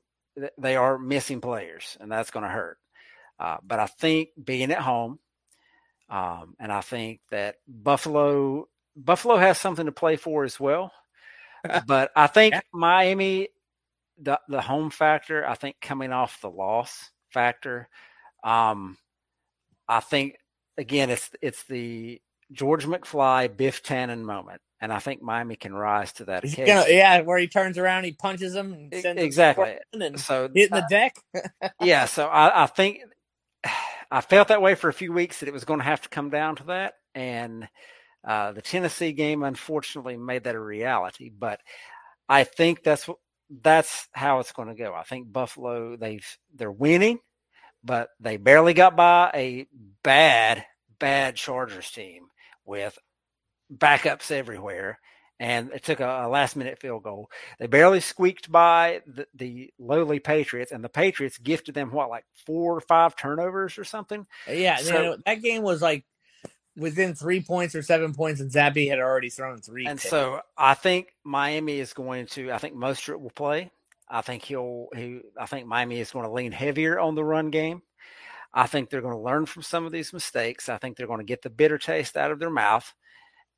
They 0.58 0.76
are 0.76 0.98
missing 0.98 1.40
players, 1.40 1.96
and 2.00 2.12
that's 2.12 2.30
going 2.30 2.44
to 2.44 2.50
hurt. 2.50 2.78
Uh, 3.38 3.56
but 3.62 3.80
I 3.80 3.86
think 3.86 4.30
being 4.42 4.70
at 4.70 4.78
home, 4.78 5.18
um, 6.10 6.54
and 6.60 6.70
I 6.70 6.80
think 6.82 7.20
that 7.30 7.56
Buffalo 7.66 8.68
Buffalo 8.96 9.36
has 9.36 9.58
something 9.58 9.86
to 9.86 9.92
play 9.92 10.16
for 10.16 10.44
as 10.44 10.58
well. 10.58 10.92
but 11.86 12.10
I 12.16 12.26
think 12.26 12.54
yeah. 12.54 12.60
Miami, 12.72 13.48
the 14.20 14.38
the 14.48 14.60
home 14.60 14.90
factor, 14.90 15.46
I 15.46 15.54
think 15.54 15.76
coming 15.80 16.12
off 16.12 16.40
the 16.40 16.50
loss 16.50 17.10
factor, 17.30 17.88
um, 18.44 18.98
I 19.88 20.00
think 20.00 20.36
again 20.76 21.10
it's 21.10 21.30
it's 21.40 21.64
the 21.64 22.20
George 22.52 22.84
McFly 22.86 23.56
Biff 23.56 23.82
Tannen 23.82 24.22
moment, 24.22 24.60
and 24.80 24.92
I 24.92 24.98
think 24.98 25.22
Miami 25.22 25.56
can 25.56 25.72
rise 25.72 26.12
to 26.14 26.24
that 26.26 26.44
occasion. 26.44 26.66
Gonna, 26.66 26.86
yeah, 26.88 27.20
where 27.20 27.38
he 27.38 27.48
turns 27.48 27.78
around, 27.78 28.04
he 28.04 28.12
punches 28.12 28.52
them, 28.52 28.88
exactly, 28.92 29.76
and 29.92 30.18
so 30.18 30.48
hitting 30.52 30.76
the 30.76 30.86
deck. 30.90 31.14
yeah, 31.80 32.06
so 32.06 32.26
I, 32.26 32.64
I 32.64 32.66
think 32.66 32.98
I 34.10 34.20
felt 34.20 34.48
that 34.48 34.60
way 34.60 34.74
for 34.74 34.88
a 34.88 34.92
few 34.92 35.12
weeks 35.12 35.40
that 35.40 35.48
it 35.48 35.54
was 35.54 35.64
going 35.64 35.80
to 35.80 35.84
have 35.84 36.02
to 36.02 36.08
come 36.08 36.28
down 36.28 36.56
to 36.56 36.64
that, 36.64 36.94
and 37.14 37.68
uh, 38.24 38.52
the 38.52 38.62
Tennessee 38.62 39.12
game, 39.12 39.42
unfortunately, 39.42 40.16
made 40.16 40.44
that 40.44 40.54
a 40.54 40.60
reality. 40.60 41.30
But 41.30 41.60
I 42.28 42.44
think 42.44 42.82
that's 42.82 43.08
that's 43.62 44.08
how 44.12 44.38
it's 44.38 44.52
going 44.52 44.68
to 44.68 44.74
go. 44.74 44.94
I 44.94 45.02
think 45.02 45.32
Buffalo 45.32 45.96
they've 45.96 46.26
they're 46.54 46.70
winning, 46.70 47.18
but 47.82 48.08
they 48.20 48.36
barely 48.36 48.74
got 48.74 48.96
by 48.96 49.30
a 49.34 49.66
bad 50.02 50.64
bad 50.98 51.36
Chargers 51.36 51.90
team 51.90 52.28
with 52.64 52.96
backups 53.72 54.30
everywhere. 54.30 54.98
And 55.40 55.72
it 55.72 55.82
took 55.82 55.98
a, 55.98 56.26
a 56.26 56.28
last 56.28 56.54
minute 56.54 56.78
field 56.78 57.02
goal. 57.02 57.28
They 57.58 57.66
barely 57.66 57.98
squeaked 57.98 58.52
by 58.52 59.00
the, 59.08 59.26
the, 59.34 59.72
lowly 59.76 60.20
Patriots, 60.20 60.70
and 60.70 60.84
the 60.84 60.88
Patriots 60.88 61.36
gifted 61.38 61.74
them 61.74 61.90
what, 61.90 62.08
like 62.08 62.24
four 62.46 62.76
or 62.76 62.80
five 62.80 63.16
turnovers 63.16 63.76
or 63.76 63.82
something. 63.82 64.24
Yeah, 64.48 64.76
so, 64.76 65.16
that 65.26 65.42
game 65.42 65.62
was 65.62 65.82
like 65.82 66.04
within 66.76 67.14
three 67.14 67.42
points 67.42 67.74
or 67.74 67.82
seven 67.82 68.14
points, 68.14 68.40
and 68.40 68.50
Zappe 68.50 68.88
had 68.88 68.98
already 68.98 69.28
thrown 69.28 69.58
three. 69.58 69.86
And 69.86 69.98
picks. 69.98 70.10
so 70.10 70.40
I 70.56 70.74
think 70.74 71.14
Miami 71.24 71.80
is 71.80 71.92
going 71.92 72.26
to. 72.28 72.52
I 72.52 72.58
think 72.58 72.74
Mostert 72.74 73.20
will 73.20 73.30
play. 73.30 73.70
I 74.08 74.22
think 74.22 74.44
he'll. 74.44 74.88
He. 74.94 75.20
I 75.38 75.46
think 75.46 75.66
Miami 75.66 76.00
is 76.00 76.10
going 76.10 76.26
to 76.26 76.32
lean 76.32 76.52
heavier 76.52 76.98
on 76.98 77.14
the 77.14 77.24
run 77.24 77.50
game. 77.50 77.82
I 78.54 78.66
think 78.66 78.90
they're 78.90 79.00
going 79.00 79.14
to 79.14 79.20
learn 79.20 79.46
from 79.46 79.62
some 79.62 79.86
of 79.86 79.92
these 79.92 80.12
mistakes. 80.12 80.68
I 80.68 80.76
think 80.76 80.96
they're 80.96 81.06
going 81.06 81.20
to 81.20 81.24
get 81.24 81.42
the 81.42 81.50
bitter 81.50 81.78
taste 81.78 82.16
out 82.16 82.30
of 82.30 82.38
their 82.38 82.50
mouth, 82.50 82.92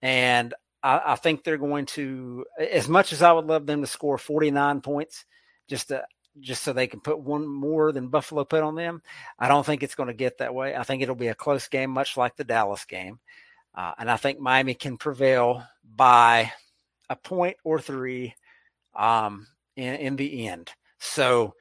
and 0.03 0.55
I, 0.83 1.01
I 1.07 1.17
think 1.17 1.43
they're 1.43 1.59
going 1.59 1.87
to. 1.87 2.45
As 2.59 2.89
much 2.89 3.13
as 3.13 3.23
I 3.23 3.33
would 3.33 3.47
love 3.47 3.67
them 3.67 3.81
to 3.81 3.87
score 3.87 4.19
forty 4.19 4.51
nine 4.51 4.81
points, 4.81 5.25
just 5.69 5.89
to 5.89 6.05
just 6.41 6.63
so 6.63 6.73
they 6.73 6.87
can 6.87 7.01
put 7.01 7.19
one 7.21 7.47
more 7.47 7.93
than 7.93 8.09
Buffalo 8.09 8.45
put 8.45 8.63
on 8.63 8.75
them. 8.75 9.03
I 9.39 9.49
don't 9.49 9.65
think 9.65 9.83
it's 9.83 9.95
going 9.95 10.09
to 10.09 10.15
get 10.15 10.39
that 10.39 10.55
way. 10.55 10.75
I 10.75 10.83
think 10.83 11.03
it'll 11.03 11.15
be 11.15 11.29
a 11.29 11.35
close 11.35 11.69
game, 11.69 11.91
much 11.91 12.17
like 12.17 12.37
the 12.37 12.45
Dallas 12.45 12.85
game. 12.85 13.19
Uh, 13.75 13.93
and 13.99 14.11
I 14.11 14.17
think 14.17 14.39
Miami 14.39 14.75
can 14.75 14.97
prevail 14.97 15.65
by 15.85 16.53
a 17.11 17.17
point 17.17 17.57
or 17.65 17.81
three 17.81 18.35
um, 18.95 19.47
in, 19.77 19.95
in 19.95 20.17
the 20.17 20.49
end. 20.49 20.71
So 20.99 21.55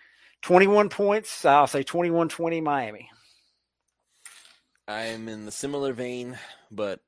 21 0.43 0.89
points, 0.89 1.45
I'll 1.45 1.67
say 1.67 1.84
21 1.84 2.30
20 2.30 2.61
Miami. 2.61 3.09
I'm 4.88 5.30
in 5.30 5.45
the 5.45 5.51
similar 5.51 5.93
vein, 5.93 6.38
but 6.69 6.99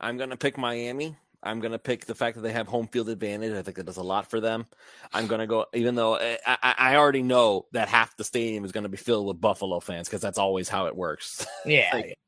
I'm 0.00 0.16
going 0.16 0.30
to 0.30 0.36
pick 0.36 0.56
Miami. 0.56 1.16
I'm 1.46 1.60
going 1.60 1.72
to 1.72 1.78
pick 1.78 2.04
the 2.04 2.14
fact 2.14 2.36
that 2.36 2.42
they 2.42 2.52
have 2.52 2.66
home 2.66 2.88
field 2.88 3.08
advantage. 3.08 3.52
I 3.52 3.62
think 3.62 3.76
that 3.76 3.86
does 3.86 3.96
a 3.96 4.02
lot 4.02 4.28
for 4.28 4.40
them. 4.40 4.66
I'm 5.12 5.26
going 5.26 5.40
to 5.40 5.46
go, 5.46 5.66
even 5.72 5.94
though 5.94 6.16
eh, 6.16 6.36
I, 6.46 6.58
I, 6.62 6.74
I, 6.78 6.96
already 6.96 7.22
know 7.22 7.66
that 7.72 7.88
half 7.88 8.16
the 8.16 8.24
stadium 8.24 8.64
is 8.64 8.72
going 8.72 8.82
to 8.82 8.90
be 8.90 8.96
filled 8.96 9.26
with 9.26 9.40
Buffalo 9.40 9.80
fans 9.80 10.08
because 10.08 10.20
that's 10.20 10.38
always 10.38 10.68
how 10.68 10.86
it 10.86 10.96
works. 10.96 11.46
Yeah. 11.64 11.90
like, 11.92 12.18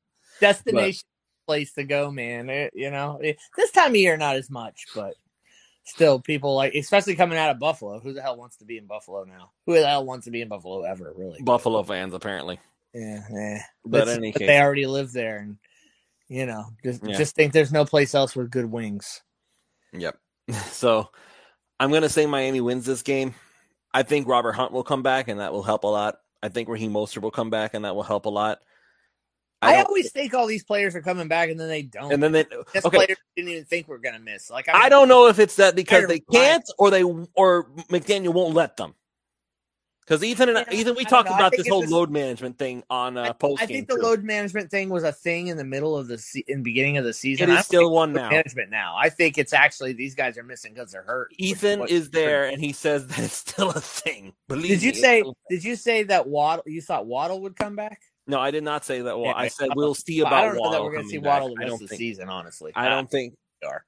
Destination 0.41 1.05
but, 1.47 1.53
place 1.53 1.73
to 1.75 1.85
go, 1.85 2.11
man. 2.11 2.49
It, 2.49 2.73
you 2.75 2.91
know, 2.91 3.19
it, 3.23 3.39
this 3.57 3.71
time 3.71 3.91
of 3.91 3.97
year, 3.97 4.17
not 4.17 4.37
as 4.37 4.51
much, 4.51 4.87
but 4.95 5.15
still, 5.85 6.21
people 6.21 6.55
like, 6.55 6.75
especially 6.75 7.15
coming 7.15 7.39
out 7.39 7.51
of 7.51 7.59
Buffalo. 7.59 8.01
Who 8.01 8.13
the 8.13 8.23
hell 8.23 8.37
wants 8.37 8.57
to 8.59 8.65
be 8.65 8.79
in 8.79 8.87
Buffalo 8.87 9.25
now? 9.25 9.51
Who 9.67 9.75
the 9.75 9.87
hell 9.87 10.05
wants 10.05 10.25
to 10.25 10.31
be 10.31 10.41
in 10.41 10.49
Buffalo 10.49 10.83
ever, 10.83 11.13
really? 11.17 11.41
Buffalo 11.43 11.83
fans, 11.83 12.15
apparently. 12.15 12.59
Yeah, 12.95 13.23
yeah. 13.31 13.63
But, 13.85 14.07
but, 14.07 14.09
any 14.09 14.33
case. 14.33 14.47
they 14.47 14.61
already 14.61 14.87
live 14.87 15.13
there, 15.13 15.39
and 15.39 15.59
you 16.29 16.47
know, 16.47 16.67
just 16.85 17.03
yeah. 17.05 17.17
just 17.17 17.35
think 17.35 17.53
there's 17.53 17.73
no 17.73 17.85
place 17.85 18.15
else 18.15 18.37
with 18.37 18.51
good 18.51 18.67
wings. 18.67 19.23
Yep. 19.93 20.19
So 20.71 21.11
I'm 21.79 21.93
gonna 21.93 22.09
say 22.09 22.25
Miami 22.25 22.63
wins 22.63 22.87
this 22.87 23.03
game. 23.03 23.35
I 23.93 24.03
think 24.03 24.27
Robert 24.27 24.53
Hunt 24.53 24.73
will 24.73 24.83
come 24.83 25.03
back, 25.03 25.29
and 25.29 25.41
that 25.41 25.53
will 25.53 25.63
help 25.63 25.85
a 25.85 25.89
lot. 25.89 26.21
I 26.43 26.49
think 26.49 26.69
Raheem 26.69 26.93
Mostert 26.93 27.23
will 27.23 27.31
come 27.31 27.51
back, 27.51 27.75
and 27.75 27.85
that 27.85 27.95
will 27.95 28.03
help 28.03 28.27
a 28.27 28.31
lot. 28.31 28.61
I, 29.61 29.77
I 29.77 29.83
always 29.83 30.13
think 30.13 30.35
all 30.35 30.47
these 30.47 30.63
players 30.63 30.95
are 30.95 31.03
coming 31.03 31.27
back, 31.27 31.51
and 31.51 31.59
then 31.59 31.69
they 31.69 31.83
don't. 31.83 32.13
And 32.13 32.23
then 32.23 32.33
they 32.33 32.45
this 32.73 32.85
okay. 32.85 32.97
players 32.97 33.19
didn't 33.37 33.51
even 33.51 33.65
think 33.65 33.89
we're 33.89 33.99
gonna 33.99 34.21
miss. 34.21 34.51
Like 34.51 34.69
I 34.69 34.89
do 34.89 34.97
not 34.97 35.09
know 35.09 35.27
if 35.27 35.39
it's 35.39 35.57
that 35.57 35.75
because 35.75 36.07
they 36.07 36.21
can't, 36.21 36.65
or 36.79 36.91
they 36.91 37.03
or 37.03 37.65
McDaniel 37.91 38.33
won't 38.33 38.55
let 38.55 38.77
them. 38.77 38.95
Because 40.09 40.25
Ethan 40.25 40.49
and 40.49 40.73
Ethan, 40.73 40.95
we 40.95 41.05
talked 41.05 41.29
about 41.29 41.53
this 41.53 41.69
whole 41.69 41.87
load 41.87 42.11
management 42.11 42.57
thing 42.57 42.83
on 42.89 43.19
uh, 43.19 43.35
post. 43.35 43.63
I 43.63 43.67
think 43.67 43.89
the 43.89 43.97
too. 43.97 44.01
load 44.01 44.25
management 44.25 44.71
thing 44.71 44.89
was 44.89 45.05
a 45.05 45.13
thing 45.13 45.49
in 45.49 45.59
the 45.59 45.65
middle 45.65 45.95
of 45.99 46.09
the 46.09 46.17
se- 46.17 46.45
in 46.49 46.63
beginning 46.63 46.97
of 46.97 47.05
the 47.05 47.13
season. 47.13 47.51
It 47.51 47.59
is 47.59 47.67
still 47.67 47.91
one 47.91 48.15
now. 48.15 48.31
Management 48.31 48.71
now. 48.71 48.97
I 48.97 49.11
think 49.11 49.37
it's 49.37 49.53
actually 49.53 49.93
these 49.93 50.15
guys 50.15 50.39
are 50.39 50.43
missing 50.43 50.73
because 50.73 50.93
they're 50.93 51.03
hurt. 51.03 51.35
Ethan 51.37 51.87
is 51.89 52.09
there, 52.09 52.47
and 52.47 52.59
he 52.59 52.73
says 52.73 53.07
that 53.09 53.19
it's 53.19 53.35
still 53.35 53.69
a 53.69 53.81
thing. 53.81 54.33
Believe 54.49 54.81
did 54.81 54.83
you 54.83 54.93
me, 54.93 54.99
say? 54.99 55.25
Did 55.51 55.63
you 55.63 55.77
say 55.77 56.05
that 56.05 56.27
Waddle? 56.27 56.65
You 56.67 56.81
thought 56.81 57.05
Waddle 57.05 57.43
would 57.43 57.57
come 57.57 57.77
back? 57.77 58.01
No, 58.27 58.41
I 58.41 58.51
did 58.51 58.65
not 58.65 58.87
say 58.87 59.03
that. 59.03 59.19
Well, 59.19 59.27
yeah, 59.27 59.37
I 59.37 59.49
said 59.49 59.69
we'll 59.77 59.95
see 59.95 60.21
about. 60.21 60.33
Waddle. 60.33 60.41
I 60.41 60.47
don't 60.47 60.55
know 60.55 60.61
Waddle 60.63 60.73
that 60.73 60.83
we're 60.85 60.93
going 60.93 61.05
to 61.05 61.11
see 61.11 61.19
Waddle 61.19 61.49
the 61.49 61.57
rest 61.57 61.73
of 61.75 61.81
the 61.81 61.89
think, 61.89 61.99
season. 61.99 62.31
Honestly, 62.31 62.73
I 62.75 62.89
don't 62.89 63.11
think. 63.11 63.35
Are. 63.63 63.85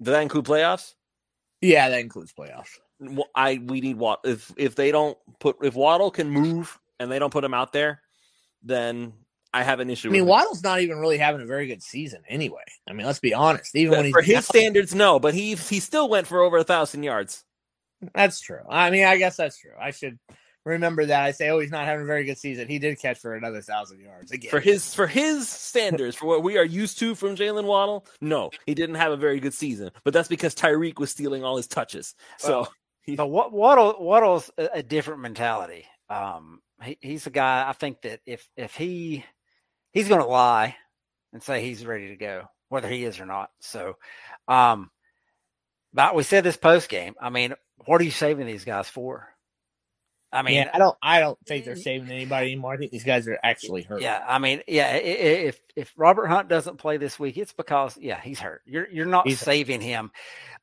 Does 0.00 0.12
that 0.14 0.22
include 0.22 0.46
playoffs? 0.46 0.94
Yeah, 1.60 1.90
that 1.90 2.00
includes 2.00 2.32
playoffs. 2.32 2.80
I 3.34 3.60
we 3.64 3.80
need 3.80 3.96
Waddle. 3.96 4.30
If 4.30 4.52
if 4.56 4.74
they 4.74 4.92
don't 4.92 5.16
put 5.40 5.56
if 5.62 5.74
Waddle 5.74 6.10
can 6.10 6.30
move 6.30 6.78
and 7.00 7.10
they 7.10 7.18
don't 7.18 7.32
put 7.32 7.44
him 7.44 7.54
out 7.54 7.72
there, 7.72 8.00
then 8.62 9.12
I 9.54 9.62
have 9.62 9.80
an 9.80 9.90
issue. 9.90 10.08
I 10.08 10.12
mean, 10.12 10.26
Waddle's 10.26 10.62
not 10.62 10.80
even 10.80 10.98
really 10.98 11.18
having 11.18 11.42
a 11.42 11.46
very 11.46 11.66
good 11.66 11.82
season 11.82 12.22
anyway. 12.28 12.62
I 12.88 12.92
mean, 12.92 13.06
let's 13.06 13.18
be 13.20 13.34
honest. 13.34 13.74
Even 13.76 13.92
when 13.92 14.04
he's 14.06 14.14
for 14.14 14.22
his 14.22 14.46
standards, 14.46 14.94
no, 14.94 15.18
but 15.18 15.34
he 15.34 15.54
he 15.54 15.80
still 15.80 16.08
went 16.08 16.26
for 16.26 16.40
over 16.40 16.56
a 16.58 16.64
thousand 16.64 17.02
yards. 17.02 17.44
That's 18.14 18.40
true. 18.40 18.62
I 18.68 18.90
mean, 18.90 19.04
I 19.04 19.16
guess 19.16 19.36
that's 19.36 19.58
true. 19.58 19.72
I 19.80 19.90
should 19.90 20.18
remember 20.64 21.06
that. 21.06 21.22
I 21.22 21.32
say, 21.32 21.50
oh, 21.50 21.58
he's 21.58 21.70
not 21.70 21.84
having 21.84 22.02
a 22.02 22.06
very 22.06 22.24
good 22.24 22.38
season. 22.38 22.66
He 22.66 22.78
did 22.78 22.98
catch 22.98 23.18
for 23.18 23.34
another 23.34 23.60
thousand 23.60 24.00
yards 24.00 24.32
again. 24.32 24.50
For 24.50 24.60
his 24.60 24.94
for 24.94 25.06
his 25.06 25.48
standards, 25.48 26.16
for 26.16 26.26
what 26.26 26.42
we 26.42 26.56
are 26.56 26.64
used 26.64 26.98
to 27.00 27.14
from 27.14 27.36
Jalen 27.36 27.64
Waddle, 27.64 28.06
no, 28.20 28.50
he 28.66 28.74
didn't 28.74 28.96
have 28.96 29.12
a 29.12 29.16
very 29.16 29.38
good 29.38 29.54
season. 29.54 29.90
But 30.02 30.14
that's 30.14 30.28
because 30.28 30.54
Tyreek 30.54 30.98
was 30.98 31.10
stealing 31.10 31.44
all 31.44 31.56
his 31.56 31.66
touches. 31.66 32.14
So. 32.38 32.62
Well, 32.62 32.72
but 33.16 33.26
what 33.26 33.52
Waddle 33.52 33.96
Waddle's 33.98 34.50
a, 34.56 34.68
a 34.74 34.82
different 34.82 35.20
mentality. 35.20 35.86
Um, 36.08 36.60
he, 36.82 36.98
he's 37.00 37.26
a 37.26 37.30
guy 37.30 37.68
I 37.68 37.72
think 37.72 38.02
that 38.02 38.20
if 38.26 38.46
if 38.56 38.74
he 38.74 39.24
he's 39.92 40.08
going 40.08 40.20
to 40.20 40.26
lie 40.26 40.76
and 41.32 41.42
say 41.42 41.62
he's 41.62 41.86
ready 41.86 42.08
to 42.08 42.16
go, 42.16 42.44
whether 42.68 42.88
he 42.88 43.04
is 43.04 43.20
or 43.20 43.26
not. 43.26 43.50
So, 43.60 43.96
um, 44.48 44.90
but 45.92 46.14
we 46.14 46.22
said 46.22 46.44
this 46.44 46.56
post 46.56 46.88
game. 46.88 47.14
I 47.20 47.30
mean, 47.30 47.54
what 47.86 48.00
are 48.00 48.04
you 48.04 48.10
saving 48.10 48.46
these 48.46 48.64
guys 48.64 48.88
for? 48.88 49.28
I 50.34 50.40
mean, 50.40 50.54
yeah, 50.54 50.70
I 50.72 50.78
don't, 50.78 50.96
I 51.02 51.20
don't 51.20 51.38
think 51.46 51.66
they're 51.66 51.76
saving 51.76 52.10
anybody 52.10 52.52
anymore. 52.52 52.72
I 52.72 52.78
think 52.78 52.90
these 52.90 53.04
guys 53.04 53.28
are 53.28 53.38
actually 53.42 53.82
hurt. 53.82 54.00
Yeah, 54.00 54.24
I 54.26 54.38
mean, 54.38 54.62
yeah, 54.66 54.94
if 54.94 55.60
if 55.76 55.92
Robert 55.94 56.28
Hunt 56.28 56.48
doesn't 56.48 56.78
play 56.78 56.96
this 56.96 57.18
week, 57.18 57.36
it's 57.36 57.52
because 57.52 57.98
yeah, 58.00 58.18
he's 58.18 58.40
hurt. 58.40 58.62
You're 58.64 58.88
you're 58.88 59.04
not 59.04 59.28
he's 59.28 59.40
saving 59.40 59.82
him 59.82 60.10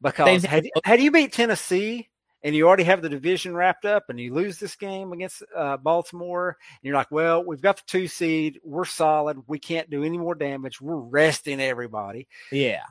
because 0.01 0.43
had, 0.43 0.67
had 0.83 0.99
you 0.99 1.11
beat 1.11 1.33
Tennessee 1.33 2.09
and 2.43 2.55
you 2.55 2.67
already 2.67 2.83
have 2.83 3.01
the 3.01 3.09
division 3.09 3.55
wrapped 3.55 3.85
up 3.85 4.05
and 4.09 4.19
you 4.19 4.33
lose 4.33 4.59
this 4.59 4.75
game 4.75 5.11
against 5.11 5.43
uh, 5.55 5.77
Baltimore, 5.77 6.57
and 6.59 6.79
you're 6.87 6.95
like, 6.95 7.11
well, 7.11 7.43
we've 7.43 7.61
got 7.61 7.77
the 7.77 7.83
two 7.85 8.07
seed. 8.07 8.59
We're 8.63 8.85
solid. 8.85 9.37
We 9.47 9.59
can't 9.59 9.89
do 9.89 10.03
any 10.03 10.17
more 10.17 10.35
damage. 10.35 10.79
We're 10.79 10.95
resting 10.95 11.59
everybody. 11.59 12.27
Yeah. 12.51 12.83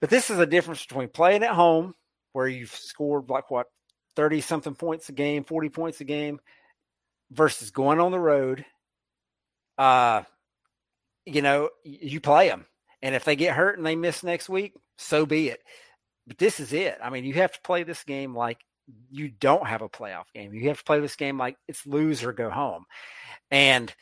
But 0.00 0.10
this 0.10 0.30
is 0.30 0.38
a 0.38 0.46
difference 0.46 0.84
between 0.84 1.08
playing 1.08 1.42
at 1.42 1.50
home, 1.50 1.94
where 2.32 2.46
you've 2.46 2.74
scored 2.74 3.30
like 3.30 3.50
what 3.50 3.68
30 4.16 4.40
something 4.40 4.74
points 4.74 5.08
a 5.08 5.12
game, 5.12 5.44
40 5.44 5.68
points 5.70 6.00
a 6.00 6.04
game 6.04 6.40
versus 7.30 7.70
going 7.70 8.00
on 8.00 8.12
the 8.12 8.20
road. 8.20 8.64
Uh, 9.76 10.22
you 11.26 11.42
know, 11.42 11.70
you 11.84 12.20
play 12.20 12.48
them. 12.48 12.66
And 13.02 13.14
if 13.14 13.24
they 13.24 13.36
get 13.36 13.56
hurt 13.56 13.76
and 13.76 13.86
they 13.86 13.96
miss 13.96 14.22
next 14.22 14.48
week, 14.48 14.74
so 14.98 15.26
be 15.26 15.48
it. 15.48 15.60
But 16.26 16.38
this 16.38 16.60
is 16.60 16.72
it. 16.72 16.98
I 17.02 17.10
mean, 17.10 17.24
you 17.24 17.34
have 17.34 17.52
to 17.52 17.60
play 17.62 17.82
this 17.82 18.02
game 18.04 18.34
like 18.34 18.58
you 19.10 19.28
don't 19.28 19.66
have 19.66 19.82
a 19.82 19.88
playoff 19.88 20.24
game. 20.34 20.52
You 20.52 20.68
have 20.68 20.78
to 20.78 20.84
play 20.84 21.00
this 21.00 21.16
game 21.16 21.38
like 21.38 21.56
it's 21.68 21.86
lose 21.86 22.22
or 22.24 22.32
go 22.32 22.50
home. 22.50 22.84
And 23.50 23.94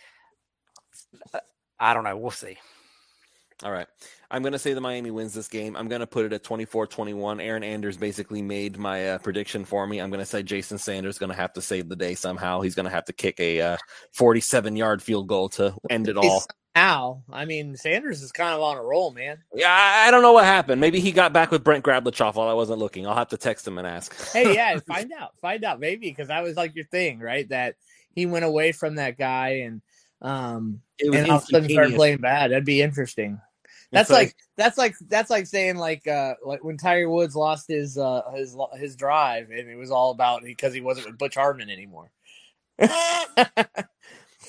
uh, 1.32 1.40
I 1.78 1.94
don't 1.94 2.04
know. 2.04 2.16
We'll 2.16 2.30
see. 2.30 2.58
All 3.62 3.72
right. 3.72 3.86
I'm 4.32 4.40
going 4.42 4.54
to 4.54 4.58
say 4.58 4.72
the 4.72 4.80
Miami 4.80 5.10
wins 5.10 5.34
this 5.34 5.46
game. 5.46 5.76
I'm 5.76 5.88
going 5.88 6.00
to 6.00 6.06
put 6.06 6.24
it 6.24 6.32
at 6.32 6.42
24 6.42 6.86
21. 6.86 7.38
Aaron 7.38 7.62
Anders 7.62 7.98
basically 7.98 8.40
made 8.40 8.78
my 8.78 9.10
uh, 9.10 9.18
prediction 9.18 9.66
for 9.66 9.86
me. 9.86 10.00
I'm 10.00 10.08
going 10.08 10.20
to 10.20 10.26
say 10.26 10.42
Jason 10.42 10.78
Sanders 10.78 11.16
is 11.16 11.18
going 11.18 11.30
to 11.30 11.36
have 11.36 11.52
to 11.52 11.60
save 11.60 11.90
the 11.90 11.96
day 11.96 12.14
somehow. 12.14 12.62
He's 12.62 12.74
going 12.74 12.84
to 12.84 12.90
have 12.90 13.04
to 13.04 13.12
kick 13.12 13.38
a 13.40 13.76
47 14.14 14.72
uh, 14.72 14.76
yard 14.76 15.02
field 15.02 15.28
goal 15.28 15.50
to 15.50 15.74
end 15.90 16.08
it 16.08 16.16
all. 16.16 16.44
How? 16.74 17.22
I 17.30 17.44
mean, 17.44 17.76
Sanders 17.76 18.22
is 18.22 18.32
kind 18.32 18.54
of 18.54 18.62
on 18.62 18.78
a 18.78 18.82
roll, 18.82 19.10
man. 19.10 19.36
Yeah, 19.54 19.70
I 19.70 20.10
don't 20.10 20.22
know 20.22 20.32
what 20.32 20.46
happened. 20.46 20.80
Maybe 20.80 21.00
he 21.00 21.12
got 21.12 21.34
back 21.34 21.50
with 21.50 21.62
Brent 21.62 21.84
Grablachoff 21.84 22.34
while 22.34 22.48
I 22.48 22.54
wasn't 22.54 22.78
looking. 22.78 23.06
I'll 23.06 23.14
have 23.14 23.28
to 23.28 23.36
text 23.36 23.68
him 23.68 23.76
and 23.76 23.86
ask. 23.86 24.32
hey, 24.32 24.54
yeah, 24.54 24.78
find 24.86 25.12
out. 25.12 25.38
Find 25.42 25.62
out. 25.64 25.78
Maybe 25.78 26.08
because 26.08 26.28
that 26.28 26.42
was 26.42 26.56
like 26.56 26.74
your 26.74 26.86
thing, 26.86 27.18
right? 27.18 27.46
That 27.50 27.74
he 28.14 28.24
went 28.24 28.46
away 28.46 28.72
from 28.72 28.94
that 28.94 29.18
guy 29.18 29.60
and 29.64 29.82
um 30.22 30.80
and 31.00 31.14
all 31.30 31.38
of 31.38 31.42
a 31.42 31.46
sudden 31.46 31.68
started 31.68 31.94
playing 31.94 32.18
bad. 32.18 32.52
That'd 32.52 32.64
be 32.64 32.80
interesting. 32.80 33.38
That's 33.92 34.08
like, 34.08 34.28
like, 34.28 34.36
that's 34.56 34.78
like 34.78 34.94
that's 35.08 35.30
like 35.30 35.46
saying 35.46 35.76
like 35.76 36.06
uh 36.06 36.34
like 36.44 36.64
when 36.64 36.78
Tiger 36.78 37.10
Woods 37.10 37.36
lost 37.36 37.68
his 37.68 37.98
uh 37.98 38.22
his 38.34 38.56
his 38.74 38.96
drive 38.96 39.50
and 39.50 39.68
it 39.68 39.76
was 39.76 39.90
all 39.90 40.12
about 40.12 40.42
because 40.42 40.72
he 40.72 40.80
wasn't 40.80 41.06
with 41.06 41.18
Butch 41.18 41.34
Harmon 41.34 41.68
anymore. 41.68 42.10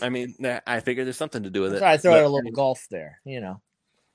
I 0.02 0.10
mean, 0.10 0.36
I 0.66 0.80
figured 0.80 1.06
there's 1.06 1.18
something 1.18 1.44
to 1.44 1.50
do 1.50 1.62
with 1.62 1.76
it. 1.76 1.84
I 1.84 1.98
throw 1.98 2.14
but, 2.14 2.20
out 2.20 2.26
a 2.26 2.30
little 2.30 2.52
golf 2.52 2.88
there, 2.90 3.20
you 3.26 3.42
know, 3.42 3.62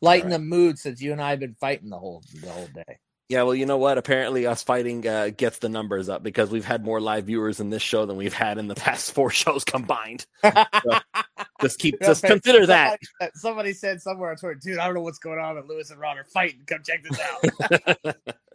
lighten 0.00 0.30
right. 0.30 0.38
the 0.38 0.44
mood 0.44 0.78
since 0.78 1.00
you 1.00 1.12
and 1.12 1.20
I 1.20 1.30
have 1.30 1.40
been 1.40 1.54
fighting 1.54 1.90
the 1.90 1.98
whole 1.98 2.22
the 2.40 2.50
whole 2.50 2.68
day. 2.74 2.98
Yeah, 3.28 3.42
well, 3.42 3.54
you 3.54 3.66
know 3.66 3.76
what? 3.76 3.98
Apparently, 3.98 4.46
us 4.46 4.62
fighting 4.62 5.06
uh, 5.06 5.28
gets 5.36 5.58
the 5.58 5.68
numbers 5.68 6.08
up 6.08 6.22
because 6.22 6.50
we've 6.50 6.64
had 6.64 6.82
more 6.82 6.98
live 6.98 7.26
viewers 7.26 7.60
in 7.60 7.68
this 7.68 7.82
show 7.82 8.06
than 8.06 8.16
we've 8.16 8.32
had 8.32 8.56
in 8.56 8.68
the 8.68 8.74
past 8.74 9.12
four 9.14 9.30
shows 9.30 9.64
combined. 9.64 10.26
So 11.60 11.66
just 11.66 11.80
keep, 11.80 12.00
just 12.00 12.22
consider 12.22 12.64
somebody, 12.66 12.98
that. 13.20 13.36
Somebody 13.36 13.72
said 13.72 14.00
somewhere 14.00 14.30
on 14.30 14.36
Twitter, 14.36 14.54
dude, 14.54 14.78
I 14.78 14.86
don't 14.86 14.94
know 14.94 15.00
what's 15.00 15.18
going 15.18 15.40
on, 15.40 15.56
but 15.56 15.66
Luis 15.66 15.90
and 15.90 15.98
Ron 15.98 16.16
are 16.16 16.24
fighting. 16.24 16.60
Come 16.66 16.82
check 16.84 17.02
this 17.02 17.18
out. 18.06 18.16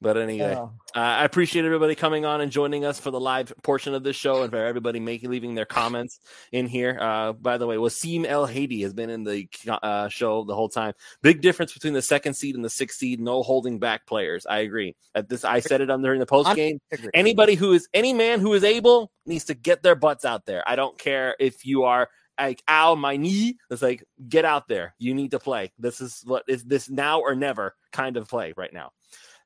but 0.00 0.16
anyway, 0.16 0.54
oh. 0.56 0.72
uh, 0.94 0.98
I 0.98 1.24
appreciate 1.24 1.64
everybody 1.64 1.94
coming 1.94 2.24
on 2.24 2.40
and 2.40 2.50
joining 2.50 2.84
us 2.84 2.98
for 2.98 3.10
the 3.10 3.20
live 3.20 3.52
portion 3.62 3.94
of 3.94 4.02
this 4.02 4.16
show, 4.16 4.42
and 4.42 4.50
for 4.50 4.64
everybody 4.64 5.00
making 5.00 5.30
leaving 5.30 5.54
their 5.54 5.66
comments 5.66 6.20
in 6.52 6.66
here. 6.66 6.98
Uh, 7.00 7.32
by 7.32 7.58
the 7.58 7.66
way, 7.66 7.76
Wasim 7.76 8.26
El 8.26 8.46
Hadi 8.46 8.82
has 8.82 8.92
been 8.92 9.10
in 9.10 9.24
the 9.24 9.48
uh, 9.68 10.08
show 10.08 10.44
the 10.44 10.54
whole 10.54 10.68
time. 10.68 10.92
Big 11.22 11.40
difference 11.40 11.72
between 11.72 11.92
the 11.92 12.02
second 12.02 12.34
seed 12.34 12.54
and 12.54 12.64
the 12.64 12.70
sixth 12.70 12.98
seed. 12.98 13.20
No 13.20 13.42
holding 13.42 13.78
back 13.78 14.06
players. 14.06 14.46
I 14.46 14.58
agree. 14.58 14.96
At 15.14 15.28
this, 15.28 15.44
I 15.44 15.60
said 15.60 15.80
it 15.80 15.90
on 15.90 16.02
during 16.02 16.20
the 16.20 16.26
post 16.26 16.54
game. 16.56 16.80
Anybody 17.14 17.54
who 17.54 17.72
is 17.72 17.88
any 17.94 18.12
man 18.12 18.40
who 18.40 18.52
is 18.54 18.64
able 18.64 19.10
needs 19.26 19.44
to 19.44 19.54
get 19.54 19.82
their 19.82 19.94
butts 19.94 20.24
out 20.24 20.46
there. 20.46 20.62
I 20.66 20.76
don't 20.76 20.98
care 20.98 21.36
if 21.38 21.64
you 21.64 21.84
are 21.84 22.08
like 22.38 22.62
ow 22.68 22.94
my 22.94 23.16
knee 23.16 23.56
it's 23.70 23.82
like 23.82 24.04
get 24.28 24.44
out 24.44 24.68
there 24.68 24.94
you 24.98 25.14
need 25.14 25.30
to 25.30 25.38
play 25.38 25.72
this 25.78 26.00
is 26.00 26.22
what 26.24 26.42
is 26.48 26.64
this 26.64 26.90
now 26.90 27.20
or 27.20 27.34
never 27.34 27.74
kind 27.92 28.16
of 28.16 28.28
play 28.28 28.52
right 28.56 28.72
now 28.72 28.90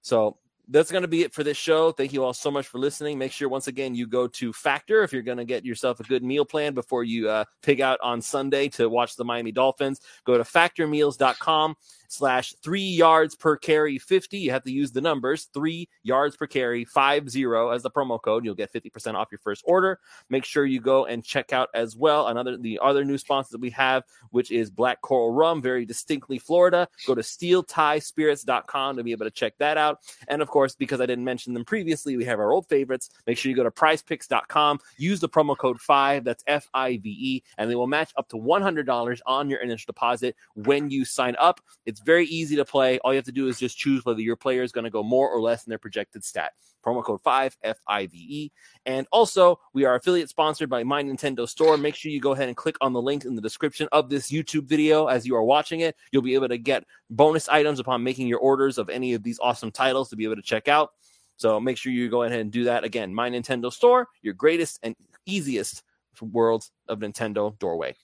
so 0.06 0.36
that's 0.68 0.92
going 0.92 1.02
to 1.02 1.08
be 1.08 1.22
it 1.22 1.32
for 1.32 1.42
this 1.42 1.56
show. 1.56 1.90
Thank 1.90 2.12
you 2.12 2.22
all 2.22 2.32
so 2.32 2.48
much 2.48 2.68
for 2.68 2.78
listening. 2.78 3.18
Make 3.18 3.32
sure, 3.32 3.48
once 3.48 3.66
again, 3.66 3.92
you 3.96 4.06
go 4.06 4.28
to 4.28 4.52
Factor 4.52 5.02
if 5.02 5.12
you're 5.12 5.22
going 5.22 5.38
to 5.38 5.44
get 5.44 5.64
yourself 5.64 5.98
a 5.98 6.04
good 6.04 6.22
meal 6.22 6.44
plan 6.44 6.74
before 6.74 7.02
you 7.02 7.28
uh, 7.28 7.44
pig 7.60 7.80
out 7.80 7.98
on 8.02 8.22
Sunday 8.22 8.68
to 8.68 8.88
watch 8.88 9.16
the 9.16 9.24
Miami 9.24 9.50
Dolphins. 9.50 10.00
Go 10.24 10.38
to 10.38 10.44
factormeals.com 10.44 11.74
slash 12.08 12.54
three 12.62 12.80
yards 12.80 13.34
per 13.34 13.56
carry 13.56 13.98
50. 13.98 14.38
You 14.38 14.50
have 14.50 14.64
to 14.64 14.72
use 14.72 14.92
the 14.92 15.00
numbers 15.00 15.48
three 15.52 15.88
yards 16.02 16.36
per 16.36 16.46
carry 16.46 16.84
50 16.84 17.44
as 17.72 17.82
the 17.82 17.90
promo 17.90 18.20
code. 18.20 18.44
You'll 18.44 18.54
get 18.54 18.72
50% 18.72 19.14
off 19.14 19.28
your 19.30 19.38
first 19.38 19.62
order. 19.66 19.98
Make 20.30 20.44
sure 20.44 20.64
you 20.64 20.80
go 20.80 21.06
and 21.06 21.24
check 21.24 21.52
out 21.52 21.68
as 21.74 21.96
well 21.96 22.28
another 22.28 22.56
the 22.56 22.78
other 22.82 23.04
new 23.04 23.18
sponsors 23.18 23.50
that 23.50 23.60
we 23.60 23.70
have, 23.70 24.04
which 24.30 24.50
is 24.50 24.70
Black 24.70 25.00
Coral 25.00 25.32
Rum, 25.32 25.62
very 25.62 25.84
distinctly 25.84 26.38
Florida. 26.38 26.88
Go 27.06 27.14
to 27.14 27.22
steeltiespirits.com 27.22 28.96
to 28.96 29.02
be 29.02 29.12
able 29.12 29.26
to 29.26 29.30
check 29.30 29.54
that 29.58 29.76
out. 29.76 30.00
And 30.28 30.42
of 30.42 30.48
course, 30.48 30.74
because 30.74 31.00
I 31.00 31.06
didn't 31.06 31.24
mention 31.24 31.54
them 31.54 31.64
previously, 31.64 32.16
we 32.16 32.24
have 32.24 32.38
our 32.38 32.52
old 32.52 32.68
favorites. 32.68 33.10
Make 33.26 33.38
sure 33.38 33.50
you 33.50 33.56
go 33.56 33.64
to 33.64 33.70
prizepicks.com, 33.70 34.80
use 34.96 35.20
the 35.20 35.28
promo 35.28 35.56
code 35.56 35.80
5, 35.80 36.24
that's 36.24 36.44
F 36.46 36.68
I 36.74 36.96
V 36.98 37.08
E, 37.08 37.42
and 37.58 37.70
they 37.70 37.74
will 37.74 37.86
match 37.86 38.12
up 38.16 38.28
to 38.28 38.36
$100 38.36 39.20
on 39.26 39.50
your 39.50 39.60
initial 39.60 39.86
deposit 39.86 40.36
when 40.54 40.90
you 40.90 41.04
sign 41.04 41.36
up. 41.38 41.60
It's 41.84 41.95
it's 41.96 42.04
very 42.04 42.26
easy 42.26 42.56
to 42.56 42.64
play. 42.66 42.98
All 42.98 43.14
you 43.14 43.16
have 43.16 43.24
to 43.24 43.32
do 43.32 43.48
is 43.48 43.58
just 43.58 43.78
choose 43.78 44.04
whether 44.04 44.20
your 44.20 44.36
player 44.36 44.62
is 44.62 44.70
going 44.70 44.84
to 44.84 44.90
go 44.90 45.02
more 45.02 45.30
or 45.30 45.40
less 45.40 45.64
in 45.64 45.70
their 45.70 45.78
projected 45.78 46.22
stat. 46.24 46.52
Promo 46.84 47.02
code 47.02 47.22
5 47.22 47.56
F 47.62 47.78
I 47.88 48.04
V 48.04 48.18
E. 48.18 48.52
And 48.84 49.06
also, 49.10 49.58
we 49.72 49.86
are 49.86 49.94
affiliate 49.94 50.28
sponsored 50.28 50.68
by 50.68 50.84
My 50.84 51.02
Nintendo 51.02 51.48
Store. 51.48 51.78
Make 51.78 51.94
sure 51.94 52.12
you 52.12 52.20
go 52.20 52.32
ahead 52.32 52.48
and 52.48 52.56
click 52.56 52.76
on 52.82 52.92
the 52.92 53.00
link 53.00 53.24
in 53.24 53.34
the 53.34 53.40
description 53.40 53.88
of 53.92 54.10
this 54.10 54.30
YouTube 54.30 54.64
video 54.66 55.06
as 55.06 55.26
you 55.26 55.34
are 55.36 55.42
watching 55.42 55.80
it. 55.80 55.96
You'll 56.12 56.20
be 56.20 56.34
able 56.34 56.48
to 56.48 56.58
get 56.58 56.84
bonus 57.08 57.48
items 57.48 57.80
upon 57.80 58.04
making 58.04 58.28
your 58.28 58.40
orders 58.40 58.76
of 58.76 58.90
any 58.90 59.14
of 59.14 59.22
these 59.22 59.38
awesome 59.40 59.70
titles 59.70 60.10
to 60.10 60.16
be 60.16 60.24
able 60.24 60.36
to 60.36 60.42
check 60.42 60.68
out. 60.68 60.90
So 61.38 61.58
make 61.58 61.78
sure 61.78 61.92
you 61.92 62.10
go 62.10 62.24
ahead 62.24 62.40
and 62.40 62.52
do 62.52 62.64
that. 62.64 62.84
Again, 62.84 63.14
My 63.14 63.30
Nintendo 63.30 63.72
Store, 63.72 64.06
your 64.20 64.34
greatest 64.34 64.80
and 64.82 64.94
easiest 65.24 65.82
world 66.20 66.68
of 66.88 66.98
Nintendo 66.98 67.58
doorway. 67.58 67.94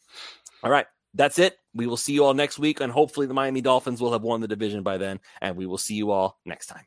All 0.62 0.70
right 0.70 0.86
that's 1.14 1.38
it. 1.38 1.58
We 1.74 1.86
will 1.86 1.96
see 1.96 2.12
you 2.12 2.24
all 2.24 2.34
next 2.34 2.58
week, 2.58 2.80
and 2.80 2.92
hopefully 2.92 3.26
the 3.26 3.34
Miami 3.34 3.60
Dolphins 3.60 4.00
will 4.00 4.12
have 4.12 4.22
won 4.22 4.40
the 4.40 4.48
division 4.48 4.82
by 4.82 4.98
then. 4.98 5.20
And 5.40 5.56
we 5.56 5.66
will 5.66 5.78
see 5.78 5.94
you 5.94 6.10
all 6.10 6.38
next 6.44 6.66
time. 6.66 6.84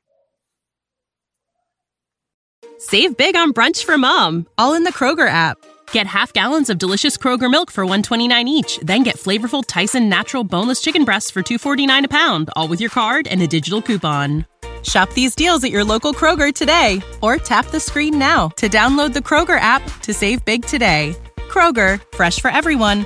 Save 2.77 3.15
big 3.17 3.35
on 3.35 3.53
brunch 3.53 3.83
for 3.83 3.97
mom, 3.97 4.47
all 4.57 4.73
in 4.73 4.83
the 4.83 4.91
Kroger 4.91 5.27
app. 5.29 5.57
Get 5.91 6.07
half 6.07 6.33
gallons 6.33 6.69
of 6.69 6.77
delicious 6.77 7.17
Kroger 7.17 7.49
milk 7.49 7.71
for 7.71 7.85
129 7.85 8.47
each, 8.47 8.79
then 8.79 9.03
get 9.03 9.15
flavorful 9.15 9.63
Tyson 9.65 10.09
natural 10.09 10.43
boneless 10.43 10.81
chicken 10.81 11.05
breasts 11.05 11.31
for 11.31 11.41
249 11.41 12.05
a 12.05 12.07
pound, 12.07 12.49
all 12.55 12.67
with 12.67 12.81
your 12.81 12.89
card 12.89 13.27
and 13.27 13.41
a 13.41 13.47
digital 13.47 13.81
coupon. 13.81 14.45
Shop 14.83 15.11
these 15.13 15.35
deals 15.35 15.63
at 15.63 15.71
your 15.71 15.83
local 15.83 16.13
Kroger 16.13 16.53
today 16.53 17.01
or 17.21 17.37
tap 17.37 17.67
the 17.67 17.79
screen 17.79 18.19
now 18.19 18.49
to 18.49 18.69
download 18.69 19.13
the 19.13 19.19
Kroger 19.19 19.59
app 19.59 19.81
to 20.01 20.13
save 20.13 20.43
big 20.45 20.65
today. 20.65 21.15
Kroger, 21.49 22.01
fresh 22.15 22.39
for 22.39 22.51
everyone. 22.51 23.05